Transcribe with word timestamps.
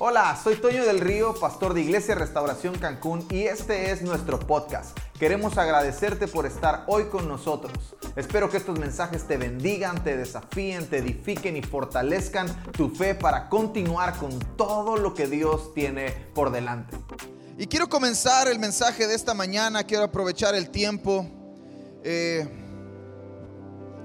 Hola, 0.00 0.40
soy 0.40 0.54
Toño 0.54 0.84
del 0.86 1.00
Río, 1.00 1.34
pastor 1.34 1.74
de 1.74 1.80
Iglesia 1.80 2.14
Restauración 2.14 2.78
Cancún 2.78 3.26
y 3.32 3.42
este 3.42 3.90
es 3.90 4.00
nuestro 4.00 4.38
podcast. 4.38 4.96
Queremos 5.18 5.58
agradecerte 5.58 6.28
por 6.28 6.46
estar 6.46 6.84
hoy 6.86 7.06
con 7.06 7.26
nosotros. 7.26 7.96
Espero 8.14 8.48
que 8.48 8.58
estos 8.58 8.78
mensajes 8.78 9.26
te 9.26 9.36
bendigan, 9.36 10.04
te 10.04 10.16
desafíen, 10.16 10.86
te 10.88 10.98
edifiquen 10.98 11.56
y 11.56 11.62
fortalezcan 11.62 12.46
tu 12.74 12.90
fe 12.90 13.16
para 13.16 13.48
continuar 13.48 14.16
con 14.18 14.38
todo 14.56 14.96
lo 14.96 15.14
que 15.14 15.26
Dios 15.26 15.74
tiene 15.74 16.12
por 16.32 16.52
delante. 16.52 16.96
Y 17.58 17.66
quiero 17.66 17.88
comenzar 17.88 18.46
el 18.46 18.60
mensaje 18.60 19.08
de 19.08 19.16
esta 19.16 19.34
mañana, 19.34 19.82
quiero 19.82 20.04
aprovechar 20.04 20.54
el 20.54 20.70
tiempo. 20.70 21.26
Eh, 22.04 22.57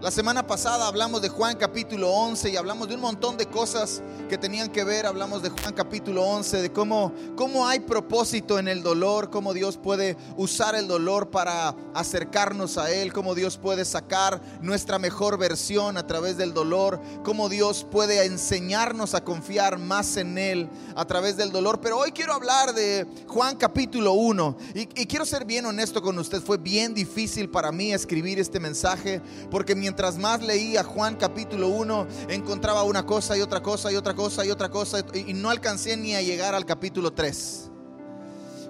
la 0.03 0.11
semana 0.11 0.45
pasada 0.45 0.85
hablamos 0.85 1.21
de 1.21 1.29
Juan 1.29 1.55
capítulo 1.55 2.11
11 2.11 2.49
y 2.49 2.57
hablamos 2.57 2.89
de 2.89 2.95
un 2.95 2.99
montón 2.99 3.37
de 3.37 3.45
cosas 3.45 4.03
que 4.27 4.37
tenían 4.37 4.69
que 4.69 4.83
ver. 4.83 5.05
Hablamos 5.05 5.41
de 5.41 5.49
Juan 5.49 5.73
capítulo 5.73 6.23
11, 6.23 6.61
de 6.61 6.73
cómo, 6.73 7.13
cómo 7.37 7.65
hay 7.65 7.79
propósito 7.79 8.59
en 8.59 8.67
el 8.67 8.83
dolor, 8.83 9.29
cómo 9.29 9.53
Dios 9.53 9.77
puede 9.77 10.17
usar 10.35 10.75
el 10.75 10.89
dolor 10.89 11.31
para 11.31 11.73
acercarnos 11.93 12.77
a 12.77 12.91
Él, 12.91 13.13
cómo 13.13 13.33
Dios 13.33 13.57
puede 13.57 13.85
sacar 13.85 14.41
nuestra 14.61 14.99
mejor 14.99 15.37
versión 15.37 15.95
a 15.95 16.05
través 16.05 16.35
del 16.35 16.53
dolor, 16.53 16.99
cómo 17.23 17.47
Dios 17.47 17.87
puede 17.89 18.25
enseñarnos 18.25 19.13
a 19.13 19.23
confiar 19.23 19.79
más 19.79 20.17
en 20.17 20.37
Él 20.37 20.69
a 20.97 21.05
través 21.05 21.37
del 21.37 21.53
dolor. 21.53 21.79
Pero 21.79 21.99
hoy 21.99 22.11
quiero 22.11 22.33
hablar 22.33 22.73
de 22.73 23.07
Juan 23.29 23.55
capítulo 23.55 24.11
1 24.11 24.57
y, 24.75 24.81
y 25.01 25.05
quiero 25.05 25.25
ser 25.25 25.45
bien 25.45 25.65
honesto 25.65 26.01
con 26.01 26.19
usted. 26.19 26.41
Fue 26.41 26.57
bien 26.57 26.93
difícil 26.93 27.49
para 27.49 27.71
mí 27.71 27.93
escribir 27.93 28.37
este 28.37 28.59
mensaje 28.59 29.21
porque 29.49 29.73
mientras 29.75 29.92
mientras 29.93 30.17
más 30.17 30.41
leía 30.41 30.83
Juan 30.83 31.15
capítulo 31.17 31.67
1, 31.67 32.07
encontraba 32.29 32.81
una 32.81 33.05
cosa 33.05 33.37
y 33.37 33.41
otra 33.41 33.61
cosa 33.61 33.91
y 33.91 33.95
otra 33.95 34.15
cosa 34.15 34.43
y 34.43 34.49
otra 34.49 34.67
cosa 34.67 35.05
y 35.13 35.33
no 35.35 35.51
alcancé 35.51 35.95
ni 35.97 36.15
a 36.15 36.21
llegar 36.23 36.55
al 36.55 36.65
capítulo 36.65 37.13
3. 37.13 37.69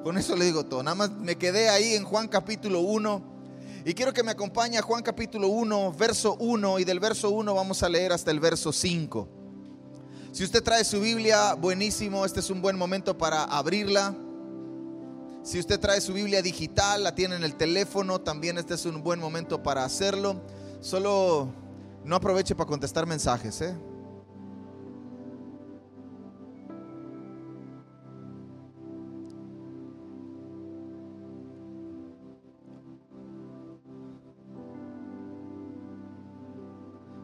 Con 0.03 0.17
eso 0.17 0.35
le 0.35 0.43
digo 0.43 0.65
todo, 0.65 0.83
nada 0.83 0.95
más 0.95 1.11
me 1.11 1.37
quedé 1.37 1.69
ahí 1.69 1.93
en 1.93 2.03
Juan 2.03 2.27
capítulo 2.27 2.81
1 2.81 3.23
y 3.85 3.93
quiero 3.93 4.11
que 4.11 4.21
me 4.21 4.31
acompañe 4.31 4.77
a 4.77 4.81
Juan 4.81 5.01
capítulo 5.01 5.47
1, 5.47 5.93
verso 5.93 6.35
1 6.41 6.79
y 6.79 6.83
del 6.83 6.99
verso 6.99 7.29
1 7.29 7.55
vamos 7.55 7.83
a 7.83 7.87
leer 7.87 8.11
hasta 8.11 8.29
el 8.29 8.41
verso 8.41 8.73
5. 8.73 9.29
Si 10.33 10.43
usted 10.43 10.61
trae 10.61 10.83
su 10.83 10.99
Biblia, 10.99 11.53
buenísimo, 11.53 12.25
este 12.25 12.41
es 12.41 12.49
un 12.49 12.61
buen 12.61 12.77
momento 12.77 13.17
para 13.17 13.45
abrirla. 13.45 14.13
Si 15.41 15.57
usted 15.57 15.79
trae 15.79 16.01
su 16.01 16.11
Biblia 16.11 16.41
digital, 16.41 17.01
la 17.01 17.15
tiene 17.15 17.37
en 17.37 17.45
el 17.45 17.55
teléfono, 17.55 18.19
también 18.19 18.57
este 18.57 18.73
es 18.73 18.85
un 18.85 19.01
buen 19.03 19.21
momento 19.21 19.63
para 19.63 19.85
hacerlo. 19.85 20.41
Solo 20.83 21.47
no 22.03 22.17
aproveche 22.17 22.55
para 22.55 22.67
contestar 22.67 23.07
mensajes, 23.07 23.61
¿eh? 23.61 23.73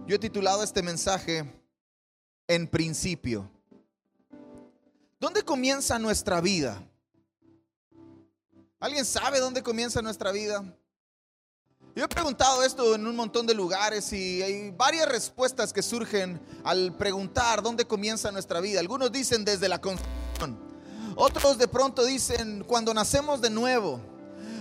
Yo 0.07 0.15
he 0.15 0.19
titulado 0.19 0.63
este 0.63 0.81
mensaje 0.81 1.43
En 2.47 2.65
principio. 2.65 3.52
¿Dónde 5.19 5.43
comienza 5.43 5.99
nuestra 5.99 6.39
vida? 6.39 6.81
¿Alguien 8.80 9.03
sabe 9.03 9.41
dónde 9.41 9.61
comienza 9.61 10.02
nuestra 10.02 10.31
vida? 10.31 10.63
Yo 12.00 12.05
he 12.05 12.08
preguntado 12.08 12.64
esto 12.64 12.95
en 12.95 13.05
un 13.05 13.14
montón 13.14 13.45
de 13.45 13.53
lugares 13.53 14.14
y 14.14 14.42
hay 14.42 14.72
varias 14.72 15.05
respuestas 15.05 15.73
que 15.73 15.81
surgen 15.81 16.39
al 16.64 16.95
preguntar 16.95 17.61
dónde 17.61 17.83
comienza 17.83 18.31
nuestra 18.31 18.61
vida. 18.61 18.80
Algunos 18.80 19.11
dicen 19.11 19.44
desde 19.44 19.67
la 19.67 19.81
concepción, 19.81 20.58
otros 21.17 21.58
de 21.58 21.67
pronto 21.67 22.05
dicen 22.05 22.64
cuando 22.66 22.94
nacemos 22.94 23.42
de 23.42 23.50
nuevo. 23.50 23.99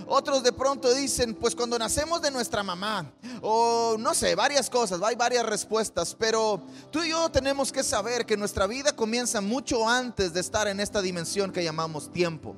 Otros 0.05 0.43
de 0.43 0.51
pronto 0.51 0.93
dicen, 0.93 1.33
pues 1.33 1.55
cuando 1.55 1.79
nacemos 1.79 2.21
de 2.21 2.29
nuestra 2.29 2.61
mamá, 2.61 3.09
o 3.41 3.95
no 3.97 4.13
sé, 4.13 4.35
varias 4.35 4.69
cosas, 4.69 4.99
hay 5.01 5.15
varias 5.15 5.45
respuestas, 5.45 6.15
pero 6.19 6.61
tú 6.91 7.03
y 7.03 7.11
yo 7.11 7.29
tenemos 7.29 7.71
que 7.71 7.83
saber 7.83 8.25
que 8.25 8.35
nuestra 8.35 8.67
vida 8.67 8.93
comienza 8.93 9.39
mucho 9.39 9.87
antes 9.87 10.33
de 10.33 10.41
estar 10.41 10.67
en 10.67 10.81
esta 10.81 11.01
dimensión 11.01 11.53
que 11.53 11.63
llamamos 11.63 12.11
tiempo. 12.11 12.57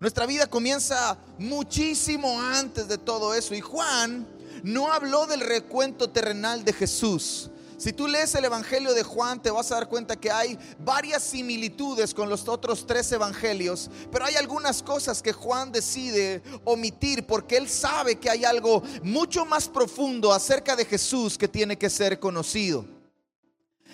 Nuestra 0.00 0.26
vida 0.26 0.46
comienza 0.46 1.16
muchísimo 1.38 2.40
antes 2.40 2.88
de 2.88 2.98
todo 2.98 3.34
eso. 3.34 3.54
Y 3.54 3.60
Juan 3.60 4.26
no 4.62 4.92
habló 4.92 5.26
del 5.26 5.40
recuento 5.40 6.10
terrenal 6.10 6.64
de 6.64 6.72
Jesús. 6.72 7.50
Si 7.76 7.92
tú 7.92 8.08
lees 8.08 8.34
el 8.34 8.44
Evangelio 8.44 8.94
de 8.94 9.02
Juan, 9.02 9.42
te 9.42 9.50
vas 9.50 9.70
a 9.70 9.74
dar 9.74 9.88
cuenta 9.88 10.16
que 10.16 10.30
hay 10.30 10.58
varias 10.78 11.22
similitudes 11.22 12.14
con 12.14 12.28
los 12.28 12.48
otros 12.48 12.86
tres 12.86 13.10
evangelios, 13.12 13.90
pero 14.10 14.24
hay 14.24 14.36
algunas 14.36 14.82
cosas 14.82 15.20
que 15.20 15.32
Juan 15.32 15.72
decide 15.72 16.42
omitir 16.64 17.26
porque 17.26 17.56
él 17.56 17.68
sabe 17.68 18.16
que 18.16 18.30
hay 18.30 18.44
algo 18.44 18.82
mucho 19.02 19.44
más 19.44 19.68
profundo 19.68 20.32
acerca 20.32 20.76
de 20.76 20.84
Jesús 20.84 21.36
que 21.36 21.48
tiene 21.48 21.76
que 21.76 21.90
ser 21.90 22.18
conocido. 22.18 22.86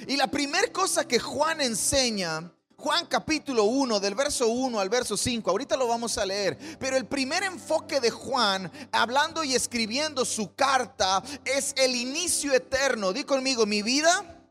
Y 0.07 0.17
la 0.17 0.31
primera 0.31 0.71
cosa 0.73 1.07
que 1.09 1.19
Juan 1.19 1.61
enseña 1.61 2.53
Juan 2.81 3.05
capítulo 3.05 3.65
1, 3.65 4.01
del 4.01 4.15
verso 4.15 4.49
1 4.49 4.81
al 4.81 4.89
verso 4.89 5.15
5, 5.15 5.51
ahorita 5.51 5.77
lo 5.77 5.87
vamos 5.87 6.17
a 6.17 6.25
leer, 6.25 6.57
pero 6.79 6.97
el 6.97 7.05
primer 7.05 7.43
enfoque 7.43 8.01
de 8.01 8.11
Juan, 8.11 8.73
hablando 8.91 9.45
y 9.45 9.55
escribiendo 9.55 10.25
su 10.25 10.55
carta, 10.55 11.23
es 11.45 11.75
el 11.77 11.95
inicio 11.95 12.55
eterno. 12.55 13.13
Di 13.13 13.25
conmigo, 13.25 13.67
mi 13.67 13.83
vida 13.83 14.51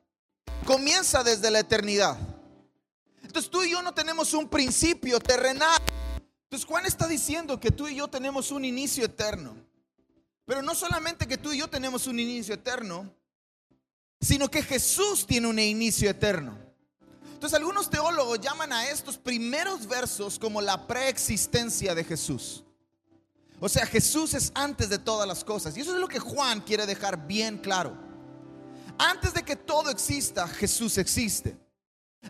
comienza 0.67 1.23
desde 1.23 1.49
la 1.49 1.61
eternidad. 1.61 2.19
Entonces 3.23 3.49
tú 3.49 3.63
y 3.63 3.71
yo 3.71 3.81
no 3.81 3.95
tenemos 3.95 4.35
un 4.35 4.47
principio 4.47 5.19
terrenal. 5.19 5.81
Entonces 6.43 6.67
Juan 6.67 6.85
está 6.85 7.07
diciendo 7.07 7.59
que 7.59 7.71
tú 7.71 7.87
y 7.87 7.95
yo 7.95 8.09
tenemos 8.09 8.51
un 8.51 8.63
inicio 8.63 9.05
eterno. 9.05 9.55
Pero 10.45 10.61
no 10.61 10.75
solamente 10.75 11.27
que 11.27 11.37
tú 11.37 11.51
y 11.51 11.57
yo 11.57 11.67
tenemos 11.67 12.05
un 12.05 12.19
inicio 12.19 12.53
eterno, 12.53 13.11
sino 14.21 14.51
que 14.51 14.61
Jesús 14.61 15.25
tiene 15.25 15.47
un 15.47 15.57
inicio 15.57 16.11
eterno. 16.11 16.68
Entonces 17.39 17.57
algunos 17.57 17.89
teólogos 17.89 18.41
llaman 18.41 18.73
a 18.73 18.89
estos 18.89 19.17
primeros 19.17 19.87
versos 19.87 20.37
como 20.37 20.59
la 20.59 20.85
preexistencia 20.85 21.95
de 21.95 22.03
Jesús. 22.03 22.65
O 23.61 23.69
sea, 23.69 23.85
Jesús 23.85 24.33
es 24.33 24.51
antes 24.53 24.89
de 24.89 24.99
todas 24.99 25.25
las 25.25 25.45
cosas. 25.45 25.77
Y 25.77 25.79
eso 25.79 25.93
es 25.93 26.01
lo 26.01 26.09
que 26.09 26.19
Juan 26.19 26.59
quiere 26.59 26.85
dejar 26.85 27.27
bien 27.27 27.57
claro. 27.57 27.95
Antes 28.97 29.33
de 29.33 29.43
que 29.43 29.55
todo 29.55 29.89
exista, 29.89 30.49
Jesús 30.49 30.97
existe. 30.97 31.57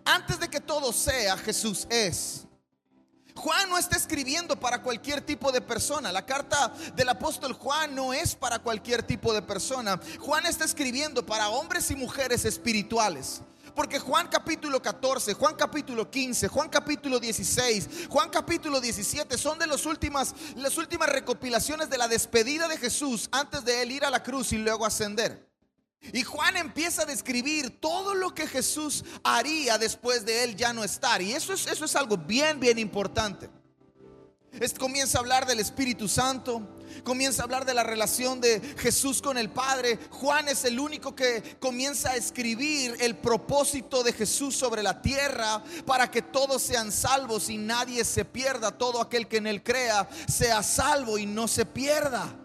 Antes 0.05 0.39
de 0.39 0.47
que 0.47 0.59
todo 0.59 0.93
sea, 0.93 1.37
Jesús 1.37 1.87
es. 1.89 2.45
Juan 3.33 3.67
no 3.67 3.79
está 3.79 3.97
escribiendo 3.97 4.59
para 4.59 4.83
cualquier 4.83 5.21
tipo 5.21 5.51
de 5.51 5.61
persona. 5.61 6.11
La 6.11 6.23
carta 6.23 6.71
del 6.95 7.09
apóstol 7.09 7.53
Juan 7.53 7.95
no 7.95 8.13
es 8.13 8.35
para 8.35 8.59
cualquier 8.59 9.01
tipo 9.01 9.33
de 9.33 9.41
persona. 9.41 9.99
Juan 10.19 10.45
está 10.45 10.65
escribiendo 10.65 11.25
para 11.25 11.49
hombres 11.49 11.89
y 11.89 11.95
mujeres 11.95 12.45
espirituales. 12.45 13.41
Porque 13.79 13.97
Juan 13.97 14.27
capítulo 14.27 14.81
14, 14.81 15.35
Juan 15.35 15.55
capítulo 15.55 16.11
15, 16.11 16.49
Juan 16.49 16.67
capítulo 16.67 17.17
16, 17.17 18.07
Juan 18.09 18.29
capítulo 18.29 18.81
17 18.81 19.37
son 19.37 19.57
de 19.57 19.67
las 19.67 19.85
últimas, 19.85 20.35
las 20.57 20.77
últimas 20.77 21.07
recopilaciones 21.07 21.89
de 21.89 21.97
la 21.97 22.09
despedida 22.09 22.67
de 22.67 22.75
Jesús 22.75 23.29
antes 23.31 23.63
de 23.63 23.81
él 23.81 23.93
ir 23.93 24.03
a 24.03 24.09
la 24.09 24.21
cruz 24.21 24.51
y 24.51 24.57
luego 24.57 24.85
ascender. 24.85 25.49
Y 26.11 26.23
Juan 26.23 26.57
empieza 26.57 27.03
a 27.03 27.05
describir 27.05 27.79
todo 27.79 28.15
lo 28.15 28.35
que 28.35 28.47
Jesús 28.47 29.05
haría 29.23 29.77
después 29.77 30.25
de 30.25 30.43
él 30.43 30.57
ya 30.57 30.73
no 30.73 30.83
estar. 30.83 31.21
Y 31.21 31.31
eso 31.31 31.53
es, 31.53 31.65
eso 31.65 31.85
es 31.85 31.95
algo 31.95 32.17
bien, 32.17 32.59
bien 32.59 32.79
importante. 32.79 33.49
comienza 34.77 35.19
a 35.19 35.21
hablar 35.21 35.45
del 35.45 35.61
Espíritu 35.61 36.09
Santo, 36.09 36.67
comienza 37.03 37.41
a 37.41 37.45
hablar 37.45 37.65
de 37.65 37.73
la 37.73 37.83
relación 37.83 38.41
de 38.41 38.59
Jesús 38.77 39.21
con 39.21 39.37
el 39.37 39.49
Padre. 39.49 39.99
Juan 40.11 40.47
es 40.47 40.65
el 40.65 40.79
único 40.79 41.15
que 41.15 41.57
comienza 41.59 42.11
a 42.11 42.15
escribir 42.15 42.95
el 42.99 43.17
propósito 43.17 44.03
de 44.03 44.13
Jesús 44.13 44.55
sobre 44.55 44.83
la 44.83 45.01
tierra 45.01 45.63
para 45.85 46.09
que 46.09 46.21
todos 46.21 46.61
sean 46.61 46.91
salvos 46.91 47.49
y 47.49 47.57
nadie 47.57 48.03
se 48.05 48.25
pierda. 48.25 48.77
Todo 48.77 49.01
aquel 49.01 49.27
que 49.27 49.37
en 49.37 49.47
él 49.47 49.63
crea 49.63 50.07
sea 50.27 50.63
salvo 50.63 51.17
y 51.17 51.25
no 51.25 51.47
se 51.47 51.65
pierda. 51.65 52.35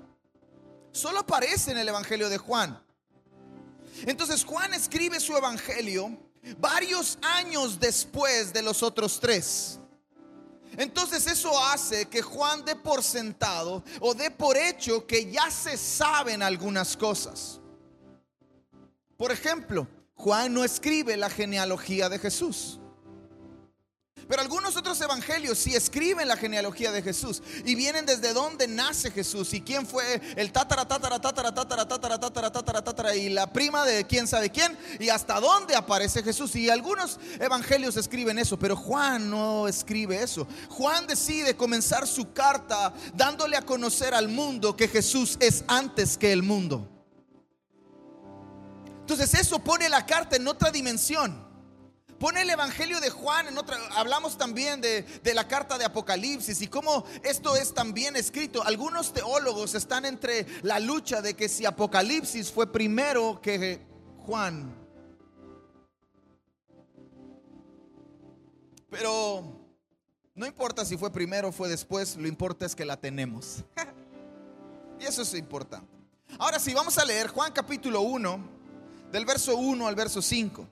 Solo 0.92 1.20
aparece 1.20 1.72
en 1.72 1.78
el 1.78 1.88
Evangelio 1.88 2.28
de 2.28 2.38
Juan. 2.38 2.80
Entonces 4.06 4.44
Juan 4.44 4.74
escribe 4.74 5.20
su 5.20 5.36
Evangelio 5.36 6.16
varios 6.58 7.18
años 7.22 7.80
después 7.80 8.52
de 8.52 8.62
los 8.62 8.82
otros 8.82 9.18
tres. 9.20 9.80
Entonces 10.76 11.26
eso 11.26 11.58
hace 11.64 12.06
que 12.06 12.22
Juan 12.22 12.64
dé 12.64 12.76
por 12.76 13.02
sentado 13.02 13.82
o 14.00 14.14
dé 14.14 14.30
por 14.30 14.56
hecho 14.56 15.06
que 15.06 15.30
ya 15.30 15.50
se 15.50 15.76
saben 15.76 16.42
algunas 16.42 16.96
cosas. 16.96 17.60
Por 19.16 19.30
ejemplo, 19.30 19.86
Juan 20.14 20.52
no 20.54 20.64
escribe 20.64 21.16
la 21.16 21.30
genealogía 21.30 22.08
de 22.08 22.18
Jesús. 22.18 22.80
Pero 24.28 24.42
algunos 24.42 24.76
otros 24.76 25.00
evangelios 25.00 25.58
sí 25.58 25.74
escriben 25.74 26.28
la 26.28 26.36
genealogía 26.36 26.92
de 26.92 27.02
Jesús 27.02 27.42
y 27.64 27.74
vienen 27.74 28.06
desde 28.06 28.32
dónde 28.32 28.66
nace 28.66 29.10
Jesús 29.10 29.52
y 29.54 29.60
quién 29.60 29.86
fue 29.86 30.20
el 30.36 30.52
tatara, 30.52 30.86
tatara, 30.86 31.20
tatara, 31.20 31.54
tatara, 31.54 31.86
tatara, 31.86 32.18
tatara, 32.18 32.52
tatara, 32.52 32.84
tatara 32.84 33.16
y 33.16 33.28
la 33.28 33.52
prima 33.52 33.84
de 33.84 34.06
quién 34.06 34.26
sabe 34.26 34.50
quién 34.50 34.76
y 34.98 35.08
hasta 35.08 35.40
dónde 35.40 35.74
aparece 35.74 36.22
Jesús. 36.22 36.54
Y 36.56 36.70
algunos 36.70 37.18
evangelios 37.38 37.96
escriben 37.96 38.38
eso, 38.38 38.58
pero 38.58 38.76
Juan 38.76 39.30
no 39.30 39.68
escribe 39.68 40.22
eso. 40.22 40.46
Juan 40.68 41.06
decide 41.06 41.56
comenzar 41.56 42.06
su 42.06 42.32
carta 42.32 42.92
dándole 43.14 43.56
a 43.56 43.62
conocer 43.62 44.14
al 44.14 44.28
mundo 44.28 44.76
que 44.76 44.88
Jesús 44.88 45.36
es 45.40 45.64
antes 45.66 46.16
que 46.16 46.32
el 46.32 46.42
mundo. 46.42 46.88
Entonces 49.00 49.34
eso 49.34 49.58
pone 49.58 49.88
la 49.88 50.06
carta 50.06 50.36
en 50.36 50.48
otra 50.48 50.70
dimensión. 50.70 51.53
Pone 52.24 52.40
el 52.40 52.48
Evangelio 52.48 53.02
de 53.02 53.10
Juan 53.10 53.48
en 53.48 53.58
otra. 53.58 53.76
Hablamos 53.96 54.38
también 54.38 54.80
de, 54.80 55.02
de, 55.02 55.34
la 55.34 55.46
carta 55.46 55.76
de 55.76 55.84
Apocalipsis 55.84 56.62
y 56.62 56.68
cómo 56.68 57.04
esto 57.22 57.54
es 57.54 57.74
también 57.74 58.16
escrito. 58.16 58.64
Algunos 58.64 59.12
teólogos 59.12 59.74
están 59.74 60.06
entre 60.06 60.46
la 60.62 60.80
lucha 60.80 61.20
de 61.20 61.34
que 61.34 61.50
si 61.50 61.66
Apocalipsis 61.66 62.50
fue 62.50 62.72
primero 62.72 63.42
que 63.42 63.78
Juan. 64.24 64.74
Pero 68.88 69.44
no 70.34 70.46
importa 70.46 70.86
si 70.86 70.96
fue 70.96 71.12
primero 71.12 71.48
o 71.48 71.52
fue 71.52 71.68
después, 71.68 72.16
lo 72.16 72.26
importa 72.26 72.64
es 72.64 72.74
que 72.74 72.86
la 72.86 72.96
tenemos. 72.96 73.64
y 74.98 75.04
eso 75.04 75.20
es 75.20 75.34
importante. 75.34 75.92
Ahora 76.38 76.58
sí, 76.58 76.72
vamos 76.72 76.96
a 76.96 77.04
leer 77.04 77.28
Juan 77.28 77.52
capítulo 77.52 78.00
1, 78.00 78.48
del 79.12 79.26
verso 79.26 79.58
1 79.58 79.86
al 79.86 79.94
verso 79.94 80.22
5. 80.22 80.68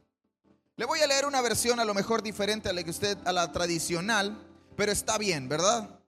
Le 0.77 0.87
voy 0.87 1.01
a 1.01 1.07
leer 1.07 1.27
una 1.27 1.43
versión 1.43 1.81
a 1.81 1.85
lo 1.85 1.93
mejor 1.93 2.23
diferente 2.23 2.71
a 2.71 2.73
la 2.73 2.83
que 2.83 2.91
usted 2.91 3.19
a 3.27 3.33
la 3.33 3.53
tradicional, 3.53 4.39
pero 4.75 4.91
está 4.91 5.19
bien, 5.19 5.49
¿verdad? 5.49 6.01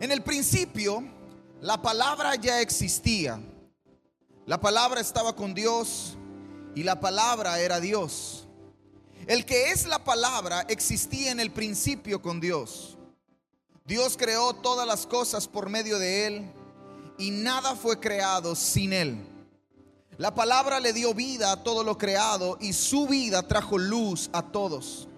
En 0.00 0.10
el 0.10 0.22
principio 0.22 1.04
la 1.60 1.80
palabra 1.80 2.34
ya 2.34 2.60
existía. 2.60 3.40
La 4.46 4.60
palabra 4.60 5.00
estaba 5.00 5.36
con 5.36 5.54
Dios 5.54 6.16
y 6.74 6.82
la 6.82 6.98
palabra 6.98 7.60
era 7.60 7.78
Dios. 7.78 8.48
El 9.28 9.46
que 9.46 9.70
es 9.70 9.86
la 9.86 10.02
palabra 10.02 10.62
existía 10.62 11.30
en 11.30 11.38
el 11.38 11.52
principio 11.52 12.20
con 12.20 12.40
Dios. 12.40 12.98
Dios 13.84 14.16
creó 14.16 14.54
todas 14.54 14.88
las 14.88 15.06
cosas 15.06 15.46
por 15.46 15.68
medio 15.68 16.00
de 16.00 16.26
él 16.26 16.52
y 17.16 17.30
nada 17.30 17.76
fue 17.76 18.00
creado 18.00 18.56
sin 18.56 18.92
él. 18.92 19.31
La 20.18 20.34
palabra 20.34 20.78
le 20.78 20.92
dio 20.92 21.14
vida 21.14 21.52
a 21.52 21.62
todo 21.62 21.82
lo 21.82 21.96
creado 21.96 22.58
y 22.60 22.74
su 22.74 23.06
vida 23.06 23.42
trajo 23.48 23.78
luz 23.78 24.28
a 24.34 24.42
todos. 24.42 25.08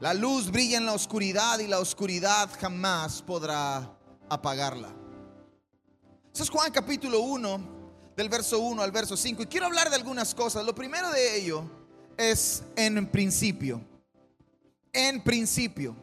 La 0.00 0.14
luz 0.14 0.50
brilla 0.50 0.78
en 0.78 0.86
la 0.86 0.94
oscuridad 0.94 1.58
y 1.58 1.66
la 1.66 1.78
oscuridad 1.78 2.48
jamás 2.58 3.20
podrá 3.20 3.94
apagarla. 4.30 4.88
Eso 6.34 6.44
es 6.44 6.50
Juan 6.50 6.72
capítulo 6.72 7.20
1, 7.20 7.60
del 8.16 8.30
verso 8.30 8.58
1 8.58 8.82
al 8.82 8.90
verso 8.90 9.18
5. 9.18 9.42
Y 9.42 9.46
quiero 9.46 9.66
hablar 9.66 9.90
de 9.90 9.96
algunas 9.96 10.34
cosas. 10.34 10.64
Lo 10.64 10.74
primero 10.74 11.10
de 11.10 11.36
ello 11.36 11.64
es 12.16 12.62
en 12.74 13.06
principio. 13.06 13.82
En 14.94 15.22
principio. 15.22 15.94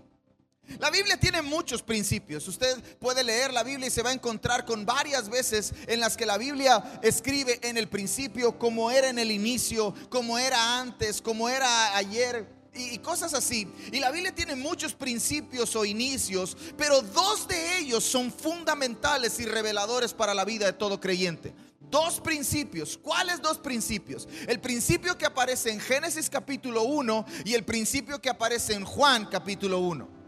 La 0.77 0.91
Biblia 0.91 1.17
tiene 1.17 1.41
muchos 1.41 1.81
principios. 1.81 2.47
Usted 2.47 2.77
puede 2.99 3.23
leer 3.23 3.51
la 3.51 3.63
Biblia 3.63 3.87
y 3.87 3.91
se 3.91 4.03
va 4.03 4.11
a 4.11 4.13
encontrar 4.13 4.65
con 4.65 4.85
varias 4.85 5.29
veces 5.29 5.73
en 5.87 5.99
las 5.99 6.15
que 6.15 6.25
la 6.25 6.37
Biblia 6.37 6.99
escribe 7.01 7.59
en 7.63 7.77
el 7.77 7.87
principio 7.87 8.59
como 8.59 8.91
era 8.91 9.09
en 9.09 9.17
el 9.17 9.31
inicio, 9.31 9.93
como 10.09 10.37
era 10.37 10.79
antes, 10.79 11.21
como 11.21 11.49
era 11.49 11.95
ayer 11.95 12.59
y 12.75 12.99
cosas 12.99 13.33
así. 13.33 13.67
Y 13.91 13.99
la 13.99 14.11
Biblia 14.11 14.33
tiene 14.33 14.55
muchos 14.55 14.93
principios 14.93 15.75
o 15.75 15.85
inicios, 15.85 16.55
pero 16.77 17.01
dos 17.01 17.47
de 17.47 17.79
ellos 17.79 18.03
son 18.03 18.31
fundamentales 18.31 19.39
y 19.39 19.45
reveladores 19.45 20.13
para 20.13 20.33
la 20.33 20.45
vida 20.45 20.67
de 20.67 20.73
todo 20.73 20.99
creyente. 20.99 21.53
Dos 21.89 22.19
principios. 22.19 22.99
¿Cuáles 23.01 23.41
dos 23.41 23.57
principios? 23.57 24.27
El 24.47 24.59
principio 24.59 25.17
que 25.17 25.25
aparece 25.25 25.71
en 25.71 25.79
Génesis 25.79 26.29
capítulo 26.29 26.83
1 26.83 27.25
y 27.45 27.55
el 27.55 27.63
principio 27.63 28.21
que 28.21 28.29
aparece 28.29 28.73
en 28.73 28.85
Juan 28.85 29.25
capítulo 29.25 29.79
1. 29.79 30.18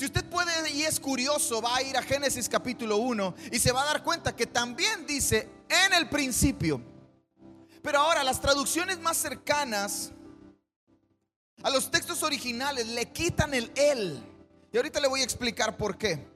Si 0.00 0.06
usted 0.06 0.24
puede 0.24 0.70
y 0.70 0.84
es 0.84 0.98
curioso, 0.98 1.60
va 1.60 1.76
a 1.76 1.82
ir 1.82 1.94
a 1.94 2.00
Génesis 2.00 2.48
capítulo 2.48 2.96
1 2.96 3.34
y 3.52 3.58
se 3.58 3.70
va 3.70 3.82
a 3.82 3.84
dar 3.84 4.02
cuenta 4.02 4.34
que 4.34 4.46
también 4.46 5.06
dice 5.06 5.46
en 5.68 5.92
el 5.92 6.08
principio. 6.08 6.80
Pero 7.82 7.98
ahora 7.98 8.24
las 8.24 8.40
traducciones 8.40 8.98
más 8.98 9.18
cercanas 9.18 10.10
a 11.62 11.68
los 11.68 11.90
textos 11.90 12.22
originales 12.22 12.88
le 12.88 13.12
quitan 13.12 13.52
el 13.52 13.70
él. 13.74 14.22
Y 14.72 14.78
ahorita 14.78 15.00
le 15.00 15.08
voy 15.08 15.20
a 15.20 15.24
explicar 15.24 15.76
por 15.76 15.98
qué. 15.98 16.26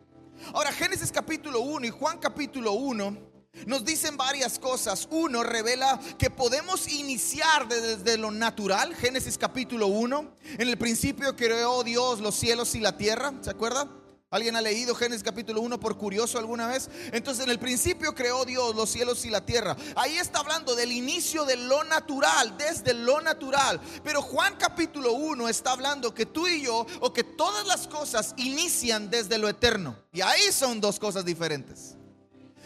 Ahora 0.52 0.70
Génesis 0.70 1.10
capítulo 1.10 1.60
1 1.60 1.86
y 1.86 1.90
Juan 1.90 2.18
capítulo 2.18 2.72
1 2.72 3.16
nos 3.66 3.84
dicen 3.84 4.16
varias 4.16 4.58
cosas. 4.58 5.06
Uno 5.10 5.42
revela 5.42 6.00
que 6.18 6.30
podemos 6.30 6.88
iniciar 6.88 7.68
desde 7.68 8.18
lo 8.18 8.30
natural. 8.30 8.94
Génesis 8.94 9.38
capítulo 9.38 9.86
1. 9.86 10.34
En 10.58 10.68
el 10.68 10.78
principio 10.78 11.36
creó 11.36 11.82
Dios 11.84 12.20
los 12.20 12.34
cielos 12.34 12.74
y 12.74 12.80
la 12.80 12.96
tierra. 12.96 13.32
¿Se 13.40 13.50
acuerda? 13.50 13.88
¿Alguien 14.34 14.56
ha 14.56 14.60
leído 14.60 14.96
Génesis 14.96 15.22
capítulo 15.22 15.60
1 15.60 15.78
por 15.78 15.96
curioso 15.96 16.40
alguna 16.40 16.66
vez? 16.66 16.90
Entonces 17.12 17.44
en 17.44 17.50
el 17.50 17.60
principio 17.60 18.16
creó 18.16 18.44
Dios 18.44 18.74
los 18.74 18.90
cielos 18.90 19.24
y 19.24 19.30
la 19.30 19.46
tierra. 19.46 19.76
Ahí 19.94 20.16
está 20.18 20.40
hablando 20.40 20.74
del 20.74 20.90
inicio 20.90 21.44
de 21.44 21.56
lo 21.56 21.84
natural, 21.84 22.58
desde 22.58 22.94
lo 22.94 23.20
natural. 23.20 23.80
Pero 24.02 24.22
Juan 24.22 24.56
capítulo 24.58 25.12
1 25.12 25.48
está 25.48 25.70
hablando 25.70 26.12
que 26.12 26.26
tú 26.26 26.48
y 26.48 26.62
yo, 26.62 26.84
o 26.98 27.12
que 27.12 27.22
todas 27.22 27.64
las 27.68 27.86
cosas 27.86 28.34
inician 28.36 29.08
desde 29.08 29.38
lo 29.38 29.48
eterno. 29.48 29.96
Y 30.12 30.20
ahí 30.20 30.50
son 30.50 30.80
dos 30.80 30.98
cosas 30.98 31.24
diferentes. 31.24 31.96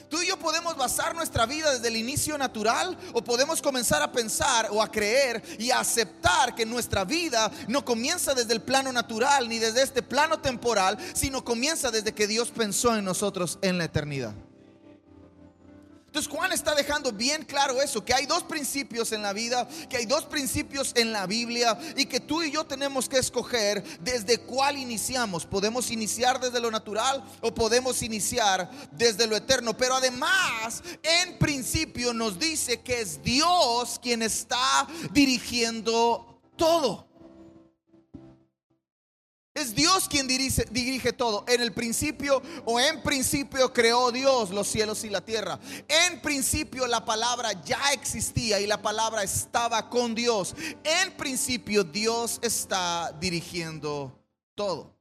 Tú 0.09 0.23
y 0.23 0.29
yo 0.29 0.39
podemos 0.39 0.77
basar 0.77 1.15
nuestra 1.15 1.45
vida 1.47 1.73
desde 1.73 1.89
el 1.89 1.97
inicio 1.97 2.39
natural 2.39 2.97
o 3.13 3.23
podemos 3.23 3.61
comenzar 3.61 4.03
a 4.03 4.11
pensar 4.11 4.69
o 4.71 4.83
a 4.83 4.91
creer 4.91 5.43
y 5.59 5.71
a 5.71 5.81
aceptar 5.81 6.55
que 6.55 6.65
nuestra 6.65 7.05
vida 7.05 7.51
no 7.69 7.85
comienza 7.85 8.35
desde 8.35 8.55
el 8.55 8.63
plano 8.63 8.93
natural 8.93 9.49
ni 9.49 9.59
desde 9.59 9.83
este 9.83 10.03
plano 10.03 10.39
temporal, 10.41 10.99
sino 11.15 11.45
comienza 11.45 11.91
desde 11.91 12.15
que 12.15 12.27
Dios 12.27 12.51
pensó 12.51 12.97
en 12.97 13.05
nosotros 13.05 13.59
en 13.61 13.79
la 13.79 13.85
eternidad. 13.85 14.35
Entonces 16.09 16.33
Juan 16.33 16.53
está 16.53 16.75
dejando 16.75 17.13
bien 17.13 17.45
claro 17.45 17.83
eso, 17.83 18.03
que 18.03 18.15
hay 18.15 18.25
dos 18.25 18.43
principios 18.43 19.13
en 19.13 19.21
la 19.21 19.35
vida, 19.35 19.69
que 19.91 19.99
hay 19.99 20.07
dos 20.07 20.25
principios 20.25 20.93
en 20.95 21.13
la 21.13 21.27
Biblia 21.27 21.79
y 21.97 22.07
que 22.07 22.19
tú 22.19 22.43
y 22.43 22.51
yo 22.51 22.65
tenemos 22.65 23.11
que 23.11 23.19
escoger 23.19 23.85
desde 24.01 24.39
cuál 24.39 24.79
iniciamos. 24.79 25.45
Podemos 25.45 25.91
iniciar 25.91 26.41
desde 26.41 26.61
lo 26.61 26.71
natural 26.71 27.23
o 27.43 27.53
podemos 27.53 28.03
iniciar 28.03 28.71
desde 28.91 29.27
lo 29.27 29.37
eterno. 29.37 29.77
Pero 29.77 29.97
además, 29.97 30.83
en 31.03 31.39
principio 31.39 32.15
nos 32.15 32.39
dice 32.39 32.81
que 32.81 33.03
es 33.03 33.23
Dios 33.23 33.99
quien 34.01 34.23
está 34.23 34.89
dirigiendo 35.13 36.41
todo. 36.57 37.08
Es 39.59 39.75
Dios 39.75 40.09
quien 40.09 40.29
dirige, 40.29 41.13
todo. 41.13 41.45
En 41.49 41.61
el 41.61 41.73
principio 41.73 42.41
o 42.65 42.79
en 42.79 43.03
principio 43.03 43.73
creó 43.73 44.13
Dios 44.13 44.51
los 44.51 44.69
cielos 44.69 45.03
y 45.03 45.11
la 45.11 45.21
tierra. 45.21 45.59
En 45.89 46.21
principio 46.21 46.87
la 46.87 47.05
palabra 47.05 47.51
ya 47.65 47.93
existía 47.93 48.61
y 48.61 48.69
la 48.69 48.81
palabra 48.81 49.25
estaba 49.25 49.91
con 49.91 50.15
Dios. 50.15 50.55
En 50.85 51.13
principio 51.17 51.83
Dios 51.83 52.39
está 52.41 53.11
dirigiendo 53.21 54.17
todo. 54.55 54.95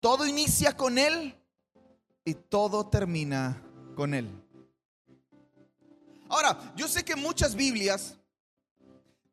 Todo 0.00 0.26
inicia 0.26 0.74
con 0.74 0.96
Él 0.96 1.36
y 2.24 2.32
todo 2.32 2.86
termina 2.86 3.62
con 3.94 4.14
Él. 4.14 4.30
Ahora, 6.30 6.72
yo 6.76 6.88
sé 6.88 7.04
que 7.04 7.14
muchas 7.14 7.54
Biblias 7.54 8.14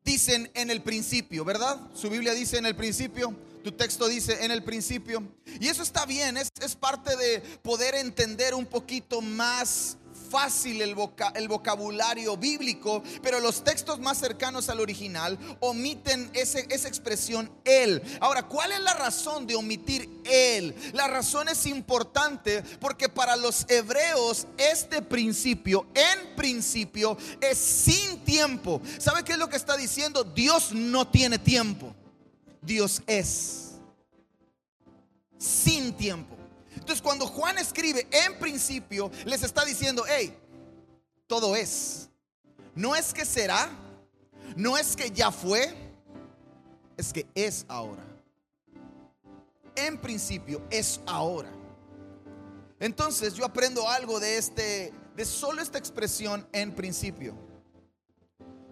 dicen 0.04 0.50
en 0.52 0.70
el 0.70 0.82
principio, 0.82 1.46
¿verdad? 1.46 1.80
Su 1.94 2.10
Biblia 2.10 2.34
dice 2.34 2.58
en 2.58 2.66
el 2.66 2.76
principio. 2.76 3.47
Tu 3.62 3.72
texto 3.72 4.08
dice 4.08 4.44
en 4.44 4.50
el 4.50 4.62
principio. 4.62 5.22
Y 5.60 5.68
eso 5.68 5.82
está 5.82 6.06
bien, 6.06 6.36
es, 6.36 6.48
es 6.60 6.74
parte 6.76 7.16
de 7.16 7.40
poder 7.62 7.94
entender 7.94 8.54
un 8.54 8.66
poquito 8.66 9.20
más 9.20 9.96
fácil 10.28 10.82
el, 10.82 10.94
el, 11.34 11.48
vocabulario 11.48 12.36
bíblico, 12.36 13.02
pero 13.22 13.40
los 13.40 13.64
textos 13.64 13.98
más 13.98 14.18
cercanos 14.18 14.68
al 14.68 14.80
original 14.80 15.38
omiten 15.60 16.30
ese, 16.34 16.66
esa 16.70 16.88
expresión 16.88 17.50
él. 17.64 18.02
Ahora, 18.20 18.42
¿cuál 18.42 18.72
es 18.72 18.80
la 18.80 18.94
razón 18.94 19.46
de 19.46 19.56
omitir 19.56 20.08
él? 20.24 20.74
La 20.92 21.08
razón 21.08 21.48
es 21.48 21.66
importante 21.66 22.62
porque 22.80 23.08
para 23.08 23.36
los 23.36 23.64
hebreos 23.70 24.46
este 24.58 25.02
principio, 25.02 25.86
en 25.94 26.36
principio, 26.36 27.16
es 27.40 27.56
sin 27.56 28.24
tiempo. 28.24 28.82
¿Sabe 28.98 29.24
qué 29.24 29.32
es 29.32 29.38
lo 29.38 29.48
que 29.48 29.56
está 29.56 29.76
diciendo? 29.76 30.24
Dios 30.24 30.72
no 30.72 31.08
tiene 31.08 31.38
tiempo. 31.38 31.94
Dios 32.62 33.02
es. 33.06 33.72
Sin 35.38 35.92
tiempo. 35.96 36.34
Entonces 36.74 37.02
cuando 37.02 37.26
Juan 37.26 37.58
escribe 37.58 38.06
en 38.10 38.38
principio, 38.38 39.10
les 39.24 39.42
está 39.42 39.64
diciendo, 39.64 40.04
hey, 40.08 40.36
todo 41.26 41.54
es. 41.54 42.08
No 42.74 42.94
es 42.94 43.12
que 43.12 43.24
será, 43.24 43.70
no 44.56 44.78
es 44.78 44.96
que 44.96 45.10
ya 45.10 45.30
fue, 45.30 45.74
es 46.96 47.12
que 47.12 47.26
es 47.34 47.64
ahora. 47.68 48.04
en 49.76 49.96
principio, 49.96 50.60
es 50.70 51.00
ahora. 51.06 51.50
Entonces 52.80 53.34
yo 53.34 53.44
aprendo 53.44 53.88
algo 53.88 54.18
de 54.18 54.36
este, 54.36 54.92
de 55.14 55.24
solo 55.24 55.62
esta 55.62 55.78
expresión 55.78 56.48
en 56.52 56.74
principio. 56.74 57.34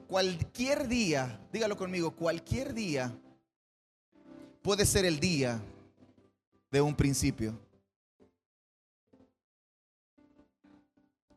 Cualquier 0.09 0.89
día, 0.89 1.41
dígalo 1.53 1.77
conmigo, 1.77 2.15
cualquier 2.15 2.75
día 2.75 3.17
puede 4.67 4.85
ser 4.85 5.05
el 5.05 5.21
día 5.21 5.63
de 6.73 6.81
un 6.81 6.93
principio. 6.93 7.57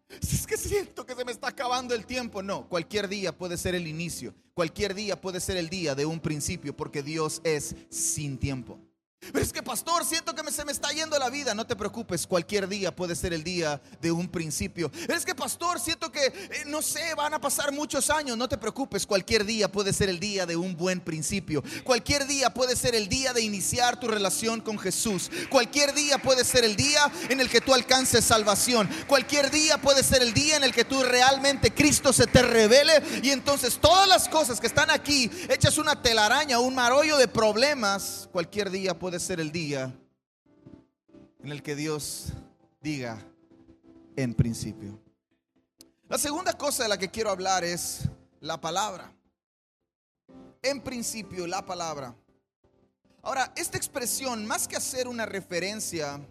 Es 0.19 0.47
que 0.47 0.57
siento 0.57 1.05
que 1.05 1.13
se 1.13 1.23
me 1.23 1.31
está 1.31 1.49
acabando 1.49 1.93
el 1.93 2.07
tiempo. 2.07 2.41
No, 2.41 2.67
cualquier 2.67 3.07
día 3.07 3.37
puede 3.37 3.55
ser 3.55 3.75
el 3.75 3.85
inicio. 3.85 4.33
Cualquier 4.55 4.95
día 4.95 5.21
puede 5.21 5.39
ser 5.39 5.57
el 5.57 5.69
día 5.69 5.93
de 5.93 6.07
un 6.07 6.19
principio 6.19 6.75
porque 6.75 7.03
Dios 7.03 7.39
es 7.43 7.75
sin 7.91 8.39
tiempo. 8.39 8.79
Pero 9.19 9.45
es 9.45 9.51
que 9.51 9.61
pastor, 9.61 10.05
siento 10.05 10.33
que 10.33 10.49
se 10.51 10.65
me 10.65 10.71
está 10.71 10.89
yendo 10.89 11.19
la 11.19 11.29
vida. 11.29 11.53
No 11.53 11.67
te 11.67 11.75
preocupes, 11.75 12.25
cualquier 12.25 12.67
día 12.67 12.95
puede 12.95 13.15
ser 13.15 13.33
el 13.33 13.43
día 13.43 13.81
de 14.01 14.11
un 14.11 14.27
principio. 14.27 14.91
Es 15.07 15.25
que 15.25 15.35
pastor, 15.35 15.79
siento 15.79 16.11
que, 16.11 16.25
eh, 16.25 16.63
no 16.65 16.81
sé, 16.81 17.13
van 17.15 17.33
a 17.33 17.41
pasar 17.41 17.71
muchos 17.71 18.09
años. 18.09 18.37
No 18.37 18.47
te 18.47 18.57
preocupes, 18.57 19.05
cualquier 19.05 19.45
día 19.45 19.71
puede 19.71 19.93
ser 19.93 20.09
el 20.09 20.19
día 20.19 20.45
de 20.45 20.55
un 20.55 20.75
buen 20.75 21.01
principio. 21.01 21.63
Cualquier 21.83 22.25
día 22.25 22.53
puede 22.53 22.75
ser 22.75 22.95
el 22.95 23.09
día 23.09 23.33
de 23.33 23.41
iniciar 23.41 23.99
tu 23.99 24.07
relación 24.07 24.61
con 24.61 24.79
Jesús. 24.79 25.29
Cualquier 25.49 25.93
día 25.93 26.17
puede 26.17 26.43
ser 26.43 26.63
el 26.63 26.75
día 26.75 27.11
en 27.29 27.39
el 27.39 27.49
que 27.49 27.61
tú 27.61 27.73
alcances 27.73 28.23
salvación. 28.25 28.89
Cualquier 29.07 29.51
día 29.51 29.77
puede 29.77 30.01
ser 30.01 30.23
el 30.23 30.33
día 30.33 30.55
en 30.55 30.63
el 30.63 30.73
que 30.73 30.85
tú 30.85 31.03
realmente 31.03 31.73
Cristo 31.73 32.13
se 32.13 32.25
te 32.25 32.41
revele. 32.41 33.03
Y 33.21 33.29
entonces 33.29 33.77
todas 33.79 34.07
las 34.07 34.27
cosas 34.29 34.59
que 34.59 34.67
están 34.67 34.89
aquí, 34.89 35.29
hechas 35.49 35.77
una 35.77 36.01
telaraña, 36.01 36.59
un 36.59 36.73
marollo 36.73 37.17
de 37.17 37.27
problemas, 37.27 38.29
cualquier 38.31 38.71
día 38.71 38.97
puede 38.97 39.08
puede 39.09 39.19
ser 39.19 39.39
el 39.39 39.51
día 39.51 39.91
en 41.43 41.51
el 41.51 41.63
que 41.63 41.75
Dios 41.75 42.27
diga 42.79 43.17
en 44.15 44.35
principio. 44.35 45.01
La 46.07 46.19
segunda 46.19 46.53
cosa 46.53 46.83
de 46.83 46.89
la 46.89 46.99
que 46.99 47.09
quiero 47.09 47.31
hablar 47.31 47.63
es 47.63 48.01
la 48.39 48.61
palabra. 48.61 49.11
En 50.61 50.83
principio, 50.83 51.47
la 51.47 51.65
palabra. 51.65 52.15
Ahora, 53.23 53.51
esta 53.55 53.77
expresión, 53.77 54.45
más 54.45 54.67
que 54.67 54.75
hacer 54.75 55.07
una 55.07 55.25
referencia 55.25 56.21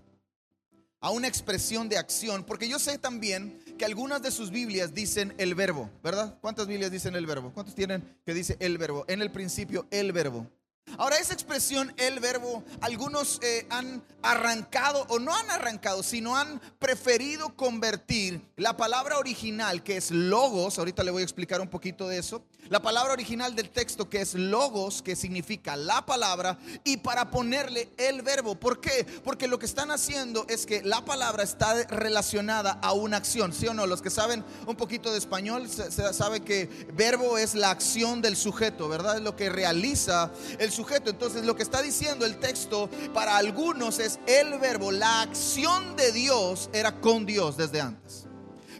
a 1.00 1.10
una 1.10 1.26
expresión 1.26 1.88
de 1.88 1.98
acción, 1.98 2.44
porque 2.44 2.68
yo 2.68 2.78
sé 2.78 2.96
también 2.96 3.60
que 3.76 3.84
algunas 3.84 4.22
de 4.22 4.30
sus 4.30 4.52
Biblias 4.52 4.94
dicen 4.94 5.34
el 5.38 5.56
verbo, 5.56 5.90
¿verdad? 6.00 6.38
¿Cuántas 6.40 6.68
Biblias 6.68 6.92
dicen 6.92 7.16
el 7.16 7.26
verbo? 7.26 7.52
¿Cuántos 7.52 7.74
tienen 7.74 8.20
que 8.24 8.34
dice 8.34 8.56
el 8.60 8.78
verbo? 8.78 9.04
En 9.08 9.20
el 9.20 9.32
principio, 9.32 9.88
el 9.90 10.12
verbo. 10.12 10.48
Ahora 10.96 11.18
esa 11.18 11.34
expresión, 11.34 11.92
el 11.96 12.20
verbo, 12.20 12.64
algunos 12.80 13.38
eh, 13.42 13.66
han 13.70 14.02
arrancado 14.22 15.06
o 15.08 15.18
no 15.18 15.34
han 15.34 15.50
arrancado, 15.50 16.02
sino 16.02 16.36
han 16.36 16.60
preferido 16.78 17.54
convertir 17.56 18.40
la 18.56 18.76
palabra 18.76 19.18
original 19.18 19.82
que 19.82 19.96
es 19.96 20.10
logos, 20.10 20.78
ahorita 20.78 21.04
le 21.04 21.10
voy 21.10 21.22
a 21.22 21.24
explicar 21.24 21.60
un 21.60 21.68
poquito 21.68 22.08
de 22.08 22.18
eso, 22.18 22.42
la 22.68 22.82
palabra 22.82 23.12
original 23.12 23.54
del 23.54 23.70
texto 23.70 24.08
que 24.08 24.20
es 24.20 24.34
logos, 24.34 25.00
que 25.00 25.16
significa 25.16 25.76
la 25.76 26.04
palabra, 26.04 26.58
y 26.84 26.98
para 26.98 27.30
ponerle 27.30 27.90
el 27.96 28.22
verbo. 28.22 28.56
¿Por 28.56 28.80
qué? 28.80 29.06
Porque 29.24 29.48
lo 29.48 29.58
que 29.58 29.66
están 29.66 29.90
haciendo 29.90 30.44
es 30.48 30.66
que 30.66 30.82
la 30.82 31.04
palabra 31.04 31.42
está 31.42 31.84
relacionada 31.84 32.72
a 32.82 32.92
una 32.92 33.16
acción, 33.16 33.52
¿sí 33.52 33.66
o 33.68 33.74
no? 33.74 33.86
Los 33.86 34.02
que 34.02 34.10
saben 34.10 34.44
un 34.66 34.76
poquito 34.76 35.12
de 35.12 35.18
español 35.18 35.68
saben 35.68 36.44
que 36.44 36.66
verbo 36.92 37.38
es 37.38 37.54
la 37.54 37.70
acción 37.70 38.20
del 38.20 38.36
sujeto, 38.36 38.88
¿verdad? 38.88 39.16
Es 39.16 39.22
lo 39.22 39.34
que 39.34 39.48
realiza 39.48 40.30
el 40.58 40.70
Entonces 41.10 41.44
lo 41.44 41.56
que 41.56 41.62
está 41.62 41.82
diciendo 41.82 42.24
el 42.24 42.38
texto 42.38 42.88
para 43.12 43.36
algunos 43.36 43.98
es 43.98 44.20
el 44.26 44.58
verbo, 44.58 44.92
la 44.92 45.22
acción 45.22 45.96
de 45.96 46.12
Dios 46.12 46.70
era 46.72 47.00
con 47.00 47.26
Dios 47.26 47.56
desde 47.56 47.80
antes. 47.80 48.26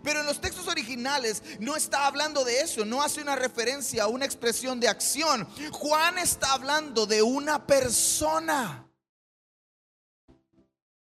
Pero 0.02 0.20
en 0.20 0.26
los 0.26 0.40
textos 0.40 0.68
originales 0.68 1.42
no 1.58 1.76
está 1.76 2.06
hablando 2.06 2.44
de 2.44 2.60
eso, 2.60 2.84
no 2.84 3.02
hace 3.02 3.20
una 3.20 3.36
referencia 3.36 4.04
a 4.04 4.06
una 4.06 4.24
expresión 4.24 4.78
de 4.78 4.88
acción. 4.88 5.46
Juan 5.72 6.18
está 6.18 6.52
hablando 6.52 7.04
de 7.04 7.20
una 7.20 7.66
persona. 7.66 8.84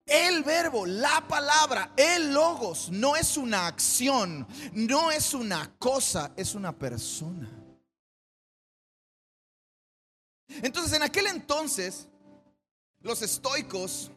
El 0.06 0.44
verbo, 0.44 0.86
la 0.86 1.26
palabra, 1.26 1.94
el 1.96 2.34
logos, 2.34 2.90
no 2.92 3.16
es 3.16 3.38
una 3.38 3.68
acción, 3.68 4.46
no 4.74 5.10
es 5.10 5.34
una 5.34 5.74
cosa, 5.80 6.34
es 6.36 6.54
una 6.54 6.78
persona. 6.78 7.61
Entonces, 10.62 10.94
en 10.94 11.04
aquel 11.04 11.28
entonces, 11.28 12.08
los 13.02 13.22
estoicos 13.22 14.12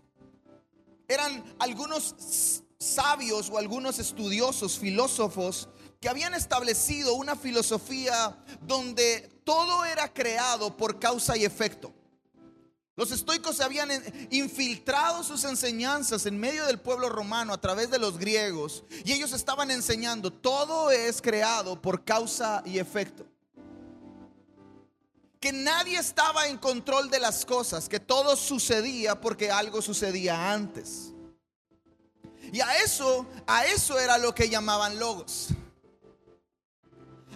eran 1.09 1.45
algunos 1.59 2.63
sabios 2.79 3.51
o 3.51 3.59
algunos 3.59 3.99
estudiosos, 3.99 4.79
filósofos, 4.79 5.69
que 6.01 6.09
habían 6.09 6.35
establecido 6.35 7.15
una 7.15 7.35
filosofía 7.35 8.37
donde 8.61 9.31
todo 9.45 9.85
era 9.85 10.13
creado 10.13 10.77
por 10.77 10.99
causa 10.99 11.37
y 11.37 11.45
efecto. 11.45 11.95
Los 12.97 13.11
estoicos 13.11 13.57
se 13.57 13.65
habían 13.65 13.91
infiltrado 14.31 15.25
sus 15.25 15.45
enseñanzas 15.45 16.27
en 16.27 16.39
medio 16.39 16.65
del 16.67 16.79
pueblo 16.79 17.09
romano 17.09 17.53
a 17.53 17.61
través 17.61 17.91
de 17.91 17.99
los 17.99 18.19
griegos 18.19 18.85
y 19.05 19.13
ellos 19.13 19.33
estaban 19.33 19.71
enseñando, 19.71 20.33
todo 20.33 20.91
es 20.91 21.21
creado 21.21 21.81
por 21.81 22.05
causa 22.05 22.63
y 22.65 22.79
efecto 22.79 23.27
que 25.45 25.53
nadie 25.53 25.99
estaba 25.99 26.49
en 26.49 26.57
control 26.57 27.11
de 27.11 27.21
las 27.21 27.45
cosas, 27.45 27.87
que 27.87 28.01
todo 28.01 28.35
sucedía 28.35 29.21
porque 29.21 29.51
algo 29.51 29.83
sucedía 29.83 30.51
antes. 30.51 31.13
Y 32.51 32.63
a 32.63 32.79
eso, 32.79 33.27
a 33.47 33.67
eso 33.67 34.01
era 34.01 34.17
lo 34.17 34.35
que 34.35 34.49
llamaban 34.49 34.99
logos. 34.99 35.49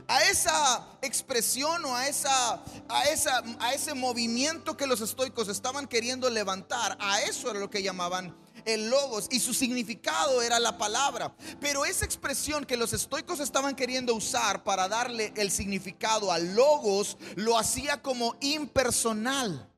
A 0.07 0.23
esa 0.23 0.87
expresión 1.03 1.85
o 1.85 1.95
a 1.95 2.09
esa, 2.09 2.65
a 2.89 3.05
esa 3.13 3.43
a 3.61 3.75
ese 3.75 3.93
movimiento 3.93 4.75
que 4.75 4.87
los 4.87 5.03
estoicos 5.03 5.49
estaban 5.49 5.87
queriendo 5.87 6.31
levantar, 6.31 6.97
a 6.99 7.21
eso 7.21 7.51
era 7.51 7.61
lo 7.61 7.69
que 7.69 7.83
llamaban 7.83 8.35
el 8.69 8.91
logos 8.91 9.29
y 9.31 9.41
su 9.41 9.55
significado 9.55 10.43
era 10.43 10.61
la 10.61 10.77
palabra. 10.77 11.35
Pero 11.59 11.85
esa 11.87 12.05
expresión 12.05 12.67
que 12.67 12.77
los 12.77 12.93
estoicos 12.93 13.41
estaban 13.41 13.75
queriendo 13.75 14.15
usar 14.15 14.63
para 14.63 14.89
darle 14.89 15.33
el 15.37 15.51
significado 15.51 16.31
al 16.31 16.55
logos 16.55 17.17
lo 17.35 17.59
hacía 17.59 18.03
como 18.03 18.37
impersonal. 18.41 19.73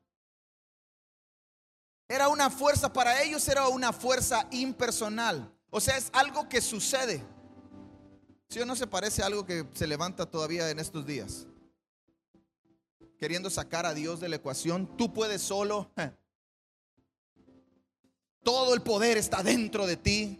Era 2.09 2.27
una 2.27 2.49
fuerza, 2.49 2.91
para 2.91 3.21
ellos 3.23 3.47
era 3.47 3.69
una 3.69 3.93
fuerza 3.93 4.45
impersonal. 4.51 5.49
O 5.69 5.79
sea, 5.79 5.95
es 5.95 6.09
algo 6.11 6.49
que 6.49 6.59
sucede. 6.59 7.23
Si 8.49 8.59
o 8.59 8.65
no 8.65 8.75
se 8.75 8.85
parece 8.85 9.23
a 9.23 9.27
algo 9.27 9.45
que 9.45 9.65
se 9.73 9.87
levanta 9.87 10.29
todavía 10.29 10.69
en 10.69 10.79
estos 10.79 11.05
días? 11.05 11.47
Queriendo 13.17 13.49
sacar 13.49 13.85
a 13.85 13.93
Dios 13.93 14.19
de 14.19 14.27
la 14.27 14.35
ecuación, 14.35 14.97
tú 14.97 15.13
puedes 15.13 15.41
solo. 15.41 15.89
Todo 18.43 18.73
el 18.73 18.81
poder 18.81 19.17
está 19.17 19.43
dentro 19.43 19.85
de 19.85 19.97
ti. 19.97 20.37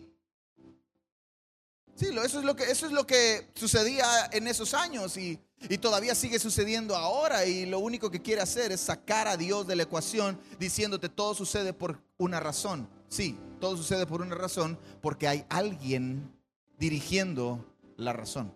Sí, 1.95 2.07
eso 2.23 2.39
es 2.39 2.45
lo 2.45 2.55
que, 2.55 2.63
eso 2.63 2.85
es 2.85 2.91
lo 2.91 3.05
que 3.05 3.47
sucedía 3.53 4.05
en 4.31 4.47
esos 4.47 4.73
años 4.73 5.17
y, 5.17 5.39
y 5.69 5.77
todavía 5.77 6.15
sigue 6.15 6.39
sucediendo 6.39 6.95
ahora. 6.95 7.45
Y 7.45 7.65
lo 7.65 7.79
único 7.79 8.09
que 8.09 8.21
quiere 8.21 8.41
hacer 8.41 8.71
es 8.71 8.81
sacar 8.81 9.27
a 9.27 9.37
Dios 9.37 9.67
de 9.67 9.75
la 9.75 9.83
ecuación 9.83 10.39
diciéndote 10.59 11.09
todo 11.09 11.35
sucede 11.35 11.73
por 11.73 12.01
una 12.17 12.39
razón. 12.39 12.89
Sí, 13.07 13.37
todo 13.59 13.77
sucede 13.77 14.07
por 14.07 14.21
una 14.21 14.35
razón 14.35 14.79
porque 15.01 15.27
hay 15.27 15.45
alguien 15.49 16.31
dirigiendo 16.77 17.63
la 17.97 18.13
razón. 18.13 18.55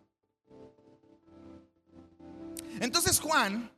Entonces 2.80 3.20
Juan 3.20 3.72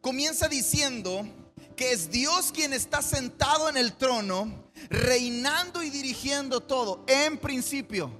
comienza 0.00 0.48
diciendo 0.48 1.26
que 1.74 1.92
es 1.92 2.10
Dios 2.10 2.52
quien 2.52 2.72
está 2.72 3.02
sentado 3.02 3.68
en 3.68 3.76
el 3.76 3.94
trono, 3.94 4.70
reinando 4.88 5.82
y 5.82 5.90
dirigiendo 5.90 6.60
todo. 6.60 7.04
En 7.06 7.38
principio, 7.38 8.10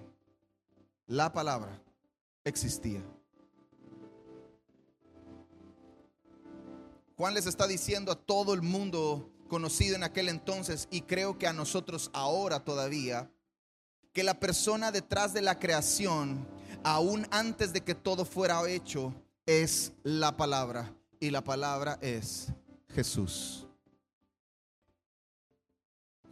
la 1.06 1.32
palabra 1.32 1.80
existía. 2.44 3.02
Juan 7.16 7.34
les 7.34 7.46
está 7.46 7.66
diciendo 7.66 8.10
a 8.10 8.16
todo 8.16 8.54
el 8.54 8.62
mundo 8.62 9.30
conocido 9.48 9.96
en 9.96 10.02
aquel 10.02 10.28
entonces 10.28 10.88
y 10.90 11.02
creo 11.02 11.38
que 11.38 11.46
a 11.46 11.52
nosotros 11.52 12.10
ahora 12.14 12.64
todavía, 12.64 13.30
que 14.12 14.24
la 14.24 14.40
persona 14.40 14.90
detrás 14.90 15.32
de 15.32 15.42
la 15.42 15.58
creación, 15.58 16.48
aún 16.82 17.26
antes 17.30 17.72
de 17.72 17.82
que 17.82 17.94
todo 17.94 18.24
fuera 18.24 18.66
hecho, 18.68 19.14
es 19.46 19.92
la 20.02 20.36
palabra. 20.36 20.94
Y 21.20 21.30
la 21.30 21.44
palabra 21.44 21.98
es 22.00 22.48
Jesús. 22.92 23.66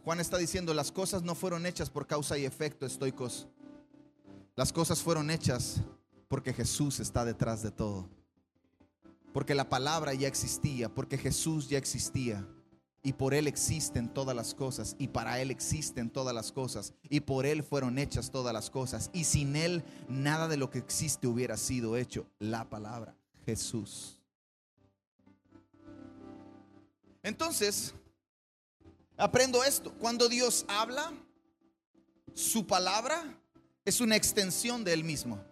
Juan 0.03 0.19
está 0.19 0.37
diciendo, 0.37 0.73
las 0.73 0.91
cosas 0.91 1.23
no 1.23 1.35
fueron 1.35 1.65
hechas 1.65 1.89
por 1.89 2.07
causa 2.07 2.37
y 2.37 2.45
efecto, 2.45 2.85
estoicos. 2.85 3.47
Las 4.55 4.73
cosas 4.73 5.01
fueron 5.01 5.29
hechas 5.29 5.81
porque 6.27 6.53
Jesús 6.53 6.99
está 6.99 7.23
detrás 7.25 7.61
de 7.61 7.71
todo. 7.71 8.09
Porque 9.33 9.53
la 9.55 9.69
palabra 9.69 10.13
ya 10.13 10.27
existía, 10.27 10.89
porque 10.89 11.17
Jesús 11.17 11.69
ya 11.69 11.77
existía. 11.77 12.45
y 13.03 13.13
por 13.13 13.33
Él 13.33 13.47
existen 13.47 14.13
todas 14.13 14.35
las 14.35 14.53
cosas, 14.53 14.95
y 14.99 15.07
para 15.07 15.41
Él 15.41 15.49
existen 15.49 16.09
todas 16.09 16.35
las 16.35 16.51
cosas, 16.51 16.93
y 17.09 17.21
por 17.21 17.45
Él 17.45 17.63
fueron 17.63 17.97
hechas 17.97 18.29
todas 18.31 18.53
las 18.53 18.69
cosas, 18.69 19.09
y 19.13 19.23
sin 19.23 19.55
Él 19.55 19.83
nada 20.07 20.47
de 20.47 20.57
lo 20.57 20.69
que 20.69 20.79
existe 20.79 21.27
hubiera 21.27 21.57
sido 21.57 21.97
hecho. 21.97 22.27
La 22.39 22.69
palabra, 22.69 23.15
Jesús. 23.45 24.20
Entonces, 27.23 27.93
aprendo 29.17 29.63
esto, 29.63 29.93
cuando 29.99 30.27
Dios 30.27 30.65
habla, 30.67 31.13
su 32.33 32.65
palabra 32.65 33.23
es 33.85 34.01
una 34.01 34.15
extensión 34.15 34.83
de 34.83 34.93
Él 34.93 35.03
mismo. 35.03 35.43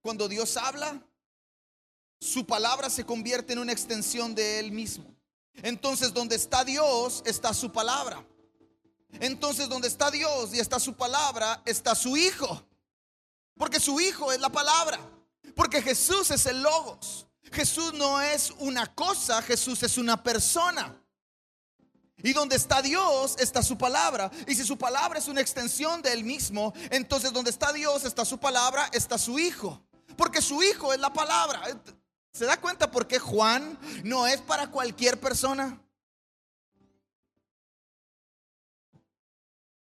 Cuando 0.00 0.28
Dios 0.28 0.56
habla, 0.56 1.02
su 2.20 2.46
palabra 2.46 2.88
se 2.88 3.04
convierte 3.04 3.52
en 3.52 3.58
una 3.58 3.72
extensión 3.72 4.34
de 4.34 4.58
Él 4.58 4.72
mismo. 4.72 5.14
Entonces, 5.62 6.12
donde 6.12 6.36
está 6.36 6.64
Dios, 6.64 7.22
está 7.26 7.52
su 7.52 7.72
palabra. 7.72 8.24
Entonces, 9.20 9.68
donde 9.68 9.88
está 9.88 10.10
Dios 10.10 10.54
y 10.54 10.60
está 10.60 10.78
su 10.78 10.94
palabra, 10.94 11.62
está 11.64 11.94
su 11.94 12.16
Hijo. 12.16 12.62
Porque 13.56 13.80
su 13.80 14.00
Hijo 14.00 14.32
es 14.32 14.40
la 14.40 14.50
palabra. 14.50 14.98
Porque 15.54 15.82
Jesús 15.82 16.30
es 16.30 16.46
el 16.46 16.62
Logos. 16.62 17.25
Jesús 17.52 17.92
no 17.94 18.20
es 18.20 18.52
una 18.58 18.86
cosa, 18.94 19.40
Jesús 19.42 19.82
es 19.82 19.98
una 19.98 20.22
persona. 20.22 21.00
Y 22.22 22.32
donde 22.32 22.56
está 22.56 22.80
Dios 22.82 23.36
está 23.38 23.62
su 23.62 23.76
palabra. 23.76 24.30
Y 24.46 24.54
si 24.54 24.64
su 24.64 24.78
palabra 24.78 25.18
es 25.18 25.28
una 25.28 25.40
extensión 25.40 26.00
de 26.02 26.12
Él 26.12 26.24
mismo, 26.24 26.72
entonces 26.90 27.32
donde 27.32 27.50
está 27.50 27.72
Dios 27.72 28.04
está 28.04 28.24
su 28.24 28.38
palabra, 28.38 28.88
está 28.92 29.18
su 29.18 29.38
Hijo. 29.38 29.82
Porque 30.16 30.40
su 30.40 30.62
Hijo 30.62 30.92
es 30.92 31.00
la 31.00 31.12
palabra. 31.12 31.62
¿Se 32.32 32.46
da 32.46 32.60
cuenta 32.60 32.90
por 32.90 33.06
qué 33.06 33.18
Juan 33.18 33.78
no 34.02 34.26
es 34.26 34.40
para 34.40 34.70
cualquier 34.70 35.20
persona? 35.20 35.80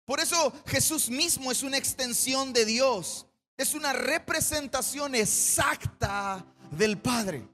Por 0.05 0.19
eso 0.19 0.53
Jesús 0.65 1.09
mismo 1.09 1.51
es 1.51 1.63
una 1.63 1.77
extensión 1.77 2.53
de 2.53 2.65
Dios. 2.65 3.25
Es 3.57 3.73
una 3.73 3.93
representación 3.93 5.15
exacta 5.15 6.45
del 6.71 6.97
Padre. 6.97 7.47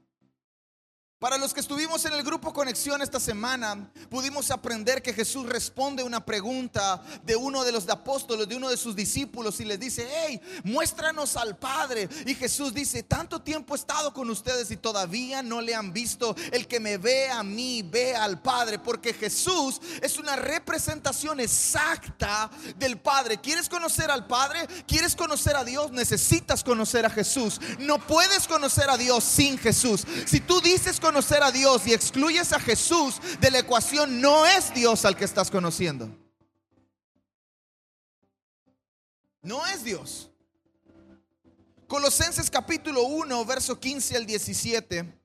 Para 1.18 1.36
los 1.36 1.52
que 1.52 1.58
estuvimos 1.58 2.04
en 2.04 2.12
el 2.12 2.22
grupo 2.22 2.52
Conexión 2.52 3.02
esta 3.02 3.18
semana, 3.18 3.90
pudimos 4.08 4.52
aprender 4.52 5.02
que 5.02 5.12
Jesús 5.12 5.48
responde 5.48 6.04
una 6.04 6.24
pregunta 6.24 7.02
de 7.24 7.34
uno 7.34 7.64
de 7.64 7.72
los 7.72 7.88
apóstoles, 7.88 8.48
de 8.48 8.54
uno 8.54 8.68
de 8.68 8.76
sus 8.76 8.94
discípulos, 8.94 9.58
y 9.58 9.64
les 9.64 9.80
dice, 9.80 10.08
hey, 10.08 10.40
muéstranos 10.62 11.36
al 11.36 11.56
Padre. 11.56 12.08
Y 12.24 12.36
Jesús 12.36 12.72
dice, 12.72 13.02
tanto 13.02 13.42
tiempo 13.42 13.74
he 13.74 13.78
estado 13.78 14.14
con 14.14 14.30
ustedes 14.30 14.70
y 14.70 14.76
todavía 14.76 15.42
no 15.42 15.60
le 15.60 15.74
han 15.74 15.92
visto. 15.92 16.36
El 16.52 16.68
que 16.68 16.78
me 16.78 16.98
ve 16.98 17.28
a 17.28 17.42
mí, 17.42 17.82
ve 17.82 18.14
al 18.14 18.40
Padre, 18.40 18.78
porque 18.78 19.12
Jesús 19.12 19.80
es 20.00 20.18
una 20.18 20.36
representación 20.36 21.40
exacta 21.40 22.48
del 22.76 22.96
Padre. 22.96 23.40
¿Quieres 23.40 23.68
conocer 23.68 24.12
al 24.12 24.28
Padre? 24.28 24.68
¿Quieres 24.86 25.16
conocer 25.16 25.56
a 25.56 25.64
Dios? 25.64 25.90
Necesitas 25.90 26.62
conocer 26.62 27.04
a 27.04 27.10
Jesús. 27.10 27.60
No 27.80 27.98
puedes 27.98 28.46
conocer 28.46 28.88
a 28.88 28.96
Dios 28.96 29.24
sin 29.24 29.58
Jesús. 29.58 30.06
Si 30.24 30.38
tú 30.38 30.60
dices 30.60 31.00
conocer 31.08 31.42
a 31.42 31.50
Dios 31.50 31.86
y 31.86 31.94
excluyes 31.94 32.52
a 32.52 32.60
Jesús 32.60 33.14
de 33.40 33.50
la 33.50 33.60
ecuación, 33.60 34.20
no 34.20 34.44
es 34.44 34.74
Dios 34.74 35.06
al 35.06 35.16
que 35.16 35.24
estás 35.24 35.50
conociendo. 35.50 36.14
No 39.40 39.66
es 39.68 39.82
Dios. 39.84 40.30
Colosenses 41.86 42.50
capítulo 42.50 43.04
1, 43.04 43.42
verso 43.46 43.80
15 43.80 44.18
al 44.18 44.26
17. 44.26 45.18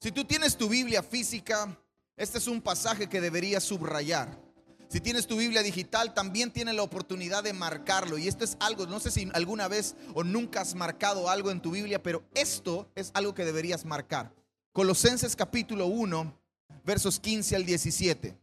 Si 0.00 0.12
tú 0.12 0.24
tienes 0.24 0.56
tu 0.56 0.68
Biblia 0.68 1.02
física, 1.02 1.76
este 2.16 2.38
es 2.38 2.46
un 2.46 2.62
pasaje 2.62 3.08
que 3.08 3.20
deberías 3.20 3.64
subrayar. 3.64 4.40
Si 4.88 5.00
tienes 5.00 5.26
tu 5.26 5.38
Biblia 5.38 5.64
digital, 5.64 6.14
también 6.14 6.52
tienes 6.52 6.76
la 6.76 6.84
oportunidad 6.84 7.42
de 7.42 7.52
marcarlo. 7.52 8.16
Y 8.16 8.28
esto 8.28 8.44
es 8.44 8.56
algo, 8.60 8.86
no 8.86 9.00
sé 9.00 9.10
si 9.10 9.28
alguna 9.34 9.66
vez 9.66 9.96
o 10.14 10.22
nunca 10.22 10.60
has 10.60 10.76
marcado 10.76 11.28
algo 11.28 11.50
en 11.50 11.60
tu 11.60 11.72
Biblia, 11.72 12.00
pero 12.00 12.22
esto 12.34 12.88
es 12.94 13.10
algo 13.14 13.34
que 13.34 13.44
deberías 13.44 13.84
marcar. 13.84 14.38
Colosenses 14.78 15.34
capítulo 15.34 15.86
1, 15.86 16.40
versos 16.84 17.18
15 17.18 17.56
al 17.56 17.66
17. 17.66 18.38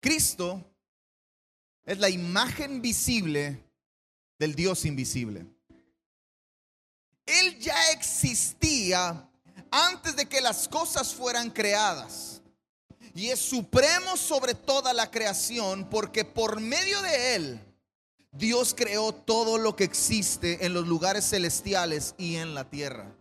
Cristo 0.00 0.64
es 1.84 1.98
la 1.98 2.08
imagen 2.08 2.80
visible 2.80 3.62
del 4.38 4.54
Dios 4.54 4.86
invisible. 4.86 5.44
Él 7.26 7.58
ya 7.58 7.90
existía 7.90 9.28
antes 9.70 10.16
de 10.16 10.24
que 10.24 10.40
las 10.40 10.66
cosas 10.68 11.12
fueran 11.12 11.50
creadas. 11.50 12.40
Y 13.14 13.28
es 13.28 13.40
supremo 13.40 14.16
sobre 14.16 14.54
toda 14.54 14.94
la 14.94 15.10
creación 15.10 15.86
porque 15.90 16.24
por 16.24 16.62
medio 16.62 17.02
de 17.02 17.34
Él 17.34 17.60
Dios 18.30 18.72
creó 18.74 19.12
todo 19.12 19.58
lo 19.58 19.76
que 19.76 19.84
existe 19.84 20.64
en 20.64 20.72
los 20.72 20.88
lugares 20.88 21.28
celestiales 21.28 22.14
y 22.16 22.36
en 22.36 22.54
la 22.54 22.70
tierra 22.70 23.14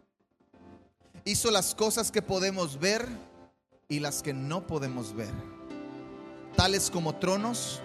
hizo 1.26 1.52
las 1.52 1.76
cosas 1.76 2.12
que 2.12 2.22
podemos 2.22 2.80
ver 2.80 3.08
y 3.88 4.00
las 4.00 4.24
que 4.24 4.34
no 4.34 4.66
podemos 4.66 5.14
ver, 5.14 5.34
tales 6.56 6.90
como 6.90 7.16
tronos, 7.16 7.82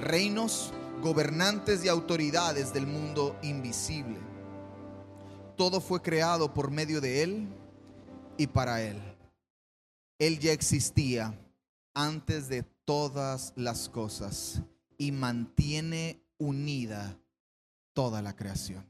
reinos, 0.00 0.72
gobernantes 1.02 1.84
y 1.84 1.88
autoridades 1.88 2.72
del 2.72 2.86
mundo 2.86 3.38
invisible. 3.42 4.18
Todo 5.56 5.80
fue 5.80 6.00
creado 6.00 6.52
por 6.54 6.70
medio 6.70 7.00
de 7.00 7.22
Él 7.22 7.48
y 8.36 8.46
para 8.46 8.82
Él. 8.82 9.00
Él 10.18 10.38
ya 10.38 10.52
existía 10.52 11.38
antes 11.94 12.48
de 12.48 12.62
todas 12.84 13.52
las 13.56 13.88
cosas 13.88 14.62
y 14.96 15.12
mantiene 15.12 16.22
unida 16.38 17.18
toda 17.92 18.22
la 18.22 18.34
creación. 18.34 18.84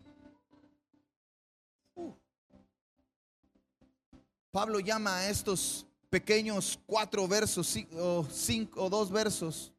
Pablo 4.51 4.81
llama 4.81 5.17
a 5.17 5.29
estos 5.29 5.87
pequeños 6.09 6.79
cuatro 6.87 7.27
versos 7.29 7.77
o 7.95 8.27
cinco 8.31 8.85
o 8.85 8.91
dos 8.91 9.11
versos 9.11 9.73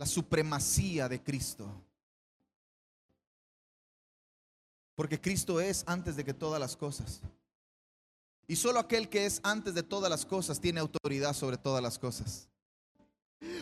la 0.00 0.06
supremacía 0.06 1.10
de 1.10 1.22
Cristo. 1.22 1.70
Porque 4.94 5.20
Cristo 5.20 5.60
es 5.60 5.84
antes 5.86 6.16
de 6.16 6.24
que 6.24 6.32
todas 6.32 6.58
las 6.58 6.74
cosas. 6.74 7.20
Y 8.48 8.56
solo 8.56 8.80
aquel 8.80 9.10
que 9.10 9.26
es 9.26 9.40
antes 9.42 9.74
de 9.74 9.82
todas 9.82 10.08
las 10.08 10.24
cosas 10.24 10.58
tiene 10.58 10.80
autoridad 10.80 11.34
sobre 11.34 11.58
todas 11.58 11.82
las 11.82 11.98
cosas. 11.98 12.48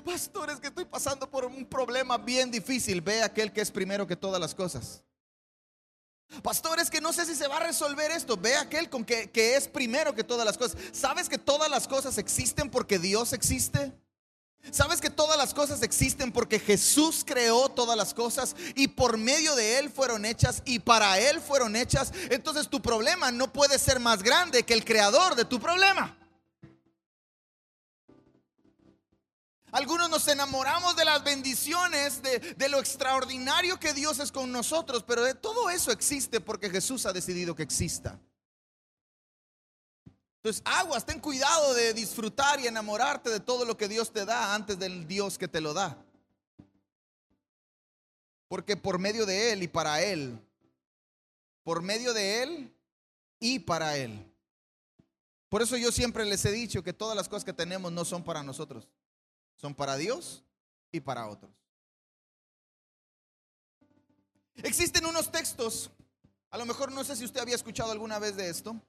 Pastores, 0.05 0.61
que 0.61 0.69
estoy 0.69 0.85
pasando 0.85 1.29
por 1.29 1.45
un 1.45 1.67
problema 1.67 2.17
bien 2.17 2.53
difícil. 2.53 3.01
Ve 3.01 3.25
aquel 3.25 3.53
que 3.53 3.61
es 3.61 3.73
primero 3.73 4.07
que 4.07 4.15
todas 4.15 4.41
las 4.41 4.55
cosas. 4.55 5.03
Pastores, 6.43 6.91
que 6.91 7.01
no 7.01 7.13
sé 7.13 7.25
si 7.25 7.35
se 7.35 7.49
va 7.49 7.57
a 7.57 7.67
resolver 7.67 8.11
esto. 8.11 8.37
Ve 8.37 8.55
aquel 8.55 8.91
con 8.91 9.05
que, 9.05 9.31
que 9.31 9.57
es 9.57 9.67
primero 9.67 10.15
que 10.15 10.25
todas 10.25 10.45
las 10.45 10.59
cosas. 10.59 10.81
¿Sabes 10.93 11.29
que 11.29 11.39
todas 11.39 11.71
las 11.71 11.89
cosas 11.89 12.19
existen 12.19 12.71
porque 12.71 12.99
Dios 12.99 13.33
existe? 13.33 13.93
¿Sabes 14.71 15.01
que 15.01 15.09
todas 15.09 15.39
las 15.39 15.55
cosas 15.55 15.83
existen 15.83 16.31
porque 16.31 16.59
Jesús 16.59 17.25
creó 17.25 17.71
todas 17.71 17.97
las 17.97 18.13
cosas 18.13 18.55
y 18.75 18.89
por 18.89 19.17
medio 19.17 19.55
de 19.55 19.79
Él 19.79 19.89
fueron 19.89 20.27
hechas 20.27 20.63
y 20.67 20.81
para 20.81 21.19
Él 21.19 21.41
fueron 21.41 21.75
hechas? 21.75 22.13
Entonces 22.31 22.69
tu 22.69 22.83
problema 22.83 23.33
no 23.33 23.51
puede 23.51 23.79
ser 23.79 23.99
más 23.99 24.23
grande 24.23 24.65
que 24.65 24.75
el 24.75 24.85
creador 24.85 25.37
de 25.37 25.47
tu 25.47 25.59
problema. 25.59 26.18
Algunos 29.71 30.09
nos 30.09 30.27
enamoramos 30.29 30.97
de 30.97 31.05
las 31.05 31.23
bendiciones, 31.23 32.23
de, 32.23 32.69
lo 32.69 32.79
extraordinario 32.79 33.79
que 33.79 33.93
Dios 33.93 34.19
es 34.19 34.33
con 34.33 34.51
nosotros, 34.51 35.05
pero 35.07 35.23
de 35.23 35.35
todo 35.35 35.69
eso 35.69 35.93
existe 35.93 36.41
porque 36.41 36.71
Jesús 36.71 37.05
ha 37.05 37.13
decidido 37.13 37.55
que 37.55 37.65
exista. 37.65 38.19
Entonces, 40.37 40.63
aguas, 40.65 41.05
ten 41.05 41.21
cuidado 41.21 41.75
de 41.75 41.93
disfrutar 41.93 42.61
y 42.61 42.67
enamorarte 42.67 43.29
de 43.29 43.41
todo 43.41 43.65
lo 43.65 43.77
que 43.77 43.89
Dios 43.89 44.11
te 44.13 44.25
da 44.25 44.55
antes 44.55 44.79
del 44.79 45.07
Dios 45.07 45.37
que 45.37 45.49
te 45.49 45.61
lo 45.61 45.75
da. 45.75 45.99
Porque 48.47 48.77
por 48.77 48.99
medio 48.99 49.27
de 49.27 49.53
Él 49.53 49.63
y 49.63 49.69
para 49.69 50.01
Él, 50.03 50.39
por 51.63 51.83
medio 51.83 52.15
de 52.15 52.43
Él 52.43 52.75
y 53.39 53.59
para 53.59 53.99
Él. 53.99 54.25
Por 55.51 55.61
eso 55.61 55.77
yo 55.77 55.93
siempre 55.93 56.25
les 56.25 56.45
he 56.47 56.53
dicho 56.53 56.83
que 56.83 56.95
todas 56.95 57.17
las 57.17 57.29
cosas 57.29 57.45
que 57.45 57.53
tenemos 57.53 57.93
no 57.93 58.07
son 58.07 58.23
para 58.23 58.43
nosotros. 58.43 58.89
Son 59.59 59.75
para 59.75 59.97
Dios 59.97 60.43
y 60.91 61.01
para 61.01 61.29
otros. 61.29 61.51
Existen 64.57 65.05
unos 65.05 65.31
textos, 65.31 65.91
a 66.51 66.59
lo 66.59 66.65
mejor 66.65 66.91
no 66.91 67.05
sé 67.05 67.15
si 67.15 67.25
usted 67.25 67.41
había 67.41 67.55
escuchado 67.55 67.93
alguna 67.93 68.19
vez 68.19 68.37
de 68.37 68.49
esto, 68.49 68.81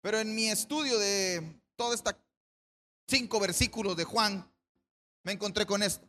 pero 0.00 0.18
en 0.18 0.34
mi 0.34 0.48
estudio 0.48 0.98
de 0.98 1.60
toda 1.76 1.94
esta 1.94 2.18
cinco 3.06 3.38
versículos 3.38 3.96
de 3.96 4.04
Juan, 4.04 4.50
me 5.22 5.32
encontré 5.32 5.66
con 5.66 5.82
esto. 5.82 6.08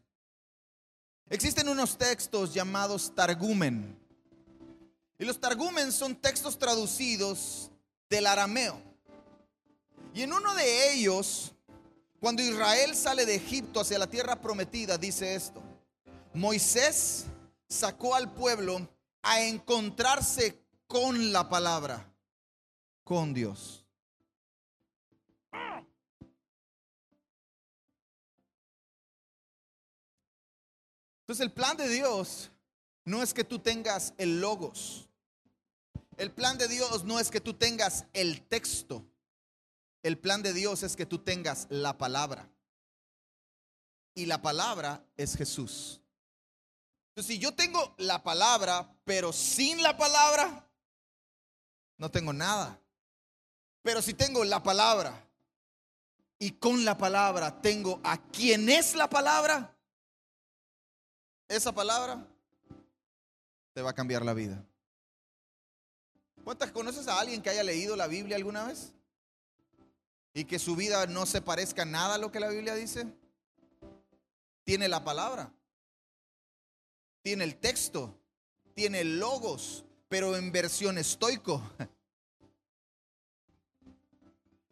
Existen 1.29 1.67
unos 1.67 1.97
textos 1.97 2.53
llamados 2.53 3.13
Targumen. 3.13 3.99
Y 5.19 5.25
los 5.25 5.39
targumen 5.39 5.91
son 5.91 6.15
textos 6.15 6.57
traducidos 6.59 7.71
del 8.09 8.27
arameo. 8.27 8.79
Y 10.13 10.21
en 10.21 10.31
uno 10.31 10.53
de 10.53 10.93
ellos, 10.93 11.53
cuando 12.19 12.41
Israel 12.41 12.95
sale 12.95 13.25
de 13.25 13.35
Egipto 13.35 13.81
hacia 13.81 13.99
la 13.99 14.07
tierra 14.07 14.41
prometida, 14.41 14.97
dice 14.97 15.35
esto. 15.35 15.61
Moisés 16.33 17.25
sacó 17.67 18.15
al 18.15 18.33
pueblo 18.33 18.87
a 19.21 19.41
encontrarse 19.41 20.61
con 20.87 21.31
la 21.31 21.49
palabra, 21.49 22.11
con 23.03 23.33
Dios. 23.33 23.83
Entonces 31.21 31.45
el 31.45 31.51
plan 31.51 31.75
de 31.75 31.89
Dios 31.89 32.51
no 33.03 33.21
es 33.21 33.33
que 33.33 33.43
tú 33.43 33.59
tengas 33.59 34.13
el 34.17 34.39
logos. 34.39 35.09
El 36.15 36.31
plan 36.31 36.57
de 36.57 36.69
Dios 36.69 37.03
no 37.03 37.19
es 37.19 37.29
que 37.29 37.41
tú 37.41 37.53
tengas 37.53 38.05
el 38.13 38.41
texto. 38.47 39.05
El 40.07 40.17
plan 40.17 40.41
de 40.41 40.53
Dios 40.53 40.83
es 40.83 40.95
que 40.95 41.05
tú 41.05 41.19
tengas 41.19 41.67
la 41.69 41.97
palabra. 41.97 42.49
Y 44.15 44.25
la 44.25 44.41
palabra 44.41 45.03
es 45.17 45.35
Jesús. 45.35 45.99
Entonces, 47.09 47.35
si 47.35 47.39
yo 47.39 47.53
tengo 47.53 47.93
la 47.97 48.23
palabra, 48.23 48.89
pero 49.03 49.33
sin 49.33 49.83
la 49.83 49.97
palabra, 49.97 50.65
no 51.97 52.09
tengo 52.09 52.31
nada. 52.31 52.79
Pero 53.81 54.01
si 54.01 54.13
tengo 54.13 54.45
la 54.45 54.63
palabra 54.63 55.27
y 56.39 56.51
con 56.51 56.85
la 56.85 56.97
palabra 56.97 57.61
tengo 57.61 57.99
a 58.01 58.17
quien 58.17 58.69
es 58.69 58.95
la 58.95 59.09
palabra, 59.09 59.75
esa 61.49 61.73
palabra 61.73 62.25
te 63.73 63.81
va 63.81 63.89
a 63.89 63.95
cambiar 63.95 64.23
la 64.23 64.33
vida. 64.33 64.63
¿Cuántas 66.45 66.71
conoces 66.71 67.09
a 67.09 67.19
alguien 67.19 67.41
que 67.41 67.49
haya 67.49 67.63
leído 67.63 67.97
la 67.97 68.07
Biblia 68.07 68.37
alguna 68.37 68.67
vez? 68.67 68.93
Y 70.37 70.45
que 70.45 70.59
su 70.59 70.75
vida 70.75 71.07
no 71.07 71.25
se 71.25 71.41
parezca 71.41 71.83
nada 71.83 72.13
a 72.13 72.17
lo 72.19 72.31
que 72.31 72.39
la 72.39 72.49
Biblia 72.49 72.75
dice. 72.75 73.07
Tiene 74.63 74.87
la 74.87 75.03
palabra, 75.03 75.51
tiene 77.23 77.43
el 77.43 77.55
texto, 77.55 78.15
tiene 78.75 79.03
logos, 79.03 79.83
pero 80.07 80.35
en 80.37 80.51
versión 80.51 80.99
estoico. 80.99 81.63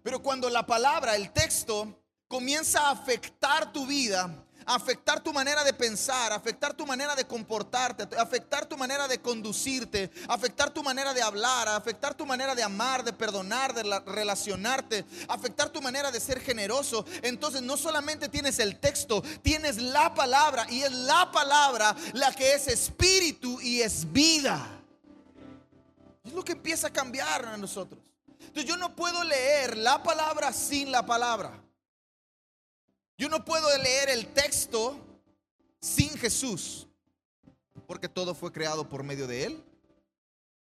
Pero 0.03 0.21
cuando 0.21 0.51
la 0.51 0.67
palabra, 0.67 1.15
el 1.15 1.33
texto, 1.33 1.99
comienza 2.27 2.81
a 2.81 2.91
afectar 2.91 3.73
tu 3.73 3.87
vida, 3.87 4.44
afectar 4.65 5.21
tu 5.21 5.31
manera 5.31 5.63
de 5.63 5.73
pensar, 5.73 6.33
afectar 6.33 6.73
tu 6.73 6.85
manera 6.85 7.15
de 7.15 7.25
comportarte, 7.25 8.07
afectar 8.17 8.65
tu 8.65 8.77
manera 8.77 9.07
de 9.07 9.19
conducirte, 9.19 10.11
afectar 10.27 10.71
tu 10.71 10.83
manera 10.83 11.13
de 11.13 11.21
hablar, 11.21 11.67
afectar 11.67 12.15
tu 12.15 12.25
manera 12.25 12.55
de 12.55 12.63
amar, 12.63 13.03
de 13.03 13.13
perdonar, 13.13 13.73
de 13.73 13.83
relacionarte, 14.05 15.05
afectar 15.27 15.69
tu 15.69 15.81
manera 15.81 16.11
de 16.11 16.19
ser 16.19 16.39
generoso. 16.39 17.05
Entonces 17.21 17.61
no 17.61 17.77
solamente 17.77 18.29
tienes 18.29 18.59
el 18.59 18.79
texto, 18.79 19.21
tienes 19.41 19.77
la 19.77 20.13
palabra 20.13 20.65
y 20.69 20.81
es 20.81 20.91
la 20.91 21.31
palabra 21.31 21.95
la 22.13 22.33
que 22.33 22.53
es 22.53 22.67
espíritu 22.67 23.59
y 23.61 23.81
es 23.81 24.11
vida. 24.11 24.65
Es 26.23 26.33
lo 26.33 26.43
que 26.43 26.53
empieza 26.53 26.87
a 26.87 26.93
cambiar 26.93 27.45
a 27.45 27.57
nosotros. 27.57 27.99
Entonces 28.39 28.65
yo 28.65 28.77
no 28.77 28.95
puedo 28.95 29.23
leer 29.23 29.77
la 29.77 30.01
palabra 30.01 30.51
sin 30.53 30.91
la 30.91 31.05
palabra. 31.05 31.64
Yo 33.17 33.29
no 33.29 33.45
puedo 33.45 33.65
leer 33.77 34.09
el 34.09 34.27
texto 34.33 34.99
sin 35.79 36.17
Jesús, 36.17 36.87
porque 37.87 38.09
todo 38.09 38.35
fue 38.35 38.51
creado 38.51 38.89
por 38.89 39.03
medio 39.03 39.27
de 39.27 39.45
Él 39.45 39.63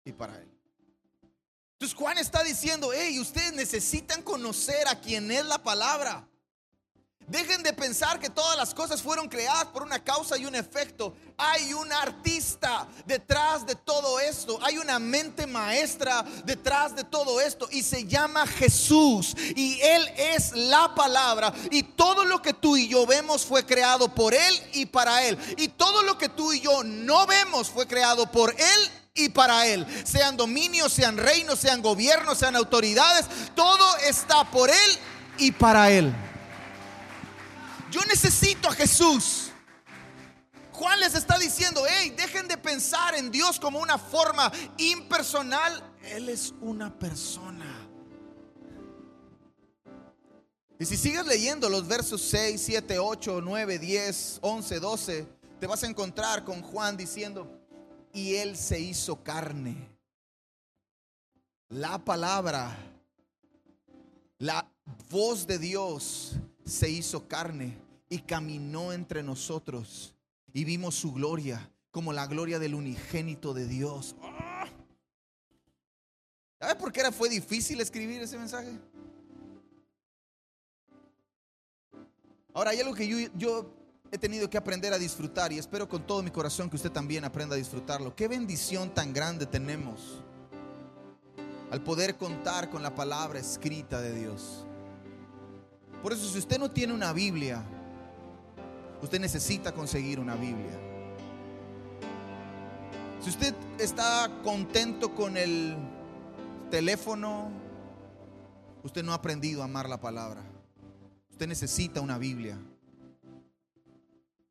y 0.06 0.12
para 0.12 0.38
Él. 0.38 0.50
Entonces 1.74 1.98
Juan 1.98 2.18
está 2.18 2.44
diciendo, 2.44 2.92
hey, 2.94 3.20
ustedes 3.20 3.54
necesitan 3.54 4.22
conocer 4.22 4.88
a 4.88 5.00
quien 5.00 5.32
es 5.32 5.46
la 5.46 5.62
palabra. 5.62 6.28
Dejen 7.28 7.64
de 7.64 7.74
pensar 7.74 8.20
que 8.20 8.30
todas 8.30 8.58
las 8.58 8.74
cosas 8.74 9.02
fueron 9.02 9.30
creadas 9.30 9.66
por 9.66 9.84
una 9.84 10.04
causa 10.04 10.38
y 10.38 10.46
un 10.46 10.56
efecto. 10.56 11.16
Hay 11.38 11.74
un 11.74 11.92
artista 11.92 12.88
detrás 13.06 13.66
de 13.66 13.76
todo 13.76 14.20
esto. 14.20 14.60
Hay 14.62 14.78
una 14.78 15.00
mente 15.00 15.48
maestra 15.48 16.24
detrás 16.46 16.96
de 16.96 17.04
todo 17.04 17.40
esto. 17.40 17.68
Y 17.72 17.84
se 17.84 18.06
llama 18.06 18.46
Jesús. 18.46 19.36
Y 19.56 19.80
Él 19.82 20.08
es 20.18 20.54
la 20.54 20.94
palabra. 20.96 21.54
Y 21.72 21.84
todo 21.84 22.26
lo 22.26 22.42
que 22.42 22.54
tú 22.54 22.76
y 22.78 22.88
yo 22.88 23.06
vemos 23.06 23.46
fue 23.46 23.66
creado 23.66 24.14
por 24.14 24.34
Él 24.34 24.64
y 24.74 24.86
para 24.86 25.24
Él. 25.24 25.38
Y 25.58 25.70
todo 25.70 26.04
lo 26.04 26.18
que 26.18 26.30
tú 26.30 26.52
y 26.52 26.60
yo 26.60 26.84
no 26.84 27.26
vemos 27.26 27.70
fue 27.70 27.88
creado 27.88 28.30
por 28.32 28.52
Él 28.52 28.92
y 29.16 29.30
para 29.30 29.68
Él. 29.68 29.86
Sean 30.06 30.38
dominios, 30.38 30.92
sean 30.92 31.18
reinos, 31.18 31.60
sean 31.60 31.82
gobiernos, 31.82 32.38
sean 32.38 32.56
autoridades. 32.56 33.26
Todo 33.56 33.98
está 33.98 34.50
por 34.52 34.70
Él 34.70 35.00
y 35.38 35.52
para 35.52 35.92
Él. 35.92 36.14
Yo 37.94 38.02
necesito 38.06 38.70
a 38.70 38.74
Jesús. 38.74 39.52
Juan 40.72 41.00
les 41.00 41.14
está 41.14 41.38
diciendo, 41.38 41.84
hey, 41.88 42.12
dejen 42.18 42.48
de 42.48 42.58
pensar 42.58 43.14
en 43.14 43.30
Dios 43.30 43.60
como 43.60 43.78
una 43.78 44.00
forma 44.00 44.52
impersonal. 44.78 45.94
Él 46.02 46.28
es 46.30 46.56
una 46.60 46.92
persona. 46.98 47.88
Y 50.80 50.86
si 50.86 50.98
sigues 50.98 51.24
leyendo 51.28 51.70
los 51.70 51.88
versos 51.88 52.20
6, 52.24 52.60
7, 52.60 52.98
8, 52.98 53.42
9, 53.44 53.78
10, 53.78 54.40
11, 54.42 54.80
12, 54.80 55.28
te 55.60 55.68
vas 55.68 55.84
a 55.84 55.88
encontrar 55.88 56.44
con 56.44 56.64
Juan 56.64 56.98
diciendo, 56.98 57.48
y 58.12 58.38
Él 58.38 58.58
se 58.58 58.80
hizo 58.80 59.24
carne. 59.24 59.88
La 61.70 62.00
palabra, 62.00 62.76
la 64.40 64.68
voz 65.12 65.46
de 65.46 65.60
Dios 65.60 66.38
se 66.66 66.90
hizo 66.90 67.28
carne 67.28 67.78
y 68.10 68.20
caminó 68.20 68.94
entre 68.94 69.24
nosotros 69.24 70.16
y 70.54 70.64
vimos 70.64 70.96
su 70.96 71.14
gloria 71.14 71.70
como 71.92 72.14
la 72.14 72.28
gloria 72.28 72.60
del 72.60 72.76
unigénito 72.76 73.54
de 73.54 73.68
Dios. 73.68 74.16
¡Ah! 74.22 74.68
¿Sabes 76.60 76.76
por 76.76 76.92
qué 76.92 77.02
era, 77.02 77.12
fue 77.12 77.30
difícil 77.30 77.82
escribir 77.82 78.22
ese 78.22 78.38
mensaje? 78.38 78.80
Ahora 82.54 82.72
hay 82.72 82.80
algo 82.80 82.94
que 82.94 83.08
yo, 83.08 83.18
yo 83.36 83.74
he 84.12 84.18
tenido 84.18 84.50
que 84.50 84.58
aprender 84.58 84.94
a 84.94 85.00
disfrutar 85.00 85.52
y 85.52 85.58
espero 85.58 85.90
con 85.90 86.06
todo 86.06 86.22
mi 86.22 86.30
corazón 86.30 86.70
que 86.70 86.76
usted 86.76 86.92
también 86.92 87.26
aprenda 87.26 87.56
a 87.56 87.58
disfrutarlo. 87.58 88.16
Qué 88.16 88.28
bendición 88.28 88.94
tan 88.94 89.12
grande 89.12 89.46
tenemos 89.46 90.24
al 91.72 91.84
poder 91.84 92.16
contar 92.18 92.70
con 92.70 92.84
la 92.84 92.94
palabra 92.94 93.40
escrita 93.40 94.00
de 94.00 94.14
Dios. 94.14 94.68
Por 96.04 96.14
eso 96.14 96.28
si 96.28 96.38
usted 96.38 96.60
no 96.60 96.70
tiene 96.70 96.94
una 96.94 97.14
Biblia, 97.14 97.64
Usted 99.04 99.20
necesita 99.20 99.74
conseguir 99.74 100.18
una 100.18 100.36
Biblia. 100.36 100.80
Si 103.20 103.30
usted 103.30 103.54
está 103.78 104.32
contento 104.44 105.14
con 105.14 105.36
el 105.36 105.76
teléfono, 106.72 107.52
usted 108.82 109.04
no 109.04 109.12
ha 109.12 109.16
aprendido 109.16 109.62
a 109.62 109.66
amar 109.66 109.90
la 109.90 110.00
palabra. 110.00 110.42
Usted 111.30 111.48
necesita 111.48 112.00
una 112.00 112.18
Biblia. 112.18 112.58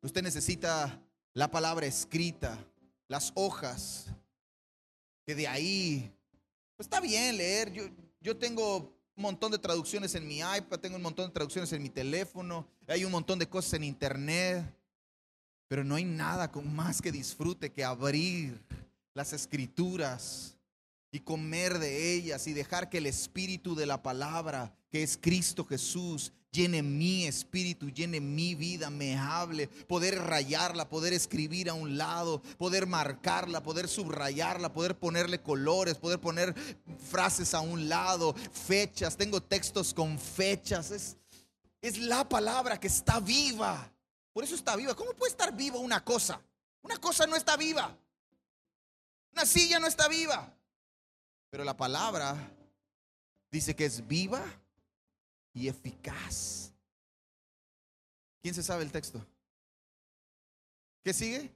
Usted 0.03 0.21
necesita 0.21 1.01
la 1.33 1.49
palabra 1.49 1.87
escrita, 1.87 2.63
las 3.07 3.31
hojas, 3.33 4.05
que 5.25 5.33
de 5.33 5.47
ahí, 5.47 6.13
pues 6.77 6.85
está 6.85 6.99
bien 6.99 7.37
leer. 7.37 7.73
Yo, 7.73 7.85
yo 8.21 8.37
tengo 8.37 8.93
un 9.15 9.23
montón 9.23 9.51
de 9.51 9.59
traducciones 9.59 10.15
en 10.15 10.27
mi 10.27 10.39
iPad, 10.39 10.79
tengo 10.79 10.95
un 10.95 11.03
montón 11.03 11.27
de 11.27 11.33
traducciones 11.33 11.71
en 11.73 11.83
mi 11.83 11.89
teléfono, 11.89 12.67
hay 12.87 13.05
un 13.05 13.11
montón 13.11 13.37
de 13.37 13.47
cosas 13.47 13.73
en 13.73 13.83
internet, 13.83 14.65
pero 15.67 15.83
no 15.83 15.95
hay 15.95 16.03
nada 16.03 16.51
con 16.51 16.73
más 16.73 17.01
que 17.01 17.11
disfrute 17.11 17.71
que 17.71 17.83
abrir 17.83 18.59
las 19.13 19.33
escrituras 19.33 20.57
y 21.11 21.19
comer 21.19 21.77
de 21.77 22.13
ellas 22.13 22.47
y 22.47 22.53
dejar 22.53 22.89
que 22.89 22.97
el 22.97 23.05
espíritu 23.05 23.75
de 23.75 23.85
la 23.85 24.01
palabra, 24.01 24.75
que 24.89 25.03
es 25.03 25.15
Cristo 25.15 25.63
Jesús, 25.63 26.33
llene 26.53 26.83
mi 26.83 27.25
espíritu, 27.25 27.89
llene 27.89 28.21
mi 28.21 28.53
vida, 28.53 28.89
me 28.89 29.17
hable, 29.17 29.67
poder 29.67 30.19
rayarla, 30.19 30.87
poder 30.87 31.11
escribir 31.11 31.69
a 31.69 31.73
un 31.73 31.97
lado, 31.97 32.41
poder 32.57 32.85
marcarla, 32.85 33.63
poder 33.63 33.87
subrayarla, 33.87 34.71
poder 34.71 34.97
ponerle 34.97 35.41
colores, 35.41 35.97
poder 35.97 36.19
poner 36.19 36.53
frases 37.09 37.53
a 37.55 37.59
un 37.59 37.89
lado, 37.89 38.35
fechas, 38.51 39.17
tengo 39.17 39.41
textos 39.41 39.93
con 39.93 40.19
fechas, 40.19 40.91
es, 40.91 41.17
es 41.81 41.97
la 41.97 42.29
palabra 42.29 42.79
que 42.79 42.87
está 42.87 43.19
viva. 43.19 43.91
Por 44.31 44.43
eso 44.43 44.55
está 44.55 44.75
viva. 44.75 44.95
¿Cómo 44.95 45.13
puede 45.13 45.31
estar 45.31 45.55
viva 45.55 45.79
una 45.79 46.03
cosa? 46.03 46.39
Una 46.81 46.97
cosa 46.97 47.25
no 47.27 47.35
está 47.35 47.57
viva. 47.57 47.95
Una 49.31 49.45
silla 49.45 49.79
no 49.79 49.87
está 49.87 50.07
viva. 50.07 50.55
Pero 51.49 51.63
la 51.63 51.75
palabra 51.75 52.35
dice 53.51 53.75
que 53.75 53.85
es 53.85 54.07
viva 54.07 54.43
y 55.53 55.67
eficaz. 55.67 56.71
¿Quién 58.41 58.53
se 58.53 58.63
sabe 58.63 58.83
el 58.83 58.91
texto? 58.91 59.25
¿Qué 61.03 61.13
sigue? 61.13 61.53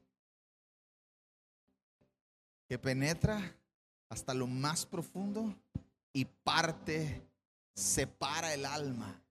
Que 2.67 2.77
penetra 2.77 3.55
hasta 4.09 4.33
lo 4.33 4.47
más 4.47 4.85
profundo 4.85 5.53
y 6.13 6.25
parte, 6.25 7.21
separa 7.73 8.53
el 8.53 8.65
alma. 8.65 9.21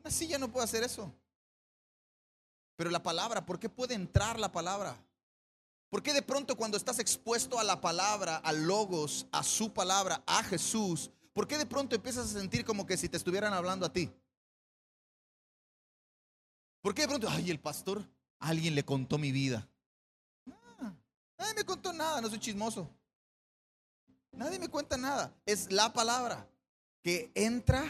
Una 0.00 0.10
silla 0.10 0.38
no 0.38 0.50
puede 0.50 0.64
hacer 0.64 0.82
eso. 0.82 1.12
Pero 2.76 2.90
la 2.90 3.02
palabra, 3.02 3.46
¿por 3.46 3.58
qué 3.58 3.68
puede 3.68 3.94
entrar 3.94 4.38
la 4.38 4.52
palabra? 4.52 4.96
¿Por 5.88 6.02
qué 6.02 6.12
de 6.12 6.22
pronto 6.22 6.56
cuando 6.56 6.76
estás 6.76 6.98
expuesto 6.98 7.58
a 7.58 7.64
la 7.64 7.80
palabra, 7.80 8.36
a 8.36 8.52
logos, 8.52 9.26
a 9.32 9.42
su 9.42 9.72
palabra, 9.72 10.22
a 10.26 10.42
Jesús, 10.42 11.10
¿por 11.36 11.46
qué 11.46 11.58
de 11.58 11.66
pronto 11.66 11.94
empiezas 11.94 12.34
a 12.34 12.38
sentir 12.40 12.64
como 12.64 12.86
que 12.86 12.96
si 12.96 13.10
te 13.10 13.18
estuvieran 13.18 13.52
hablando 13.52 13.84
a 13.84 13.92
ti? 13.92 14.10
¿Por 16.80 16.94
qué 16.94 17.02
de 17.02 17.08
pronto, 17.08 17.28
ay, 17.28 17.50
el 17.50 17.60
pastor, 17.60 18.02
alguien 18.38 18.74
le 18.74 18.86
contó 18.86 19.18
mi 19.18 19.32
vida? 19.32 19.68
Ah, 20.50 20.94
nadie 21.36 21.52
me 21.52 21.64
contó 21.64 21.92
nada, 21.92 22.22
no 22.22 22.30
soy 22.30 22.40
chismoso. 22.40 22.88
Nadie 24.32 24.58
me 24.58 24.68
cuenta 24.68 24.96
nada. 24.96 25.30
Es 25.44 25.70
la 25.70 25.92
palabra 25.92 26.48
que 27.02 27.30
entra, 27.34 27.84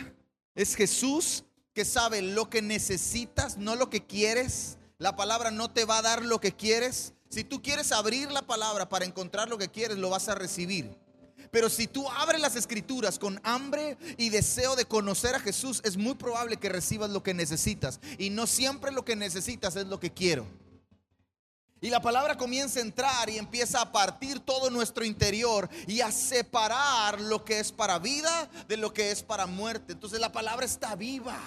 es 0.57 0.75
Jesús 0.75 1.45
que 1.73 1.85
sabe 1.85 2.23
lo 2.23 2.51
que 2.51 2.63
necesitas, 2.63 3.59
no 3.59 3.77
lo 3.77 3.91
que 3.91 4.05
quieres. 4.05 4.77
La 4.99 5.15
palabra 5.15 5.53
no 5.53 5.71
te 5.71 5.85
va 5.85 5.99
a 5.99 6.03
dar 6.03 6.25
lo 6.25 6.41
que 6.41 6.51
quieres. 6.51 7.13
Si 7.29 7.45
tú 7.45 7.63
quieres 7.63 7.93
abrir 7.93 8.29
la 8.33 8.43
palabra 8.43 8.89
para 8.89 9.05
encontrar 9.05 9.49
lo 9.49 9.57
que 9.57 9.71
quieres, 9.71 9.99
lo 9.99 10.11
vas 10.11 10.29
a 10.29 10.35
recibir. 10.35 11.06
Pero 11.51 11.69
si 11.69 11.87
tú 11.87 12.09
abres 12.11 12.41
las 12.41 12.57
escrituras 12.57 13.19
con 13.19 13.41
hambre 13.45 13.97
y 14.17 14.31
deseo 14.31 14.77
de 14.77 14.85
conocer 14.85 15.35
a 15.35 15.41
Jesús, 15.41 15.81
es 15.85 15.97
muy 15.97 16.15
probable 16.15 16.57
que 16.57 16.69
recibas 16.69 17.11
lo 17.11 17.23
que 17.23 17.35
necesitas. 17.35 18.01
Y 18.19 18.31
no 18.31 18.47
siempre 18.47 18.93
lo 18.93 19.05
que 19.05 19.17
necesitas 19.17 19.77
es 19.77 19.87
lo 19.87 20.01
que 20.01 20.13
quiero. 20.13 20.47
Y 21.81 21.91
la 21.91 22.01
palabra 22.01 22.37
comienza 22.37 22.79
a 22.79 22.83
entrar 22.83 23.29
y 23.29 23.37
empieza 23.37 23.83
a 23.83 23.93
partir 23.93 24.41
todo 24.41 24.71
nuestro 24.71 25.05
interior 25.05 25.69
y 25.87 26.01
a 26.01 26.11
separar 26.11 27.21
lo 27.21 27.45
que 27.45 27.61
es 27.61 27.71
para 27.71 27.99
vida 27.99 28.51
de 28.67 28.79
lo 28.79 28.93
que 28.95 29.11
es 29.11 29.23
para 29.23 29.47
muerte. 29.47 29.93
Entonces 29.93 30.19
la 30.19 30.33
palabra 30.33 30.65
está 30.65 30.97
viva. 30.97 31.39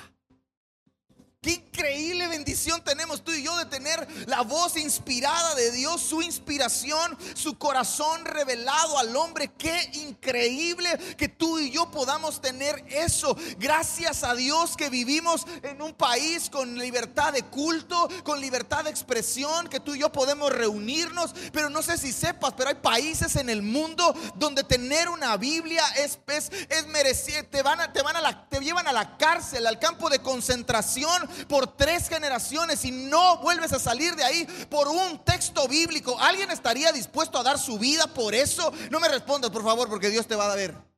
Qué 1.42 1.52
increíble 1.52 2.28
bendición 2.28 2.84
tenemos 2.84 3.24
tú 3.24 3.32
y 3.32 3.44
yo 3.44 3.56
de 3.56 3.66
tener 3.68 4.06
la 4.28 4.42
voz 4.42 4.76
inspirada 4.76 5.56
de 5.56 5.72
Dios, 5.72 6.02
su 6.02 6.22
inspiración, 6.22 7.18
su 7.34 7.58
corazón 7.58 8.26
revelado 8.26 9.00
al 9.00 9.16
hombre. 9.16 9.50
Qué 9.58 9.90
increíble 9.94 10.90
que 11.18 11.30
tú 11.30 11.58
y 11.58 11.72
yo 11.72 11.90
podamos 11.92 12.42
tener 12.42 12.84
eso. 12.90 13.38
Gracias 13.58 14.26
a 14.26 14.36
Dios 14.36 14.76
que 14.76 14.90
vivimos 14.90 15.46
en 15.64 15.82
un 15.82 15.94
país 15.94 16.50
con 16.50 16.78
libertad 16.78 17.32
de 17.32 17.44
culto, 17.44 18.10
con 18.26 18.42
libertad 18.42 18.84
de 18.84 18.90
expresión, 18.90 19.70
que 19.70 19.80
tú 19.80 19.96
y 19.96 20.00
yo 20.00 20.12
podemos 20.12 20.52
reunirnos. 20.52 21.34
Pero 21.54 21.70
no 21.70 21.82
sé 21.82 21.98
si 21.98 22.12
sepas, 22.12 22.54
pero 22.58 22.68
hay 22.68 22.76
países 22.76 23.38
en 23.38 23.50
el 23.50 23.62
mundo 23.62 24.14
donde 24.36 24.66
tener 24.66 25.08
una 25.08 25.38
Biblia 25.38 25.86
es, 26.00 26.20
es, 26.28 26.52
es 26.68 26.86
merecido. 26.88 27.46
Te, 27.46 27.62
van 27.62 27.80
a, 27.80 27.94
te, 27.94 28.02
van 28.02 28.18
a 28.18 28.22
la, 28.22 28.50
te 28.50 28.60
llevan 28.60 28.90
a 28.90 28.92
la 28.92 29.16
cárcel, 29.16 29.66
al 29.66 29.80
campo 29.80 30.10
de 30.10 30.20
concentración 30.20 31.29
por 31.48 31.76
tres 31.76 32.10
generaciones 32.10 32.84
y 32.86 32.92
no 32.92 33.38
vuelves 33.38 33.74
a 33.74 33.80
salir 33.80 34.16
de 34.16 34.24
ahí 34.24 34.46
por 34.70 34.88
un 34.88 35.24
texto 35.24 35.68
bíblico, 35.68 36.18
¿alguien 36.20 36.52
estaría 36.52 36.92
dispuesto 36.92 37.38
a 37.38 37.44
dar 37.44 37.60
su 37.60 37.78
vida 37.78 38.08
por 38.08 38.34
eso? 38.34 38.72
No 38.90 39.00
me 39.00 39.08
respondas, 39.08 39.52
por 39.52 39.64
favor, 39.64 39.90
porque 39.90 40.10
Dios 40.10 40.28
te 40.28 40.36
va 40.36 40.52
a 40.52 40.56
ver. 40.56 40.89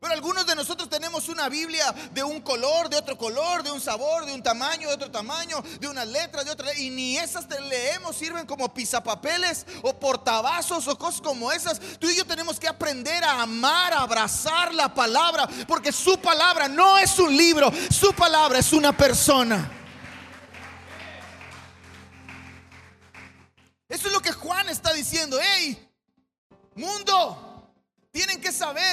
Pero 0.00 0.12
algunos 0.12 0.46
de 0.46 0.54
nosotros 0.54 0.88
tenemos 0.88 1.28
una 1.28 1.48
Biblia 1.48 1.92
de 2.12 2.22
un 2.22 2.40
color, 2.40 2.88
de 2.88 2.96
otro 2.96 3.18
color, 3.18 3.64
de 3.64 3.72
un 3.72 3.80
sabor, 3.80 4.26
de 4.26 4.32
un 4.32 4.42
tamaño, 4.42 4.86
de 4.88 4.94
otro 4.94 5.10
tamaño, 5.10 5.60
de 5.80 5.88
unas 5.88 6.06
letras, 6.06 6.44
de 6.44 6.52
otra. 6.52 6.72
Y 6.74 6.90
ni 6.90 7.18
esas 7.18 7.48
te 7.48 7.60
leemos, 7.60 8.16
sirven 8.16 8.46
como 8.46 8.72
pisapapeles 8.72 9.66
o 9.82 9.98
portavasos 9.98 10.86
o 10.86 10.96
cosas 10.96 11.20
como 11.20 11.50
esas. 11.50 11.80
Tú 11.98 12.08
y 12.08 12.16
yo 12.16 12.24
tenemos 12.24 12.60
que 12.60 12.68
aprender 12.68 13.24
a 13.24 13.42
amar, 13.42 13.92
a 13.92 14.02
abrazar 14.02 14.72
la 14.72 14.94
palabra, 14.94 15.48
porque 15.66 15.90
su 15.90 16.16
palabra 16.18 16.68
no 16.68 16.96
es 16.98 17.18
un 17.18 17.36
libro, 17.36 17.72
su 17.90 18.12
palabra 18.12 18.60
es 18.60 18.72
una 18.72 18.96
persona. 18.96 19.72
Eso 23.88 24.08
es 24.08 24.12
lo 24.12 24.20
que 24.20 24.32
Juan 24.32 24.68
está 24.68 24.92
diciendo. 24.92 25.07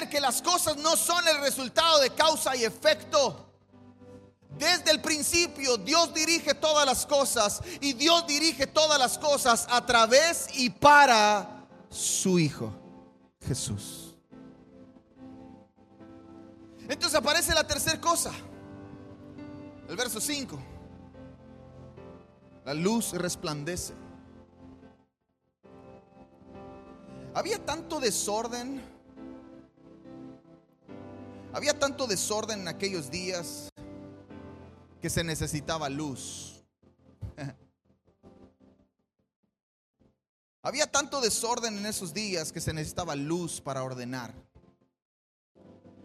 Que 0.10 0.20
las 0.20 0.42
cosas 0.42 0.78
no 0.78 0.96
son 0.96 1.28
el 1.28 1.40
resultado 1.42 2.00
de 2.00 2.10
causa 2.12 2.56
y 2.56 2.64
efecto. 2.64 3.46
Desde 4.58 4.92
el 4.92 5.02
principio 5.02 5.78
Dios 5.78 6.14
dirige 6.14 6.54
todas 6.54 6.86
las 6.86 7.06
cosas 7.06 7.62
y 7.82 7.94
Dios 7.94 8.26
dirige 8.26 8.68
todas 8.68 8.98
las 8.98 9.18
cosas 9.18 9.68
a 9.70 9.86
través 9.86 10.48
y 10.54 10.70
para 10.70 11.68
su 11.90 12.40
Hijo, 12.40 12.74
Jesús. 13.46 14.16
Entonces 16.88 17.16
aparece 17.16 17.54
la 17.54 17.66
tercera 17.66 18.00
cosa, 18.00 18.32
el 19.90 19.96
verso 19.96 20.22
5. 20.22 20.58
La 22.64 22.74
luz 22.74 23.12
resplandece. 23.14 23.94
Había 27.34 27.64
tanto 27.66 28.00
desorden 28.00 28.82
había 31.56 31.80
tanto 31.80 32.06
desorden 32.06 32.60
en 32.62 32.68
aquellos 32.68 33.10
días 33.10 33.70
que 35.02 35.10
se 35.10 35.24
necesitaba 35.24 35.88
luz. 35.88 36.62
Había 40.62 40.92
tanto 40.92 41.22
desorden 41.22 41.78
en 41.78 41.86
esos 41.86 42.14
días 42.14 42.52
que 42.52 42.60
se 42.60 42.74
necesitaba 42.74 43.16
luz 43.16 43.62
para 43.62 43.84
ordenar. 43.84 44.34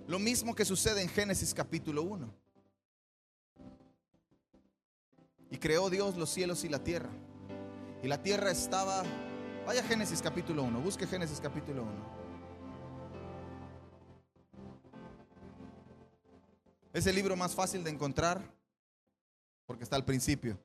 Lo 0.06 0.20
mismo 0.20 0.54
que 0.54 0.64
sucede 0.64 1.02
en 1.02 1.08
Génesis 1.08 1.52
capítulo 1.52 2.04
1. 2.04 2.32
Y 5.50 5.58
creó 5.58 5.90
Dios 5.90 6.16
los 6.16 6.30
cielos 6.30 6.62
y 6.62 6.68
la 6.68 6.78
tierra. 6.84 7.10
Y 8.04 8.06
la 8.06 8.22
tierra 8.22 8.52
estaba... 8.52 9.02
Vaya 9.66 9.82
Génesis 9.82 10.22
capítulo 10.22 10.62
1, 10.62 10.80
busque 10.80 11.08
Génesis 11.08 11.40
capítulo 11.40 11.82
1. 11.82 12.19
Es 16.92 17.06
el 17.06 17.14
libro 17.14 17.36
más 17.36 17.54
fácil 17.54 17.84
de 17.84 17.90
encontrar 17.90 18.42
porque 19.64 19.84
está 19.84 19.94
al 19.94 20.04
principio. 20.04 20.58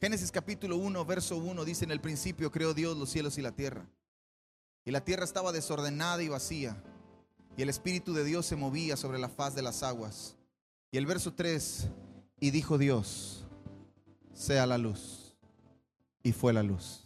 Génesis 0.00 0.30
capítulo 0.30 0.76
1, 0.76 1.04
verso 1.04 1.36
1 1.36 1.64
dice, 1.64 1.84
en 1.84 1.90
el 1.90 2.00
principio 2.00 2.52
creó 2.52 2.72
Dios 2.72 2.96
los 2.96 3.10
cielos 3.10 3.36
y 3.36 3.42
la 3.42 3.50
tierra. 3.50 3.84
Y 4.84 4.92
la 4.92 5.04
tierra 5.04 5.24
estaba 5.24 5.50
desordenada 5.50 6.22
y 6.22 6.28
vacía. 6.28 6.82
Y 7.56 7.62
el 7.62 7.68
Espíritu 7.68 8.14
de 8.14 8.22
Dios 8.22 8.46
se 8.46 8.54
movía 8.54 8.96
sobre 8.96 9.18
la 9.18 9.28
faz 9.28 9.56
de 9.56 9.62
las 9.62 9.82
aguas. 9.82 10.36
Y 10.92 10.96
el 10.96 11.06
verso 11.06 11.34
3, 11.34 11.88
y 12.38 12.52
dijo 12.52 12.78
Dios, 12.78 13.44
sea 14.32 14.66
la 14.66 14.78
luz. 14.78 15.36
Y 16.22 16.30
fue 16.30 16.52
la 16.52 16.62
luz. 16.62 17.02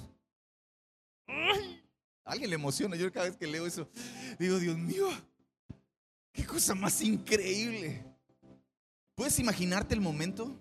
alguien 2.25 2.51
le 2.51 2.57
emociona. 2.57 2.95
Yo 2.95 3.11
cada 3.11 3.27
vez 3.27 3.37
que 3.39 3.47
leo 3.47 3.67
eso, 3.67 3.89
digo, 4.39 4.59
Dios 4.59 4.77
mío, 4.77 5.09
Qué 6.35 6.45
cosa 6.45 6.75
más 6.75 7.01
increíble. 7.01 8.05
¿Puedes 9.15 9.39
imaginarte 9.39 9.95
el 9.95 10.01
momento? 10.01 10.53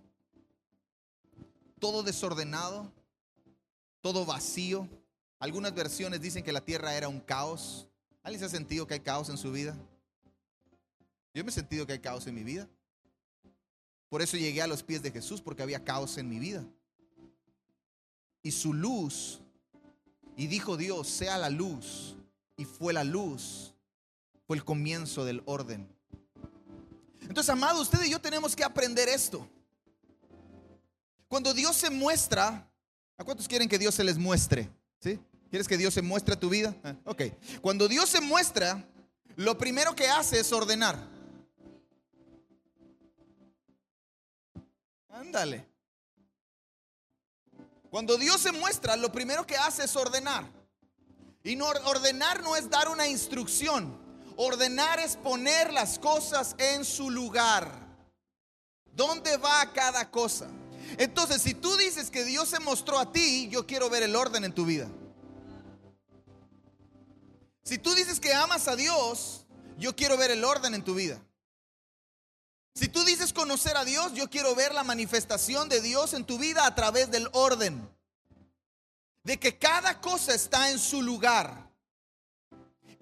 Todo 1.79 2.03
desordenado, 2.03 2.93
todo 3.99 4.23
vacío. 4.23 4.88
Algunas 5.39 5.73
versiones 5.73 6.21
dicen 6.21 6.43
que 6.43 6.51
la 6.51 6.63
tierra 6.63 6.93
era 6.93 7.09
un 7.09 7.19
caos. 7.19 7.88
¿Alguien 8.21 8.39
se 8.39 8.45
ha 8.45 8.49
sentido 8.49 8.86
que 8.86 8.93
hay 8.93 8.99
caos 8.99 9.29
en 9.29 9.38
su 9.38 9.51
vida? 9.51 9.75
Yo 11.33 11.43
me 11.43 11.49
he 11.49 11.53
sentido 11.53 11.88
que 11.88 11.93
hay 11.93 11.99
caos 11.99 12.27
en 12.27 12.36
mi 12.36 12.43
vida. 12.43 12.69
Por 14.09 14.21
eso 14.21 14.38
llegué 14.38 14.62
a 14.62 14.67
los 14.67 14.83
pies 14.83 15.01
de 15.01 15.09
Jesús, 15.09 15.41
porque 15.41 15.63
había 15.63 15.83
caos 15.83 16.19
en 16.19 16.29
mi 16.29 16.38
vida. 16.38 16.63
Y 18.43 18.51
su 18.51 18.75
luz, 18.75 19.41
y 20.38 20.45
dijo 20.45 20.77
Dios, 20.77 21.07
sea 21.07 21.39
la 21.39 21.49
luz, 21.49 22.15
y 22.57 22.65
fue 22.65 22.93
la 22.93 23.03
luz 23.03 23.72
fue 24.45 24.58
el 24.58 24.63
comienzo 24.63 25.25
del 25.25 25.41
orden. 25.45 25.88
Entonces, 27.21 27.49
amado, 27.49 27.82
usted 27.82 28.03
y 28.03 28.10
yo 28.10 28.19
tenemos 28.19 28.56
que 28.56 28.63
aprender 28.63 29.08
esto. 29.10 29.47
Cuando 31.27 31.53
Dios 31.53 31.75
se 31.75 31.89
muestra, 31.89 32.69
¿a 33.17 33.23
cuántos 33.23 33.47
quieren 33.47 33.67
que 33.67 33.79
Dios 33.79 33.95
se 33.95 34.03
les 34.03 34.17
muestre? 34.17 34.69
¿Sí? 34.99 35.19
¿Quieres 35.49 35.67
que 35.67 35.77
Dios 35.77 35.93
se 35.93 36.01
muestre 36.01 36.34
a 36.34 36.39
tu 36.39 36.49
vida? 36.49 36.75
Ah, 36.84 36.95
ok. 37.06 37.23
Cuando 37.62 37.88
Dios 37.88 38.10
se 38.10 38.21
muestra, 38.21 38.86
lo 39.36 39.58
primero 39.58 39.95
que 39.95 40.08
hace 40.08 40.39
es 40.39 40.51
ordenar. 40.51 40.97
Ándale. 45.10 45.65
Cuando 47.89 48.17
Dios 48.17 48.41
se 48.41 48.51
muestra, 48.51 48.95
lo 48.95 49.12
primero 49.12 49.45
que 49.45 49.56
hace 49.56 49.84
es 49.84 49.95
ordenar. 49.95 50.49
Y 51.43 51.56
no, 51.56 51.67
ordenar 51.67 52.41
no 52.41 52.56
es 52.56 52.69
dar 52.69 52.89
una 52.89 53.08
instrucción. 53.08 54.02
Ordenar 54.37 54.99
es 54.99 55.15
poner 55.17 55.71
las 55.73 55.99
cosas 55.99 56.55
en 56.57 56.85
su 56.85 57.09
lugar. 57.09 57.71
¿Dónde 58.93 59.37
va 59.37 59.71
cada 59.73 60.09
cosa? 60.09 60.47
Entonces, 60.97 61.41
si 61.41 61.53
tú 61.53 61.75
dices 61.77 62.11
que 62.11 62.23
Dios 62.23 62.49
se 62.49 62.59
mostró 62.59 62.99
a 62.99 63.11
ti, 63.11 63.49
yo 63.49 63.65
quiero 63.65 63.89
ver 63.89 64.03
el 64.03 64.15
orden 64.15 64.43
en 64.43 64.53
tu 64.53 64.65
vida. 64.65 64.87
Si 67.63 67.77
tú 67.77 67.93
dices 67.95 68.19
que 68.19 68.33
amas 68.33 68.67
a 68.67 68.75
Dios, 68.75 69.45
yo 69.77 69.95
quiero 69.95 70.17
ver 70.17 70.31
el 70.31 70.43
orden 70.43 70.73
en 70.73 70.83
tu 70.83 70.95
vida. 70.95 71.19
Si 72.75 72.87
tú 72.87 73.03
dices 73.03 73.33
conocer 73.33 73.77
a 73.77 73.85
Dios, 73.85 74.13
yo 74.13 74.29
quiero 74.29 74.55
ver 74.55 74.73
la 74.73 74.83
manifestación 74.83 75.69
de 75.69 75.79
Dios 75.79 76.13
en 76.13 76.25
tu 76.25 76.37
vida 76.37 76.65
a 76.65 76.75
través 76.75 77.11
del 77.11 77.29
orden. 77.31 77.89
De 79.23 79.39
que 79.39 79.57
cada 79.57 80.01
cosa 80.01 80.33
está 80.33 80.71
en 80.71 80.79
su 80.79 81.01
lugar. 81.01 81.62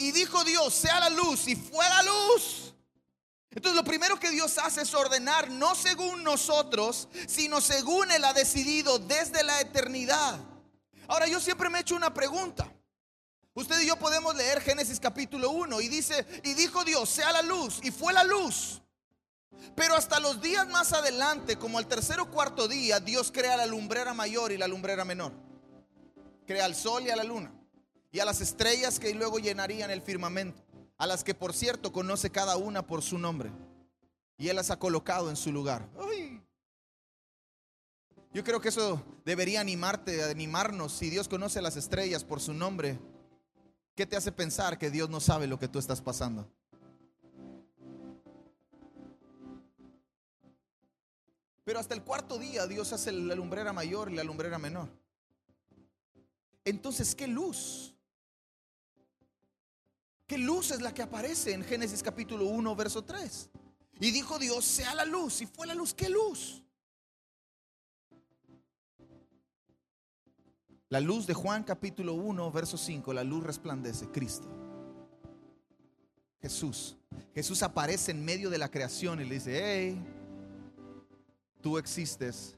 Y 0.02 0.12
dijo 0.12 0.44
Dios, 0.44 0.74
sea 0.74 1.00
la 1.00 1.12
luz, 1.12 1.48
y 1.48 1.56
fue 1.56 1.88
la 1.88 2.02
luz. 2.02 2.74
Entonces 3.52 3.76
lo 3.76 3.84
primero 3.84 4.20
que 4.20 4.32
Dios 4.32 4.58
hace 4.58 4.82
es 4.82 4.92
ordenar, 4.96 5.52
no 5.52 5.76
según 5.76 6.24
nosotros, 6.24 7.08
sino 7.28 7.62
según 7.62 8.10
Él 8.10 8.26
ha 8.26 8.34
decidido 8.34 8.98
desde 8.98 9.44
la 9.44 9.62
eternidad. 9.62 10.40
Ahora 11.08 11.28
yo 11.28 11.40
siempre 11.40 11.70
me 11.70 11.78
he 11.78 11.82
hecho 11.82 11.96
una 11.96 12.12
pregunta. 12.12 12.74
Usted 13.54 13.80
y 13.82 13.86
yo 13.86 13.96
podemos 13.98 14.34
leer 14.36 14.62
Génesis 14.62 15.00
capítulo 15.00 15.52
1 15.52 15.80
y 15.82 15.88
dice, 15.88 16.26
y 16.44 16.56
dijo 16.56 16.84
Dios, 16.84 17.08
sea 17.08 17.32
la 17.32 17.44
luz, 17.44 17.80
y 17.84 17.92
fue 17.92 18.12
la 18.12 18.24
luz. 18.24 18.82
Pero 19.76 19.94
hasta 19.94 20.20
los 20.20 20.42
días 20.42 20.68
más 20.70 20.94
adelante, 20.94 21.58
como 21.58 21.78
al 21.78 21.86
tercer 21.86 22.20
o 22.20 22.32
cuarto 22.32 22.68
día, 22.68 23.00
Dios 23.00 23.32
crea 23.32 23.56
la 23.56 23.68
lumbrera 23.68 24.16
mayor 24.16 24.52
y 24.52 24.58
la 24.58 24.68
lumbrera 24.68 25.06
menor. 25.06 25.32
Crea 26.48 26.66
al 26.66 26.74
sol 26.74 27.06
y 27.06 27.12
a 27.12 27.16
la 27.16 27.24
luna. 27.24 27.54
Y 28.12 28.20
a 28.20 28.26
las 28.26 28.42
estrellas 28.42 29.00
que 29.00 29.14
luego 29.14 29.40
llenarían 29.40 29.90
el 29.90 30.02
firmamento. 30.02 30.62
A 30.98 31.08
las 31.08 31.24
que, 31.24 31.34
por 31.34 31.54
cierto, 31.54 31.92
conoce 31.92 32.30
cada 32.30 32.58
una 32.58 32.86
por 32.86 33.02
su 33.02 33.18
nombre. 33.18 33.52
Y 34.38 34.50
Él 34.50 34.56
las 34.56 34.70
ha 34.70 34.80
colocado 34.80 35.30
en 35.30 35.36
su 35.36 35.52
lugar. 35.52 35.88
Yo 38.34 38.44
creo 38.46 38.62
que 38.62 38.70
eso 38.70 39.04
debería 39.26 39.60
animarte, 39.60 40.24
animarnos. 40.24 40.94
Si 40.94 41.10
Dios 41.10 41.28
conoce 41.28 41.62
las 41.62 41.76
estrellas 41.76 42.24
por 42.24 42.40
su 42.40 42.54
nombre, 42.54 42.98
¿qué 43.96 44.06
te 44.06 44.16
hace 44.16 44.32
pensar 44.32 44.78
que 44.78 44.90
Dios 44.90 45.10
no 45.10 45.20
sabe 45.20 45.48
lo 45.48 45.60
que 45.60 45.68
tú 45.68 45.80
estás 45.80 46.02
pasando? 46.02 46.50
Pero 51.64 51.80
hasta 51.80 51.94
el 51.94 52.04
cuarto 52.04 52.38
día 52.38 52.68
Dios 52.68 52.94
hace 52.94 53.12
la 53.12 53.36
lumbrera 53.36 53.74
mayor 53.74 54.12
y 54.12 54.16
la 54.16 54.24
lumbrera 54.24 54.58
menor. 54.58 54.90
Entonces, 56.64 57.16
¿qué 57.16 57.28
luz? 57.28 57.94
¿Qué 60.32 60.38
luz 60.38 60.72
es 60.72 60.80
la 60.80 60.94
que 60.94 61.02
aparece 61.02 61.52
en 61.52 61.62
Génesis 61.62 62.02
capítulo 62.02 62.46
1, 62.46 62.74
verso 62.74 63.04
3? 63.04 63.50
Y 64.00 64.12
dijo 64.12 64.40
Dios, 64.40 64.64
sea 64.64 64.96
la 64.96 65.04
luz. 65.04 65.42
Y 65.42 65.46
fue 65.46 65.68
la 65.68 65.76
luz. 65.76 65.94
¿Qué 65.94 66.08
luz? 66.08 66.64
La 70.88 71.02
luz 71.02 71.28
de 71.28 71.34
Juan 71.34 71.66
capítulo 71.66 72.14
1, 72.14 72.50
verso 72.50 72.78
5. 72.78 73.12
La 73.12 73.26
luz 73.26 73.44
resplandece. 73.44 74.08
Cristo. 74.08 74.48
Jesús. 76.42 76.96
Jesús 77.36 77.62
aparece 77.62 78.12
en 78.12 78.24
medio 78.24 78.50
de 78.50 78.58
la 78.58 78.72
creación 78.72 79.20
y 79.20 79.26
le 79.26 79.34
dice, 79.34 79.62
hey, 79.62 80.02
Tú 81.60 81.78
existes 81.78 82.56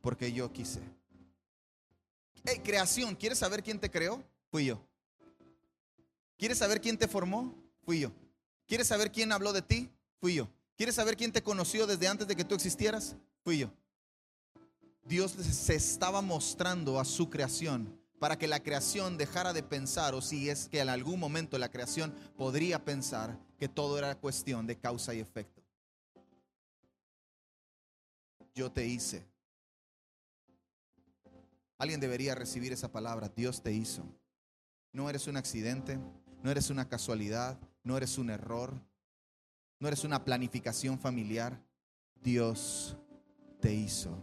porque 0.00 0.32
yo 0.32 0.52
quise. 0.52 0.78
Hey, 2.44 2.60
creación, 2.62 3.16
¿quieres 3.16 3.38
saber 3.38 3.64
quién 3.64 3.80
te 3.80 3.90
creó? 3.90 4.22
Fui 4.52 4.66
yo. 4.66 4.89
¿Quieres 6.40 6.58
saber 6.58 6.80
quién 6.80 6.98
te 6.98 7.06
formó? 7.06 7.54
Fui 7.84 8.00
yo. 8.00 8.10
¿Quieres 8.66 8.88
saber 8.88 9.12
quién 9.12 9.30
habló 9.30 9.52
de 9.52 9.62
ti? 9.62 9.88
Fui 10.18 10.34
yo. 10.34 10.48
¿Quieres 10.76 10.96
saber 10.96 11.16
quién 11.16 11.30
te 11.30 11.42
conoció 11.42 11.86
desde 11.86 12.08
antes 12.08 12.26
de 12.26 12.34
que 12.34 12.44
tú 12.44 12.56
existieras? 12.56 13.14
Fui 13.44 13.58
yo. 13.58 13.70
Dios 15.04 15.30
se 15.32 15.76
estaba 15.76 16.20
mostrando 16.20 16.98
a 16.98 17.04
su 17.04 17.30
creación 17.30 17.96
para 18.18 18.36
que 18.36 18.48
la 18.48 18.60
creación 18.60 19.16
dejara 19.16 19.52
de 19.52 19.62
pensar, 19.62 20.14
o 20.14 20.20
si 20.20 20.50
es 20.50 20.68
que 20.68 20.80
en 20.80 20.88
algún 20.88 21.20
momento 21.20 21.56
la 21.58 21.70
creación 21.70 22.12
podría 22.36 22.84
pensar 22.84 23.38
que 23.56 23.68
todo 23.68 23.98
era 23.98 24.18
cuestión 24.18 24.66
de 24.66 24.76
causa 24.76 25.14
y 25.14 25.20
efecto 25.20 25.60
yo 28.54 28.70
te 28.70 28.86
hice. 28.86 29.26
Alguien 31.78 32.00
debería 32.00 32.34
recibir 32.34 32.72
esa 32.72 32.92
palabra, 32.92 33.30
Dios 33.34 33.62
te 33.62 33.72
hizo. 33.72 34.04
No 34.92 35.08
eres 35.08 35.26
un 35.26 35.36
accidente, 35.36 35.98
no 36.42 36.50
eres 36.50 36.70
una 36.70 36.88
casualidad, 36.88 37.58
no 37.82 37.96
eres 37.96 38.18
un 38.18 38.30
error, 38.30 38.74
no 39.78 39.88
eres 39.88 40.04
una 40.04 40.24
planificación 40.24 40.98
familiar. 40.98 41.60
Dios 42.22 42.96
te 43.60 43.72
hizo. 43.72 44.22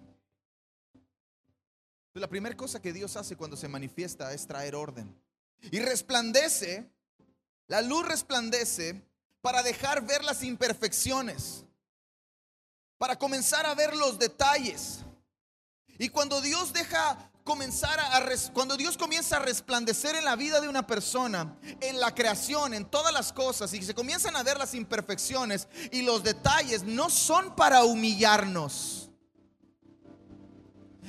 La 2.14 2.28
primera 2.28 2.56
cosa 2.58 2.82
que 2.82 2.94
Dios 2.94 3.16
hace 3.16 3.36
cuando 3.36 3.56
se 3.56 3.68
manifiesta 3.68 4.34
es 4.34 4.48
traer 4.48 4.76
orden. 4.76 5.16
Y 5.72 5.80
resplandece, 5.80 6.90
la 7.68 7.82
luz 7.82 8.08
resplandece 8.08 9.04
para 9.42 9.62
dejar 9.62 10.06
ver 10.06 10.24
las 10.24 10.44
imperfecciones 10.44 11.68
para 12.98 13.18
comenzar 13.18 13.66
a 13.66 13.76
ver 13.76 13.96
los 13.96 14.18
detalles. 14.20 15.00
Y 15.98 16.10
cuando 16.10 16.42
Dios 16.42 16.74
deja 16.74 17.32
comenzar 17.48 17.98
a 17.98 18.28
cuando 18.54 18.76
Dios 18.76 18.98
comienza 18.98 19.38
a 19.38 19.40
resplandecer 19.40 20.18
en 20.18 20.26
la 20.26 20.36
vida 20.36 20.60
de 20.60 20.68
una 20.68 20.86
persona, 20.86 21.58
en 21.80 21.98
la 21.98 22.14
creación, 22.14 22.74
en 22.74 22.84
todas 22.84 23.14
las 23.14 23.32
cosas 23.32 23.74
y 23.74 23.82
se 23.82 23.96
comienzan 23.96 24.36
a 24.36 24.44
ver 24.44 24.58
las 24.58 24.74
imperfecciones 24.74 25.70
y 25.94 26.02
los 26.02 26.24
detalles 26.24 26.84
no 26.84 27.10
son 27.10 27.56
para 27.56 27.86
humillarnos. 27.86 29.10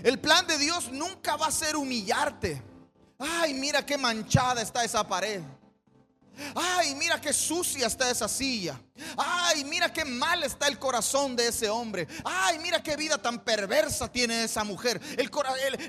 El 0.04 0.20
plan 0.20 0.46
de 0.46 0.58
Dios 0.58 0.92
nunca 0.92 1.34
va 1.34 1.48
a 1.48 1.50
ser 1.50 1.74
humillarte. 1.74 2.62
Ay, 3.18 3.54
mira 3.54 3.84
qué 3.84 3.98
manchada 3.98 4.62
está 4.62 4.84
esa 4.84 5.06
pared. 5.06 5.42
Ay, 6.54 6.94
mira 6.94 7.20
qué 7.20 7.32
sucia 7.32 7.86
está 7.86 8.10
esa 8.10 8.28
silla. 8.28 8.80
Ay, 9.16 9.64
mira 9.64 9.92
qué 9.92 10.04
mal 10.04 10.42
está 10.42 10.66
el 10.66 10.78
corazón 10.78 11.36
de 11.36 11.48
ese 11.48 11.68
hombre. 11.68 12.06
Ay, 12.24 12.58
mira 12.58 12.82
qué 12.82 12.96
vida 12.96 13.18
tan 13.18 13.40
perversa 13.40 14.10
tiene 14.10 14.44
esa 14.44 14.64
mujer. 14.64 15.00
El, 15.16 15.30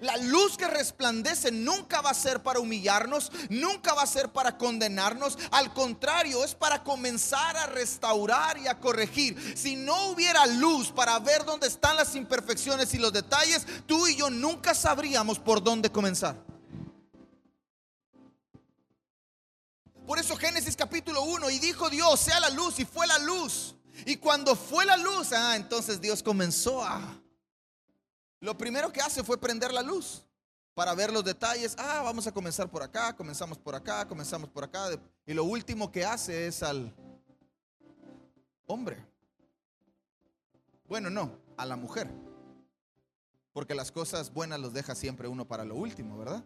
la 0.01 0.17
luz 0.17 0.57
que 0.57 0.67
resplandece 0.67 1.51
nunca 1.51 2.01
va 2.01 2.11
a 2.11 2.13
ser 2.13 2.41
para 2.41 2.59
humillarnos, 2.59 3.31
nunca 3.49 3.93
va 3.93 4.03
a 4.03 4.07
ser 4.07 4.29
para 4.29 4.57
condenarnos. 4.57 5.37
Al 5.51 5.73
contrario, 5.73 6.43
es 6.43 6.55
para 6.55 6.83
comenzar 6.83 7.57
a 7.57 7.67
restaurar 7.67 8.57
y 8.57 8.67
a 8.67 8.79
corregir. 8.79 9.37
Si 9.55 9.75
no 9.75 10.07
hubiera 10.07 10.45
luz 10.45 10.91
para 10.91 11.17
ver 11.19 11.45
dónde 11.45 11.67
están 11.67 11.95
las 11.95 12.15
imperfecciones 12.15 12.93
y 12.93 12.97
los 12.97 13.13
detalles, 13.13 13.65
tú 13.85 14.07
y 14.07 14.15
yo 14.15 14.29
nunca 14.29 14.73
sabríamos 14.73 15.39
por 15.39 15.63
dónde 15.63 15.89
comenzar. 15.89 16.48
Por 20.09 20.17
eso 20.17 20.35
Génesis 20.35 20.75
capítulo 20.75 21.21
1, 21.21 21.51
y 21.51 21.59
dijo 21.59 21.87
Dios, 21.87 22.19
sea 22.19 22.39
la 22.39 22.49
luz, 22.49 22.79
y 22.79 22.83
fue 22.83 23.05
la 23.05 23.19
luz. 23.19 23.75
Y 24.07 24.15
cuando 24.15 24.55
fue 24.55 24.83
la 24.83 24.97
luz, 24.97 25.31
ah, 25.33 25.55
entonces 25.55 26.01
Dios 26.01 26.23
comenzó 26.23 26.83
a... 26.83 27.21
Lo 28.39 28.57
primero 28.57 28.91
que 28.91 29.01
hace 29.01 29.23
fue 29.23 29.39
prender 29.39 29.71
la 29.71 29.83
luz 29.83 30.25
para 30.73 30.95
ver 30.95 31.13
los 31.13 31.23
detalles. 31.23 31.75
Ah, 31.77 32.01
vamos 32.03 32.25
a 32.25 32.31
comenzar 32.31 32.71
por 32.71 32.81
acá, 32.81 33.15
comenzamos 33.15 33.59
por 33.59 33.75
acá, 33.75 34.07
comenzamos 34.07 34.49
por 34.49 34.63
acá. 34.63 34.99
Y 35.27 35.33
lo 35.35 35.43
último 35.43 35.91
que 35.91 36.03
hace 36.03 36.47
es 36.47 36.63
al 36.63 36.91
hombre. 38.65 39.05
Bueno, 40.87 41.11
no, 41.11 41.37
a 41.55 41.67
la 41.67 41.75
mujer. 41.75 42.09
Porque 43.53 43.75
las 43.75 43.91
cosas 43.91 44.33
buenas 44.33 44.59
los 44.59 44.73
deja 44.73 44.95
siempre 44.95 45.27
uno 45.27 45.47
para 45.47 45.63
lo 45.65 45.75
último, 45.75 46.17
¿verdad? 46.17 46.43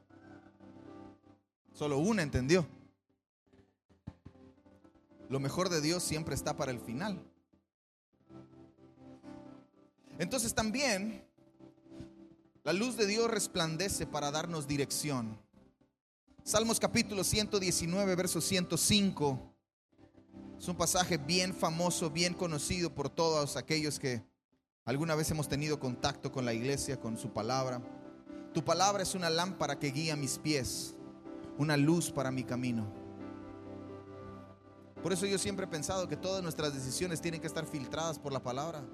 Solo 1.72 2.00
una 2.00 2.24
entendió. 2.24 2.68
Lo 5.30 5.40
mejor 5.40 5.70
de 5.70 5.82
Dios 5.82 6.04
siempre 6.04 6.36
está 6.36 6.56
para 6.56 6.72
el 6.72 6.80
final. 6.80 7.24
Entonces 10.20 10.54
también 10.54 11.26
la 12.64 12.72
luz 12.72 12.96
de 12.96 13.06
Dios 13.06 13.30
resplandece 13.30 14.06
para 14.06 14.32
darnos 14.32 14.68
dirección. 14.68 15.38
Salmos 16.44 16.80
capítulo 16.80 17.24
119, 17.24 18.16
verso 18.16 18.40
105. 18.40 19.54
Es 20.58 20.68
un 20.68 20.78
pasaje 20.78 21.18
bien 21.18 21.54
famoso, 21.54 22.10
bien 22.10 22.34
conocido 22.34 22.94
por 22.94 23.10
todos 23.10 23.58
aquellos 23.58 24.00
que 24.00 24.24
alguna 24.86 25.16
vez 25.16 25.30
hemos 25.32 25.50
tenido 25.50 25.80
contacto 25.80 26.32
con 26.32 26.46
la 26.46 26.54
iglesia, 26.54 27.00
con 27.00 27.18
su 27.18 27.34
palabra. 27.34 27.82
Tu 28.54 28.64
palabra 28.64 29.04
es 29.04 29.16
una 29.16 29.30
lámpara 29.30 29.80
que 29.80 29.92
guía 29.92 30.16
mis 30.16 30.38
pies, 30.38 30.96
una 31.58 31.76
luz 31.76 32.12
para 32.12 32.32
mi 32.32 32.44
camino. 32.44 33.03
Por 35.04 35.12
eso 35.12 35.26
yo 35.26 35.38
siempre 35.38 35.66
he 35.66 35.68
pensado 35.68 36.08
que 36.08 36.16
todas 36.16 36.42
nuestras 36.42 36.74
decisiones 36.74 37.20
tienen 37.20 37.42
que 37.42 37.48
estar 37.48 37.66
filtradas 37.66 38.18
por 38.18 38.32
la 38.32 38.42
palabra, 38.42 38.86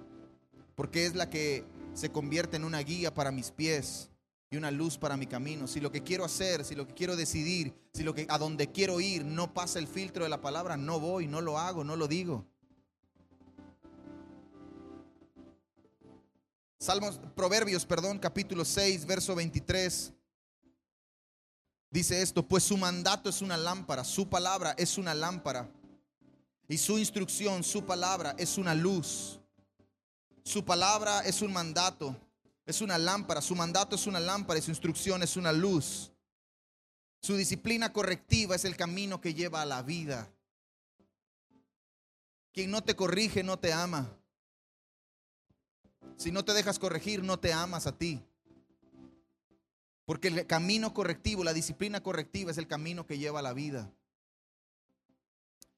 porque 0.73 1.05
es 1.05 1.13
la 1.13 1.29
que 1.29 1.63
se 1.93 2.11
convierte 2.11 2.57
en 2.57 2.63
una 2.63 2.79
guía 2.79 3.13
para 3.13 3.31
mis 3.31 3.51
pies 3.51 4.09
y 4.49 4.57
una 4.57 4.71
luz 4.71 4.97
para 4.97 5.17
mi 5.17 5.27
camino. 5.27 5.67
Si 5.67 5.79
lo 5.79 5.91
que 5.91 6.01
quiero 6.01 6.25
hacer, 6.25 6.65
si 6.65 6.73
lo 6.73 6.87
que 6.87 6.95
quiero 6.95 7.15
decidir, 7.15 7.75
si 7.93 8.01
lo 8.01 8.15
que 8.15 8.25
a 8.27 8.39
donde 8.39 8.71
quiero 8.71 8.99
ir 8.99 9.23
no 9.23 9.53
pasa 9.53 9.77
el 9.77 9.87
filtro 9.87 10.23
de 10.23 10.29
la 10.29 10.41
palabra, 10.41 10.77
no 10.77 10.99
voy, 10.99 11.27
no 11.27 11.41
lo 11.41 11.59
hago, 11.59 11.83
no 11.83 11.95
lo 11.95 12.07
digo. 12.07 12.43
Salmos, 16.79 17.19
Proverbios, 17.35 17.85
perdón, 17.85 18.17
capítulo 18.17 18.65
6, 18.65 19.05
verso 19.05 19.35
23. 19.35 20.11
Dice 21.91 22.19
esto, 22.23 22.47
pues 22.47 22.63
su 22.63 22.77
mandato 22.77 23.29
es 23.29 23.43
una 23.43 23.57
lámpara, 23.57 24.03
su 24.03 24.27
palabra 24.27 24.73
es 24.75 24.97
una 24.97 25.13
lámpara. 25.13 25.69
Y 26.69 26.77
su 26.77 26.99
instrucción, 26.99 27.63
su 27.63 27.83
palabra 27.83 28.35
es 28.37 28.59
una 28.59 28.75
luz. 28.75 29.39
Su 30.43 30.63
palabra 30.63 31.21
es 31.21 31.41
un 31.41 31.51
mandato, 31.51 32.15
es 32.63 32.79
una 32.81 32.99
lámpara. 32.99 33.41
Su 33.41 33.55
mandato 33.55 33.95
es 33.95 34.05
una 34.05 34.19
lámpara 34.19 34.59
y 34.59 34.61
su 34.61 34.69
instrucción 34.69 35.23
es 35.23 35.35
una 35.35 35.51
luz. 35.51 36.11
Su 37.23 37.35
disciplina 37.35 37.91
correctiva 37.91 38.55
es 38.55 38.65
el 38.65 38.77
camino 38.77 39.19
que 39.19 39.33
lleva 39.33 39.63
a 39.63 39.65
la 39.65 39.81
vida. 39.81 40.31
Quien 42.53 42.69
no 42.69 42.83
te 42.83 42.95
corrige 42.95 43.41
no 43.41 43.57
te 43.57 43.73
ama. 43.73 44.07
Si 46.17 46.31
no 46.31 46.45
te 46.45 46.53
dejas 46.53 46.77
corregir, 46.77 47.23
no 47.23 47.39
te 47.39 47.51
amas 47.51 47.87
a 47.87 47.97
ti. 47.97 48.23
Porque 50.05 50.27
el 50.27 50.45
camino 50.45 50.93
correctivo, 50.93 51.43
la 51.43 51.53
disciplina 51.53 52.03
correctiva 52.03 52.51
es 52.51 52.59
el 52.59 52.67
camino 52.67 53.07
que 53.07 53.17
lleva 53.17 53.39
a 53.39 53.43
la 53.43 53.53
vida. 53.53 53.91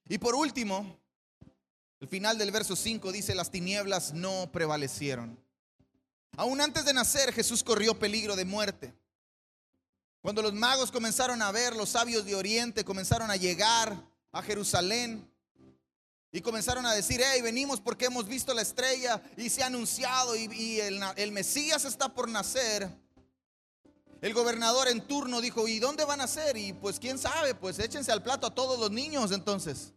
Y 0.07 0.17
por 0.17 0.35
último, 0.35 0.99
el 1.99 2.07
final 2.07 2.37
del 2.37 2.51
verso 2.51 2.75
5 2.75 3.11
dice, 3.11 3.35
las 3.35 3.51
tinieblas 3.51 4.13
no 4.13 4.51
prevalecieron. 4.51 5.37
Aún 6.37 6.61
antes 6.61 6.85
de 6.85 6.93
nacer, 6.93 7.33
Jesús 7.33 7.63
corrió 7.63 7.97
peligro 7.97 8.35
de 8.35 8.45
muerte. 8.45 8.93
Cuando 10.21 10.41
los 10.41 10.53
magos 10.53 10.91
comenzaron 10.91 11.41
a 11.41 11.51
ver, 11.51 11.75
los 11.75 11.89
sabios 11.89 12.25
de 12.25 12.35
Oriente 12.35 12.85
comenzaron 12.85 13.31
a 13.31 13.35
llegar 13.35 13.95
a 14.31 14.41
Jerusalén, 14.41 15.31
y 16.31 16.41
comenzaron 16.41 16.85
a 16.85 16.93
decir, 16.93 17.21
hey, 17.23 17.41
venimos 17.41 17.81
porque 17.81 18.05
hemos 18.05 18.27
visto 18.27 18.53
la 18.53 18.61
estrella 18.61 19.21
y 19.35 19.49
se 19.49 19.63
ha 19.63 19.65
anunciado 19.65 20.35
y, 20.35 20.79
el, 20.79 21.01
el, 21.17 21.31
Mesías 21.31 21.83
está 21.83 22.07
por 22.07 22.29
nacer. 22.29 22.89
El 24.21 24.35
gobernador 24.35 24.87
en 24.87 25.01
turno 25.01 25.41
dijo, 25.41 25.67
¿y 25.67 25.79
dónde 25.79 26.05
van 26.05 26.21
a 26.21 26.25
nacer? 26.25 26.55
Y 26.55 26.73
pues 26.73 26.99
quién 26.99 27.17
sabe, 27.17 27.55
pues 27.55 27.79
échense 27.79 28.11
al 28.11 28.21
plato 28.21 28.45
a 28.45 28.53
todos 28.53 28.79
los 28.79 28.91
niños 28.91 29.31
entonces. 29.31 29.93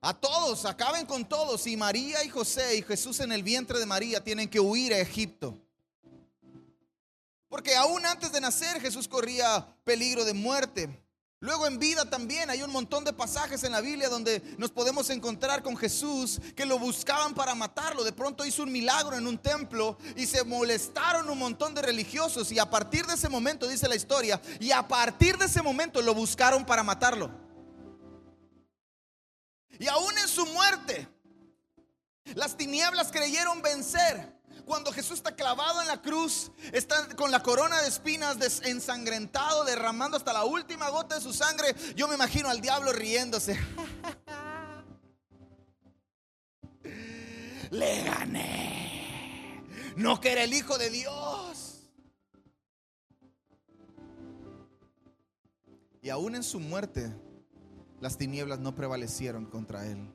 A 0.00 0.12
todos, 0.12 0.64
acaben 0.64 1.06
con 1.06 1.24
todos. 1.24 1.68
Y 1.68 1.76
María 1.76 2.24
y 2.24 2.28
José 2.28 2.76
y 2.76 2.82
Jesús 2.82 3.20
en 3.20 3.30
el 3.30 3.44
vientre 3.44 3.78
de 3.78 3.86
María 3.86 4.22
tienen 4.22 4.50
que 4.50 4.58
huir 4.58 4.92
a 4.92 4.98
Egipto. 4.98 5.56
Porque 7.48 7.76
aún 7.76 8.04
antes 8.04 8.32
de 8.32 8.40
nacer 8.40 8.80
Jesús 8.80 9.06
corría 9.06 9.64
peligro 9.84 10.24
de 10.24 10.34
muerte. 10.34 11.03
Luego 11.44 11.66
en 11.66 11.78
vida 11.78 12.08
también 12.08 12.48
hay 12.48 12.62
un 12.62 12.70
montón 12.70 13.04
de 13.04 13.12
pasajes 13.12 13.64
en 13.64 13.72
la 13.72 13.82
Biblia 13.82 14.08
donde 14.08 14.40
nos 14.56 14.70
podemos 14.70 15.10
encontrar 15.10 15.62
con 15.62 15.76
Jesús 15.76 16.40
que 16.56 16.64
lo 16.64 16.78
buscaban 16.78 17.34
para 17.34 17.54
matarlo. 17.54 18.02
De 18.02 18.12
pronto 18.12 18.46
hizo 18.46 18.62
un 18.62 18.72
milagro 18.72 19.14
en 19.18 19.26
un 19.26 19.36
templo 19.36 19.98
y 20.16 20.24
se 20.24 20.42
molestaron 20.42 21.28
un 21.28 21.38
montón 21.38 21.74
de 21.74 21.82
religiosos 21.82 22.50
y 22.50 22.58
a 22.58 22.70
partir 22.70 23.04
de 23.04 23.12
ese 23.12 23.28
momento, 23.28 23.68
dice 23.68 23.86
la 23.90 23.94
historia, 23.94 24.40
y 24.58 24.70
a 24.70 24.88
partir 24.88 25.36
de 25.36 25.44
ese 25.44 25.60
momento 25.60 26.00
lo 26.00 26.14
buscaron 26.14 26.64
para 26.64 26.82
matarlo. 26.82 27.30
Y 29.78 29.86
aún 29.86 30.16
en 30.16 30.28
su 30.28 30.46
muerte, 30.46 31.06
las 32.36 32.56
tinieblas 32.56 33.12
creyeron 33.12 33.60
vencer 33.60 34.33
cuando 34.64 34.92
Jesús 34.92 35.18
está 35.18 35.34
clavado 35.34 35.80
en 35.82 35.88
la 35.88 36.00
cruz, 36.00 36.50
está 36.72 37.08
con 37.16 37.30
la 37.30 37.42
corona 37.42 37.80
de 37.82 37.88
espinas 37.88 38.38
ensangrentado, 38.64 39.64
derramando 39.64 40.16
hasta 40.16 40.32
la 40.32 40.44
última 40.44 40.88
gota 40.90 41.16
de 41.16 41.20
su 41.20 41.32
sangre, 41.32 41.74
yo 41.94 42.08
me 42.08 42.14
imagino 42.14 42.48
al 42.48 42.60
diablo 42.60 42.92
riéndose. 42.92 43.58
Le 47.70 48.04
gané. 48.04 49.64
No 49.96 50.20
que 50.20 50.32
era 50.32 50.44
el 50.44 50.52
Hijo 50.54 50.78
de 50.78 50.90
Dios. 50.90 51.90
Y 56.02 56.10
aún 56.10 56.34
en 56.34 56.42
su 56.42 56.60
muerte, 56.60 57.12
las 58.00 58.18
tinieblas 58.18 58.58
no 58.58 58.74
prevalecieron 58.74 59.46
contra 59.46 59.86
él. 59.86 60.12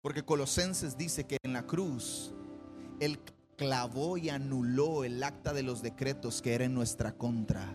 Porque 0.00 0.24
Colosenses 0.24 0.96
dice 0.96 1.26
que 1.26 1.38
en 1.42 1.52
la 1.52 1.66
cruz 1.66 2.32
él 3.00 3.18
clavó 3.56 4.18
y 4.18 4.28
anuló 4.28 5.04
el 5.04 5.22
acta 5.22 5.52
de 5.52 5.62
los 5.62 5.82
decretos 5.82 6.42
que 6.42 6.54
era 6.54 6.64
en 6.64 6.74
nuestra 6.74 7.12
contra. 7.12 7.74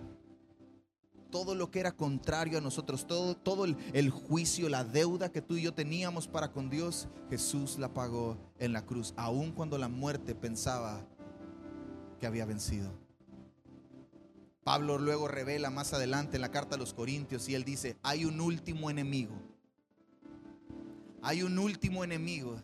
Todo 1.31 1.55
lo 1.55 1.71
que 1.71 1.79
era 1.79 1.93
contrario 1.93 2.57
a 2.57 2.61
nosotros, 2.61 3.07
todo, 3.07 3.35
todo 3.35 3.63
el, 3.65 3.77
el 3.93 4.09
juicio, 4.09 4.67
la 4.67 4.83
deuda 4.83 5.31
que 5.31 5.41
tú 5.41 5.55
y 5.55 5.61
yo 5.61 5.73
teníamos 5.73 6.27
para 6.27 6.51
con 6.51 6.69
Dios, 6.69 7.07
Jesús 7.29 7.79
la 7.79 7.93
pagó 7.93 8.37
en 8.59 8.73
la 8.73 8.85
cruz, 8.85 9.13
aun 9.15 9.51
cuando 9.51 9.77
la 9.77 9.87
muerte 9.87 10.35
pensaba 10.35 11.05
que 12.19 12.27
había 12.27 12.45
vencido. 12.45 12.91
Pablo 14.63 14.99
luego 14.99 15.27
revela 15.27 15.69
más 15.69 15.93
adelante 15.93 16.35
en 16.35 16.41
la 16.41 16.51
carta 16.51 16.75
a 16.75 16.77
los 16.79 16.93
Corintios 16.93 17.49
y 17.49 17.55
él 17.55 17.63
dice, 17.63 17.97
hay 18.03 18.25
un 18.25 18.39
último 18.39 18.89
enemigo. 18.89 19.33
Hay 21.23 21.43
un 21.43 21.57
último 21.57 22.03
enemigo 22.03 22.61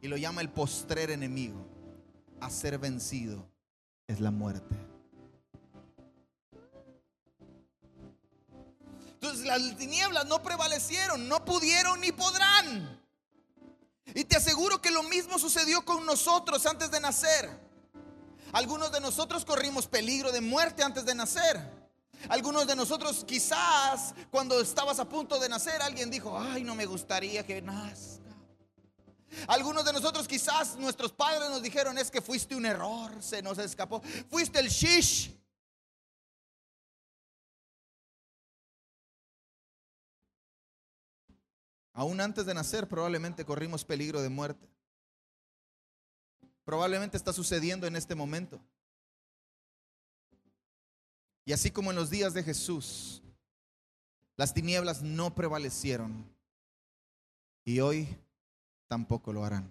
y 0.00 0.08
lo 0.08 0.16
llama 0.16 0.40
el 0.40 0.50
postrer 0.50 1.10
enemigo. 1.10 1.66
A 2.40 2.50
ser 2.50 2.78
vencido 2.78 3.44
es 4.06 4.20
la 4.20 4.30
muerte. 4.30 4.76
Entonces 9.14 9.44
las 9.44 9.76
tinieblas 9.76 10.26
no 10.26 10.40
prevalecieron, 10.40 11.28
no 11.28 11.44
pudieron 11.44 12.00
ni 12.00 12.12
podrán. 12.12 13.00
Y 14.14 14.24
te 14.24 14.36
aseguro 14.36 14.80
que 14.80 14.90
lo 14.90 15.02
mismo 15.02 15.38
sucedió 15.38 15.84
con 15.84 16.06
nosotros 16.06 16.64
antes 16.66 16.90
de 16.90 17.00
nacer. 17.00 17.50
Algunos 18.52 18.92
de 18.92 19.00
nosotros 19.00 19.44
corrimos 19.44 19.88
peligro 19.88 20.30
de 20.30 20.40
muerte 20.40 20.82
antes 20.82 21.04
de 21.04 21.14
nacer. 21.14 21.60
Algunos 22.28 22.66
de 22.66 22.76
nosotros 22.76 23.24
quizás 23.26 24.14
cuando 24.30 24.60
estabas 24.60 24.98
a 24.98 25.08
punto 25.08 25.38
de 25.38 25.48
nacer 25.48 25.82
alguien 25.82 26.10
dijo, 26.10 26.38
ay, 26.38 26.62
no 26.62 26.74
me 26.74 26.86
gustaría 26.86 27.44
que 27.44 27.60
nazca. 27.60 28.27
Algunos 29.46 29.84
de 29.84 29.92
nosotros 29.92 30.26
quizás 30.26 30.76
nuestros 30.76 31.12
padres 31.12 31.50
nos 31.50 31.62
dijeron 31.62 31.98
es 31.98 32.10
que 32.10 32.20
fuiste 32.20 32.54
un 32.54 32.66
error, 32.66 33.22
se 33.22 33.42
nos 33.42 33.58
escapó. 33.58 34.00
Fuiste 34.28 34.58
el 34.58 34.68
shish. 34.68 35.34
Aún 41.92 42.20
antes 42.20 42.46
de 42.46 42.54
nacer 42.54 42.88
probablemente 42.88 43.44
corrimos 43.44 43.84
peligro 43.84 44.22
de 44.22 44.28
muerte. 44.28 44.68
Probablemente 46.64 47.16
está 47.16 47.32
sucediendo 47.32 47.86
en 47.86 47.96
este 47.96 48.14
momento. 48.14 48.60
Y 51.44 51.52
así 51.52 51.70
como 51.70 51.90
en 51.90 51.96
los 51.96 52.10
días 52.10 52.34
de 52.34 52.44
Jesús, 52.44 53.22
las 54.36 54.54
tinieblas 54.54 55.02
no 55.02 55.34
prevalecieron. 55.34 56.24
Y 57.64 57.80
hoy 57.80 58.06
tampoco 58.88 59.32
lo 59.32 59.44
harán. 59.44 59.68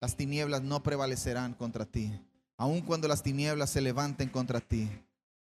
Las 0.00 0.16
tinieblas 0.16 0.62
no 0.62 0.82
prevalecerán 0.82 1.52
contra 1.52 1.84
ti. 1.84 2.18
Aun 2.56 2.80
cuando 2.80 3.08
las 3.08 3.22
tinieblas 3.22 3.70
se 3.70 3.80
levanten 3.80 4.28
contra 4.28 4.60
ti, 4.60 4.88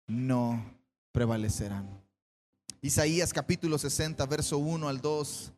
no 0.07 0.63
prevalecerán. 1.11 1.89
Isaías 2.81 3.33
capítulo 3.33 3.77
60, 3.77 4.25
verso 4.27 4.57
1 4.57 4.87
al 4.87 5.01
2, 5.01 5.51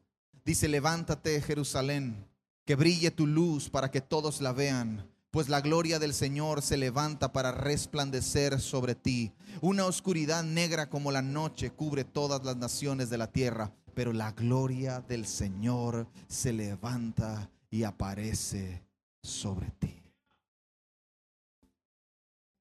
dice, 0.45 0.67
levántate 0.67 1.41
Jerusalén, 1.41 2.25
que 2.65 2.75
brille 2.75 3.11
tu 3.11 3.27
luz 3.27 3.69
para 3.69 3.91
que 3.91 4.01
todos 4.01 4.39
la 4.39 4.53
vean, 4.53 5.07
pues 5.31 5.49
la 5.49 5.61
gloria 5.61 5.99
del 5.99 6.13
Señor 6.13 6.61
se 6.61 6.77
levanta 6.77 7.33
para 7.33 7.51
resplandecer 7.51 8.61
sobre 8.61 8.95
ti. 8.95 9.33
Una 9.61 9.85
oscuridad 9.85 10.43
negra 10.43 10.89
como 10.89 11.11
la 11.11 11.21
noche 11.21 11.69
cubre 11.71 12.03
todas 12.03 12.43
las 12.45 12.55
naciones 12.55 13.09
de 13.09 13.17
la 13.17 13.27
tierra 13.27 13.73
pero 13.97 14.13
la 14.13 14.31
gloria 14.31 15.01
del 15.01 15.25
Señor 15.25 16.07
se 16.27 16.53
levanta 16.53 17.49
y 17.71 17.81
aparece 17.81 18.83
sobre 19.23 19.71
ti. 19.71 20.03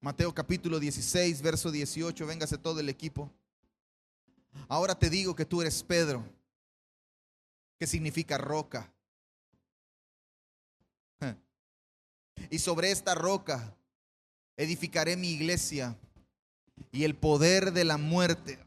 Mateo 0.01 0.33
capítulo 0.33 0.79
16, 0.79 1.43
verso 1.43 1.69
18, 1.69 2.25
véngase 2.25 2.57
todo 2.57 2.79
el 2.79 2.89
equipo. 2.89 3.31
Ahora 4.67 4.97
te 4.97 5.11
digo 5.11 5.35
que 5.35 5.45
tú 5.45 5.61
eres 5.61 5.83
Pedro, 5.83 6.25
que 7.77 7.85
significa 7.85 8.39
roca. 8.39 8.91
Y 12.49 12.57
sobre 12.57 12.89
esta 12.89 13.13
roca 13.13 13.77
edificaré 14.55 15.15
mi 15.15 15.29
iglesia 15.29 15.95
y 16.91 17.03
el 17.03 17.15
poder 17.15 17.73
de 17.73 17.83
la 17.83 17.97
muerte 17.97 18.57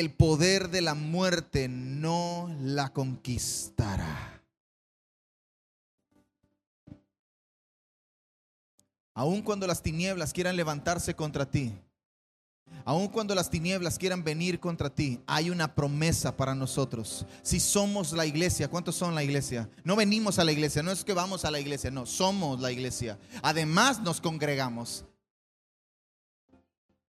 el 0.00 0.12
poder 0.12 0.70
de 0.70 0.82
la 0.82 0.94
muerte 0.94 1.68
no 1.68 2.54
la 2.60 2.92
conquistará. 2.92 4.42
Aun 9.14 9.42
cuando 9.42 9.66
las 9.66 9.82
tinieblas 9.82 10.32
quieran 10.32 10.56
levantarse 10.56 11.14
contra 11.14 11.50
ti, 11.50 11.72
Aun 12.84 13.08
cuando 13.08 13.34
las 13.34 13.50
tinieblas 13.50 13.98
quieran 13.98 14.22
venir 14.22 14.60
contra 14.60 14.90
ti, 14.90 15.20
hay 15.26 15.50
una 15.50 15.74
promesa 15.74 16.36
para 16.36 16.54
nosotros. 16.54 17.26
Si 17.42 17.58
somos 17.58 18.12
la 18.12 18.26
iglesia, 18.26 18.68
¿cuántos 18.68 18.94
son 18.94 19.14
la 19.14 19.24
iglesia? 19.24 19.68
No 19.82 19.96
venimos 19.96 20.38
a 20.38 20.44
la 20.44 20.52
iglesia, 20.52 20.82
no 20.82 20.92
es 20.92 21.04
que 21.04 21.12
vamos 21.12 21.44
a 21.44 21.50
la 21.50 21.58
iglesia, 21.58 21.90
no, 21.90 22.06
somos 22.06 22.60
la 22.60 22.70
iglesia. 22.70 23.18
Además 23.42 24.00
nos 24.00 24.20
congregamos. 24.20 25.04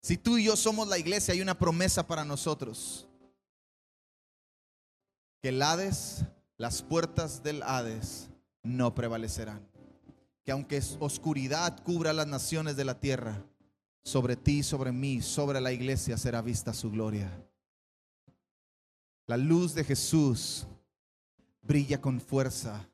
Si 0.00 0.16
tú 0.16 0.38
y 0.38 0.44
yo 0.44 0.56
somos 0.56 0.88
la 0.88 0.98
iglesia, 0.98 1.34
hay 1.34 1.40
una 1.40 1.58
promesa 1.58 2.06
para 2.06 2.24
nosotros. 2.24 3.08
Que 5.42 5.50
el 5.50 5.62
Hades, 5.62 6.24
las 6.56 6.82
puertas 6.82 7.42
del 7.42 7.62
Hades, 7.62 8.28
no 8.62 8.94
prevalecerán. 8.94 9.66
Que 10.44 10.52
aunque 10.52 10.82
oscuridad 11.00 11.82
cubra 11.82 12.12
las 12.12 12.26
naciones 12.26 12.76
de 12.76 12.84
la 12.84 12.98
tierra, 13.00 13.44
sobre 14.02 14.36
ti, 14.36 14.62
sobre 14.62 14.92
mí, 14.92 15.20
sobre 15.20 15.60
la 15.60 15.72
iglesia 15.72 16.16
será 16.16 16.40
vista 16.40 16.72
su 16.72 16.90
gloria. 16.90 17.30
La 19.26 19.36
luz 19.36 19.74
de 19.74 19.84
Jesús 19.84 20.66
brilla 21.60 22.00
con 22.00 22.18
fuerza 22.18 22.88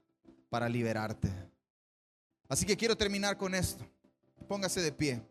para 0.49 0.69
liberarte. 0.69 1.31
Así 2.49 2.67
que 2.67 2.77
quiero 2.77 2.97
terminar 2.97 3.39
con 3.39 3.55
esto. 3.55 3.85
Póngase 4.49 4.81
de 4.81 4.91
pie. 4.91 5.23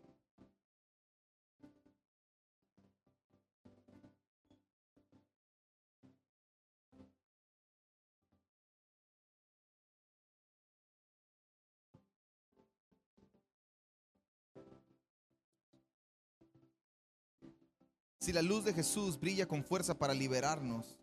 Si 18.24 18.32
la 18.32 18.40
luz 18.40 18.64
de 18.64 18.72
Jesús 18.72 19.20
brilla 19.20 19.44
con 19.44 19.62
fuerza 19.62 19.98
para 19.98 20.14
liberarnos, 20.14 20.98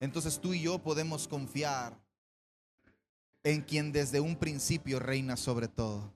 entonces 0.00 0.40
tú 0.40 0.54
y 0.54 0.62
yo 0.62 0.78
podemos 0.78 1.28
confiar 1.28 2.00
en 3.42 3.60
quien 3.60 3.92
desde 3.92 4.18
un 4.18 4.34
principio 4.34 5.00
reina 5.00 5.36
sobre 5.36 5.68
todo. 5.68 6.10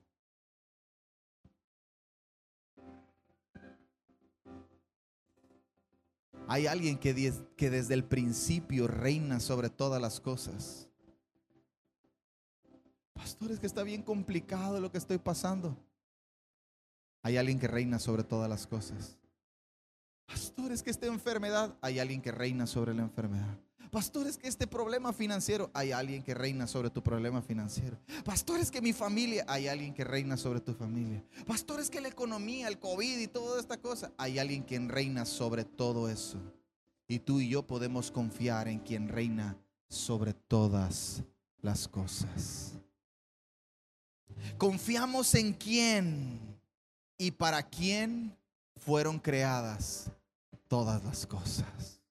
Hay 6.47 6.65
alguien 6.65 6.97
que, 6.97 7.13
desde 7.13 7.93
el 7.93 8.03
principio 8.03 8.87
reina 8.87 9.39
sobre 9.39 9.69
todas 9.69 10.01
las 10.01 10.19
cosas. 10.19 10.89
Pastores, 13.13 13.59
que 13.59 13.67
está 13.67 13.83
bien 13.83 14.01
complicado 14.01 14.81
lo 14.81 14.91
que 14.91 14.97
estoy 14.97 15.19
pasando. 15.19 15.77
Hay 17.21 17.37
alguien 17.37 17.59
que 17.59 17.67
reina 17.67 17.99
sobre 17.99 18.23
todas 18.23 18.49
las 18.49 18.65
cosas. 18.65 19.19
Pastores, 20.25 20.81
que 20.81 20.89
esta 20.89 21.05
enfermedad, 21.07 21.75
hay 21.81 21.99
alguien 21.99 22.21
que 22.21 22.31
reina 22.31 22.65
sobre 22.65 22.93
la 22.93 23.01
enfermedad. 23.01 23.57
Pastores, 23.93 24.37
que 24.37 24.47
este 24.47 24.65
problema 24.65 25.13
financiero, 25.13 25.69
hay 25.71 25.91
alguien 25.91 26.23
que 26.23 26.33
reina 26.33 26.65
sobre 26.65 26.89
tu 26.89 27.03
problema 27.03 27.43
financiero. 27.43 27.99
Pastores, 28.25 28.71
que 28.71 28.81
mi 28.81 28.91
familia, 28.91 29.45
hay 29.47 29.67
alguien 29.67 29.93
que 29.93 30.03
reina 30.03 30.35
sobre 30.35 30.61
tu 30.61 30.73
familia. 30.73 31.23
Pastores, 31.45 31.91
que 31.91 32.01
la 32.01 32.07
economía, 32.07 32.67
el 32.67 32.79
COVID 32.79 33.19
y 33.19 33.27
toda 33.27 33.59
esta 33.59 33.77
cosa, 33.77 34.11
hay 34.17 34.39
alguien 34.39 34.63
quien 34.63 34.89
reina 34.89 35.25
sobre 35.25 35.63
todo 35.63 36.09
eso. 36.09 36.39
Y 37.07 37.19
tú 37.19 37.39
y 37.39 37.49
yo 37.49 37.67
podemos 37.67 38.09
confiar 38.09 38.67
en 38.67 38.79
quien 38.79 39.09
reina 39.09 39.55
sobre 39.89 40.33
todas 40.33 41.21
las 41.61 41.87
cosas. 41.87 42.73
Confiamos 44.57 45.35
en 45.35 45.53
quién 45.53 46.39
y 47.15 47.29
para 47.29 47.61
quién 47.61 48.35
fueron 48.85 49.19
creadas 49.19 50.11
todas 50.67 51.03
las 51.03 51.25
cosas. 51.25 52.01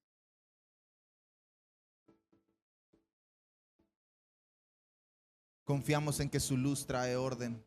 Confiamos 5.63 6.19
en 6.19 6.29
que 6.29 6.39
su 6.39 6.57
luz 6.57 6.85
trae 6.85 7.15
orden. 7.15 7.63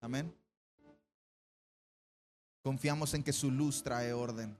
Amén. 0.00 0.32
Confiamos 2.62 3.14
en 3.14 3.22
que 3.22 3.32
su 3.32 3.50
luz 3.50 3.82
trae 3.82 4.12
orden. 4.12 4.56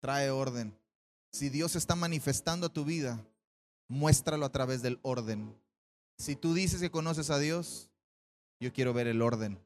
Trae 0.00 0.30
orden. 0.30 0.76
Si 1.30 1.48
Dios 1.48 1.76
está 1.76 1.94
manifestando 1.94 2.70
tu 2.70 2.84
vida, 2.84 3.24
muéstralo 3.88 4.46
a 4.46 4.52
través 4.52 4.82
del 4.82 4.98
orden. 5.02 5.54
Si 6.20 6.36
tú 6.36 6.52
dices 6.52 6.82
que 6.82 6.90
conoces 6.90 7.30
a 7.30 7.38
Dios, 7.38 7.88
yo 8.60 8.74
quiero 8.74 8.92
ver 8.92 9.06
el 9.06 9.22
orden 9.22 9.58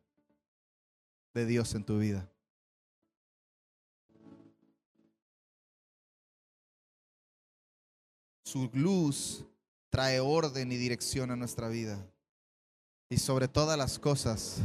de 1.35 1.47
Dios 1.47 1.75
en 1.75 1.83
tu 1.83 1.99
vida. 1.99 2.31
Su 8.45 8.71
luz 8.73 9.45
trae 9.91 10.21
orden 10.21 10.71
y 10.71 10.77
dirección 10.77 11.33
a 11.33 11.37
nuestra 11.37 11.67
vida. 11.67 11.99
Y 13.09 13.17
sobre 13.17 13.49
todas 13.49 13.77
las 13.77 13.99
cosas, 13.99 14.59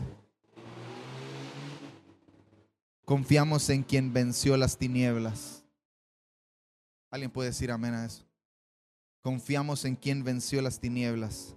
confiamos 3.03 3.67
en 3.71 3.81
quien 3.81 4.13
venció 4.13 4.57
las 4.57 4.77
tinieblas. 4.77 5.63
¿Alguien 7.09 7.31
puede 7.31 7.49
decir 7.49 7.71
amén 7.71 7.95
a 7.95 8.05
eso? 8.05 8.23
Confiamos 9.23 9.85
en 9.85 9.95
quien 9.95 10.23
venció 10.23 10.61
las 10.61 10.79
tinieblas 10.79 11.55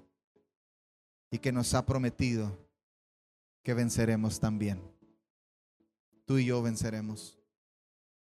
y 1.32 1.38
que 1.38 1.50
nos 1.50 1.72
ha 1.72 1.86
prometido 1.86 2.56
que 3.62 3.72
venceremos 3.72 4.38
también. 4.38 4.80
Tú 6.26 6.36
y 6.36 6.44
yo 6.44 6.62
venceremos. 6.62 7.38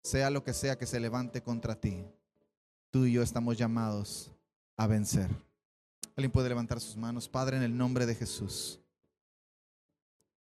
Sea 0.03 0.30
lo 0.30 0.43
que 0.43 0.53
sea 0.53 0.78
que 0.78 0.86
se 0.86 0.99
levante 0.99 1.41
contra 1.41 1.80
ti, 1.80 2.05
tú 2.91 3.05
y 3.05 3.14
yo 3.14 3.24
estamos 3.24 3.58
llamados 3.58 4.30
a 4.76 4.88
vencer. 4.88 5.30
Alguien 6.18 6.32
puede 6.32 6.49
levantar 6.49 6.82
sus 6.82 6.97
manos. 6.97 7.30
Padre, 7.30 7.55
en 7.55 7.64
el 7.64 7.78
nombre 7.78 8.05
de 8.05 8.14
Jesús, 8.14 8.82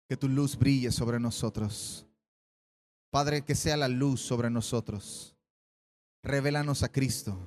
que 0.07 0.17
tu 0.17 0.27
luz 0.27 0.57
brille 0.57 0.91
sobre 0.91 1.19
nosotros. 1.19 2.07
Padre, 3.11 3.43
que 3.43 3.53
sea 3.53 3.77
la 3.77 3.87
luz 3.87 4.21
sobre 4.21 4.49
nosotros. 4.49 5.35
Revélanos 6.23 6.81
a 6.81 6.91
Cristo. 6.91 7.37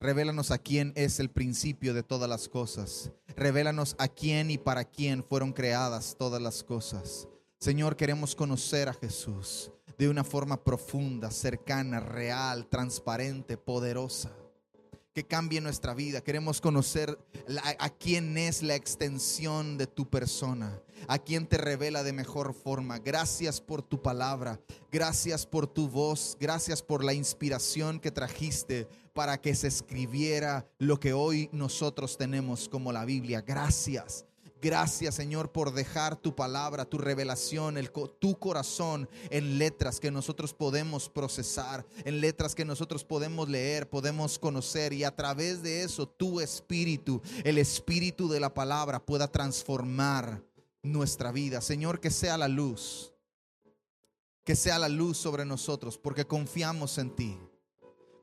Revélanos 0.00 0.52
a 0.52 0.58
quién 0.58 0.92
es 0.94 1.18
el 1.18 1.28
principio 1.28 1.92
de 1.92 2.04
todas 2.04 2.28
las 2.28 2.48
cosas. 2.48 3.10
Revélanos 3.34 3.96
a 3.98 4.06
quién 4.06 4.48
y 4.48 4.56
para 4.56 4.84
quién 4.84 5.24
fueron 5.24 5.52
creadas 5.52 6.14
todas 6.16 6.40
las 6.40 6.62
cosas. 6.62 7.26
Señor, 7.58 7.96
queremos 7.96 8.36
conocer 8.36 8.88
a 8.88 8.94
Jesús 8.94 9.72
de 9.98 10.08
una 10.08 10.22
forma 10.22 10.62
profunda, 10.62 11.32
cercana, 11.32 11.98
real, 11.98 12.68
transparente, 12.68 13.56
poderosa 13.56 14.30
que 15.18 15.26
cambie 15.26 15.60
nuestra 15.60 15.94
vida. 15.94 16.20
Queremos 16.20 16.60
conocer 16.60 17.18
a, 17.80 17.90
quién 17.90 18.38
es 18.38 18.62
la 18.62 18.76
extensión 18.76 19.76
de 19.76 19.88
tu 19.88 20.08
persona, 20.08 20.80
a 21.08 21.18
quién 21.18 21.48
te 21.48 21.58
revela 21.58 22.04
de 22.04 22.12
mejor 22.12 22.54
forma. 22.54 23.00
Gracias 23.00 23.60
por 23.60 23.82
tu 23.82 24.00
palabra, 24.00 24.60
gracias 24.92 25.44
por 25.44 25.66
tu 25.66 25.88
voz, 25.88 26.36
gracias 26.38 26.82
por 26.82 27.02
la 27.02 27.14
inspiración 27.14 27.98
que 27.98 28.12
trajiste 28.12 28.86
para 29.18 29.40
que 29.40 29.52
se 29.56 29.66
escribiera 29.66 30.70
lo 30.78 31.00
que 31.00 31.12
hoy 31.12 31.50
nosotros 31.50 32.16
tenemos 32.16 32.68
como 32.68 32.92
la 32.92 33.04
Biblia. 33.04 33.40
Gracias. 33.40 34.24
Gracias 34.62 35.16
Señor 35.16 35.50
por 35.50 35.72
dejar 35.72 36.14
tu 36.14 36.36
palabra, 36.36 36.84
tu 36.84 36.98
revelación, 36.98 37.78
el, 37.78 37.90
tu 37.90 38.38
corazón 38.38 39.08
en 39.30 39.58
letras 39.58 39.98
que 39.98 40.12
nosotros 40.12 40.54
podemos 40.54 41.08
procesar, 41.08 41.84
en 42.04 42.20
letras 42.20 42.54
que 42.54 42.64
nosotros 42.64 43.02
podemos 43.02 43.48
leer, 43.48 43.90
podemos 43.90 44.38
conocer 44.38 44.92
y 44.92 45.02
a 45.02 45.16
través 45.16 45.64
de 45.64 45.82
eso 45.82 46.08
tu 46.08 46.40
espíritu, 46.40 47.20
el 47.42 47.58
espíritu 47.58 48.28
de 48.28 48.38
la 48.38 48.54
palabra 48.54 49.04
pueda 49.04 49.26
transformar 49.26 50.44
nuestra 50.80 51.32
vida. 51.32 51.60
Señor, 51.60 51.98
que 51.98 52.10
sea 52.10 52.38
la 52.38 52.46
luz, 52.46 53.12
que 54.44 54.54
sea 54.54 54.78
la 54.78 54.88
luz 54.88 55.18
sobre 55.18 55.44
nosotros 55.44 55.98
porque 55.98 56.24
confiamos 56.24 56.98
en 56.98 57.10
ti. 57.16 57.36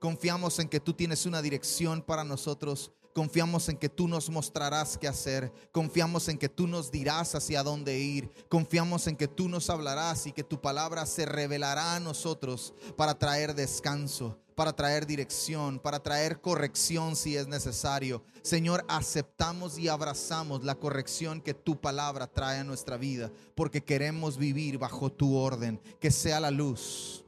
Confiamos 0.06 0.60
en 0.60 0.70
que 0.70 0.80
tú 0.80 0.94
tienes 0.94 1.26
una 1.26 1.42
dirección 1.42 2.04
para 2.04 2.24
nosotros 2.24 2.92
Confiamos 3.16 3.70
en 3.70 3.78
que 3.78 3.88
tú 3.88 4.10
nos 4.10 4.30
mostrarás 4.30 4.98
qué 4.98 5.08
hacer. 5.08 5.50
Confiamos 5.72 6.28
en 6.28 6.38
que 6.38 6.50
tú 6.50 6.68
nos 6.68 6.92
dirás 6.92 7.34
hacia 7.34 7.64
dónde 7.64 7.98
ir. 7.98 8.30
Confiamos 8.50 9.08
en 9.08 9.16
que 9.16 9.30
tú 9.30 9.48
nos 9.48 9.70
hablarás 9.70 10.28
y 10.28 10.34
que 10.34 10.44
tu 10.44 10.60
palabra 10.60 11.06
se 11.06 11.26
revelará 11.26 11.96
a 11.96 12.02
nosotros 12.02 12.74
para 12.98 13.18
traer 13.18 13.56
descanso, 13.56 14.38
para 14.54 14.74
traer 14.74 15.08
dirección, 15.08 15.80
para 15.80 16.04
traer 16.04 16.42
corrección 16.42 17.16
si 17.16 17.38
es 17.38 17.48
necesario. 17.48 18.22
Señor, 18.42 18.84
aceptamos 18.90 19.80
y 19.80 19.88
abrazamos 19.88 20.66
la 20.66 20.76
corrección 20.76 21.40
que 21.40 21.54
tu 21.54 21.80
palabra 21.80 22.28
trae 22.28 22.60
a 22.60 22.64
nuestra 22.66 22.98
vida 22.98 23.32
porque 23.56 23.82
queremos 23.82 24.38
vivir 24.38 24.78
bajo 24.78 25.10
tu 25.10 25.38
orden. 25.38 25.80
Que 26.02 26.12
sea 26.12 26.42
la 26.42 26.52
luz. 26.52 27.25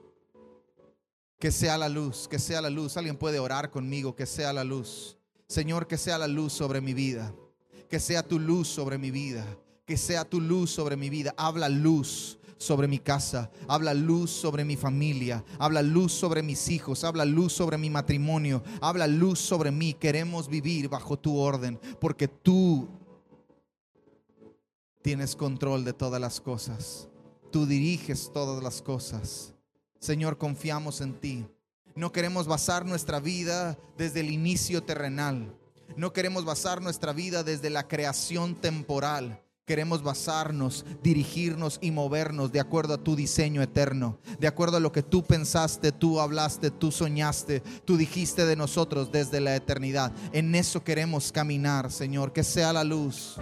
Que 1.39 1.51
sea 1.51 1.77
la 1.77 1.89
luz, 1.89 2.27
que 2.27 2.39
sea 2.39 2.61
la 2.61 2.69
luz. 2.69 2.97
Alguien 2.97 3.17
puede 3.17 3.39
orar 3.39 3.69
conmigo, 3.69 4.15
que 4.15 4.25
sea 4.25 4.53
la 4.53 4.63
luz. 4.63 5.17
Señor, 5.47 5.87
que 5.87 5.97
sea 5.97 6.17
la 6.17 6.27
luz 6.27 6.53
sobre 6.53 6.81
mi 6.81 6.93
vida. 6.93 7.33
Que 7.89 7.99
sea 7.99 8.23
tu 8.23 8.39
luz 8.39 8.67
sobre 8.67 8.97
mi 8.97 9.11
vida. 9.11 9.45
Que 9.85 9.97
sea 9.97 10.25
tu 10.25 10.41
luz 10.41 10.71
sobre 10.71 10.97
mi 10.97 11.09
vida. 11.09 11.33
Habla 11.37 11.69
luz 11.69 12.37
sobre 12.57 12.87
mi 12.87 12.99
casa, 12.99 13.51
habla 13.67 13.93
luz 13.93 14.31
sobre 14.31 14.65
mi 14.65 14.75
familia, 14.75 15.43
habla 15.59 15.81
luz 15.81 16.11
sobre 16.11 16.41
mis 16.41 16.69
hijos, 16.69 17.03
habla 17.03 17.23
luz 17.23 17.53
sobre 17.53 17.77
mi 17.77 17.89
matrimonio, 17.89 18.63
habla 18.81 19.07
luz 19.07 19.39
sobre 19.39 19.71
mí. 19.71 19.93
Queremos 19.93 20.47
vivir 20.47 20.89
bajo 20.89 21.17
tu 21.17 21.37
orden 21.37 21.79
porque 21.99 22.27
tú 22.27 22.87
tienes 25.01 25.35
control 25.35 25.85
de 25.85 25.93
todas 25.93 26.19
las 26.19 26.41
cosas. 26.41 27.07
Tú 27.51 27.65
diriges 27.65 28.31
todas 28.33 28.61
las 28.61 28.81
cosas. 28.81 29.53
Señor, 29.99 30.37
confiamos 30.37 31.01
en 31.01 31.13
ti. 31.13 31.45
No 31.95 32.11
queremos 32.11 32.47
basar 32.47 32.85
nuestra 32.85 33.19
vida 33.19 33.77
desde 33.97 34.19
el 34.19 34.29
inicio 34.29 34.83
terrenal. 34.83 35.55
No 35.95 36.13
queremos 36.13 36.45
basar 36.45 36.81
nuestra 36.81 37.13
vida 37.13 37.43
desde 37.43 37.69
la 37.69 37.87
creación 37.87 38.55
temporal. 38.55 39.41
Queremos 39.65 40.01
basarnos, 40.01 40.85
dirigirnos 41.03 41.77
y 41.81 41.91
movernos 41.91 42.53
de 42.53 42.61
acuerdo 42.61 42.93
a 42.93 43.03
tu 43.03 43.17
diseño 43.17 43.61
eterno, 43.61 44.17
de 44.39 44.47
acuerdo 44.47 44.77
a 44.77 44.79
lo 44.79 44.93
que 44.93 45.03
tú 45.03 45.25
pensaste, 45.25 45.91
tú 45.91 46.21
hablaste, 46.21 46.71
tú 46.71 46.89
soñaste, 46.89 47.59
tú 47.83 47.97
dijiste 47.97 48.45
de 48.45 48.55
nosotros 48.55 49.11
desde 49.11 49.41
la 49.41 49.57
eternidad. 49.57 50.13
En 50.31 50.55
eso 50.55 50.85
queremos 50.85 51.33
caminar, 51.33 51.91
Señor, 51.91 52.31
que 52.31 52.45
sea 52.45 52.71
la 52.71 52.85
luz. 52.85 53.41